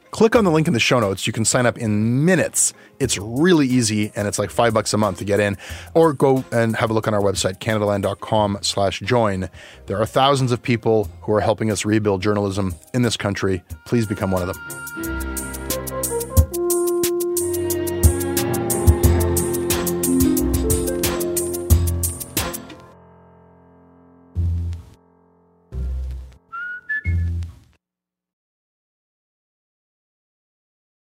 Click 0.09 0.35
on 0.35 0.45
the 0.45 0.51
link 0.51 0.65
in 0.65 0.73
the 0.73 0.79
show 0.79 0.99
notes. 0.99 1.27
You 1.27 1.33
can 1.33 1.45
sign 1.45 1.67
up 1.67 1.77
in 1.77 2.25
minutes. 2.25 2.73
It's 2.99 3.19
really 3.19 3.67
easy 3.67 4.11
and 4.15 4.27
it's 4.27 4.39
like 4.39 4.49
five 4.49 4.73
bucks 4.73 4.95
a 4.95 4.97
month 4.97 5.19
to 5.19 5.25
get 5.25 5.39
in. 5.39 5.55
Or 5.93 6.11
go 6.11 6.43
and 6.51 6.75
have 6.75 6.89
a 6.89 6.93
look 6.93 7.07
on 7.07 7.13
our 7.13 7.21
website, 7.21 7.59
canadaland.com 7.59 8.59
slash 8.61 8.99
join. 9.01 9.47
There 9.85 10.01
are 10.01 10.07
thousands 10.07 10.51
of 10.51 10.59
people 10.59 11.07
who 11.21 11.33
are 11.33 11.41
helping 11.41 11.69
us 11.69 11.85
rebuild 11.85 12.23
journalism 12.23 12.73
in 12.95 13.03
this 13.03 13.15
country. 13.15 13.63
Please 13.85 14.07
become 14.07 14.31
one 14.31 14.47
of 14.49 14.55
them. 14.55 15.42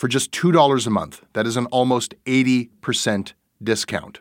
for 0.00 0.08
just 0.08 0.32
$2 0.32 0.86
a 0.86 0.90
month. 0.90 1.20
That 1.34 1.46
is 1.46 1.58
an 1.58 1.66
almost 1.66 2.14
80% 2.24 3.34
discount. 3.62 4.20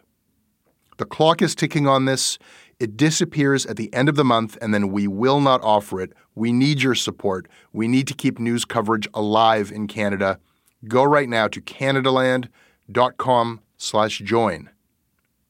The 0.97 1.05
clock 1.05 1.41
is 1.41 1.55
ticking 1.55 1.87
on 1.87 2.03
this. 2.03 2.37
It 2.81 2.97
disappears 2.97 3.65
at 3.65 3.77
the 3.77 3.93
end 3.93 4.09
of 4.09 4.17
the 4.17 4.25
month, 4.25 4.57
and 4.61 4.73
then 4.73 4.91
we 4.91 5.07
will 5.07 5.39
not 5.39 5.63
offer 5.63 6.01
it. 6.01 6.11
We 6.35 6.51
need 6.51 6.81
your 6.81 6.95
support. 6.95 7.47
We 7.71 7.87
need 7.87 8.07
to 8.07 8.13
keep 8.13 8.39
news 8.39 8.65
coverage 8.65 9.07
alive 9.13 9.71
in 9.71 9.87
Canada. 9.87 10.39
Go 10.85 11.01
right 11.01 11.29
now 11.29 11.47
to 11.47 11.61
canadaland.com 11.61 13.61
slash 13.77 14.19
join. 14.19 14.69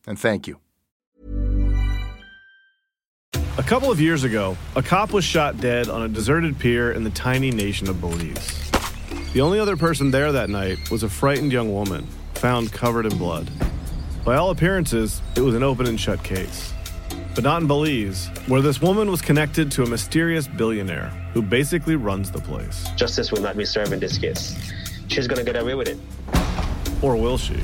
And 0.05 0.19
thank 0.19 0.45
you. 0.45 0.59
A 3.57 3.63
couple 3.63 3.89
of 3.89 3.99
years 3.99 4.23
ago, 4.23 4.55
a 4.75 4.83
cop 4.83 5.11
was 5.11 5.25
shot 5.25 5.59
dead 5.59 5.89
on 5.89 6.03
a 6.03 6.07
deserted 6.07 6.59
pier 6.59 6.91
in 6.91 7.03
the 7.03 7.09
tiny 7.09 7.49
nation 7.49 7.89
of 7.89 7.99
Belize. 7.99 8.68
The 9.31 9.41
only 9.41 9.59
other 9.59 9.77
person 9.77 10.09
there 10.09 10.31
that 10.31 10.49
night 10.49 10.89
was 10.89 11.03
a 11.03 11.09
frightened 11.09 11.51
young 11.51 11.71
woman, 11.71 12.07
found 12.33 12.73
covered 12.73 13.05
in 13.05 13.15
blood. 13.15 13.47
By 14.25 14.37
all 14.37 14.49
appearances, 14.49 15.21
it 15.35 15.41
was 15.41 15.53
an 15.53 15.61
open 15.61 15.85
and 15.85 15.99
shut 15.99 16.23
case. 16.23 16.73
But 17.35 17.43
not 17.43 17.61
in 17.61 17.67
Belize, 17.67 18.27
where 18.47 18.63
this 18.63 18.81
woman 18.81 19.11
was 19.11 19.21
connected 19.21 19.71
to 19.73 19.83
a 19.83 19.85
mysterious 19.85 20.47
billionaire 20.47 21.09
who 21.33 21.43
basically 21.43 21.95
runs 21.95 22.31
the 22.31 22.39
place. 22.39 22.89
Justice 22.95 23.31
will 23.31 23.41
not 23.41 23.55
be 23.55 23.65
served 23.65 23.93
in 23.93 23.99
this 23.99 24.17
case. 24.17 24.57
She's 25.09 25.27
gonna 25.27 25.43
get 25.43 25.55
away 25.55 25.75
with 25.75 25.87
it. 25.87 25.99
Or 27.03 27.15
will 27.15 27.37
she? 27.37 27.59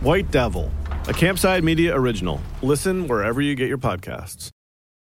White 0.00 0.30
Devil, 0.30 0.70
a 1.08 1.12
Campside 1.12 1.62
Media 1.62 1.94
original. 1.94 2.40
Listen 2.62 3.06
wherever 3.06 3.42
you 3.42 3.54
get 3.54 3.68
your 3.68 3.76
podcasts. 3.76 4.50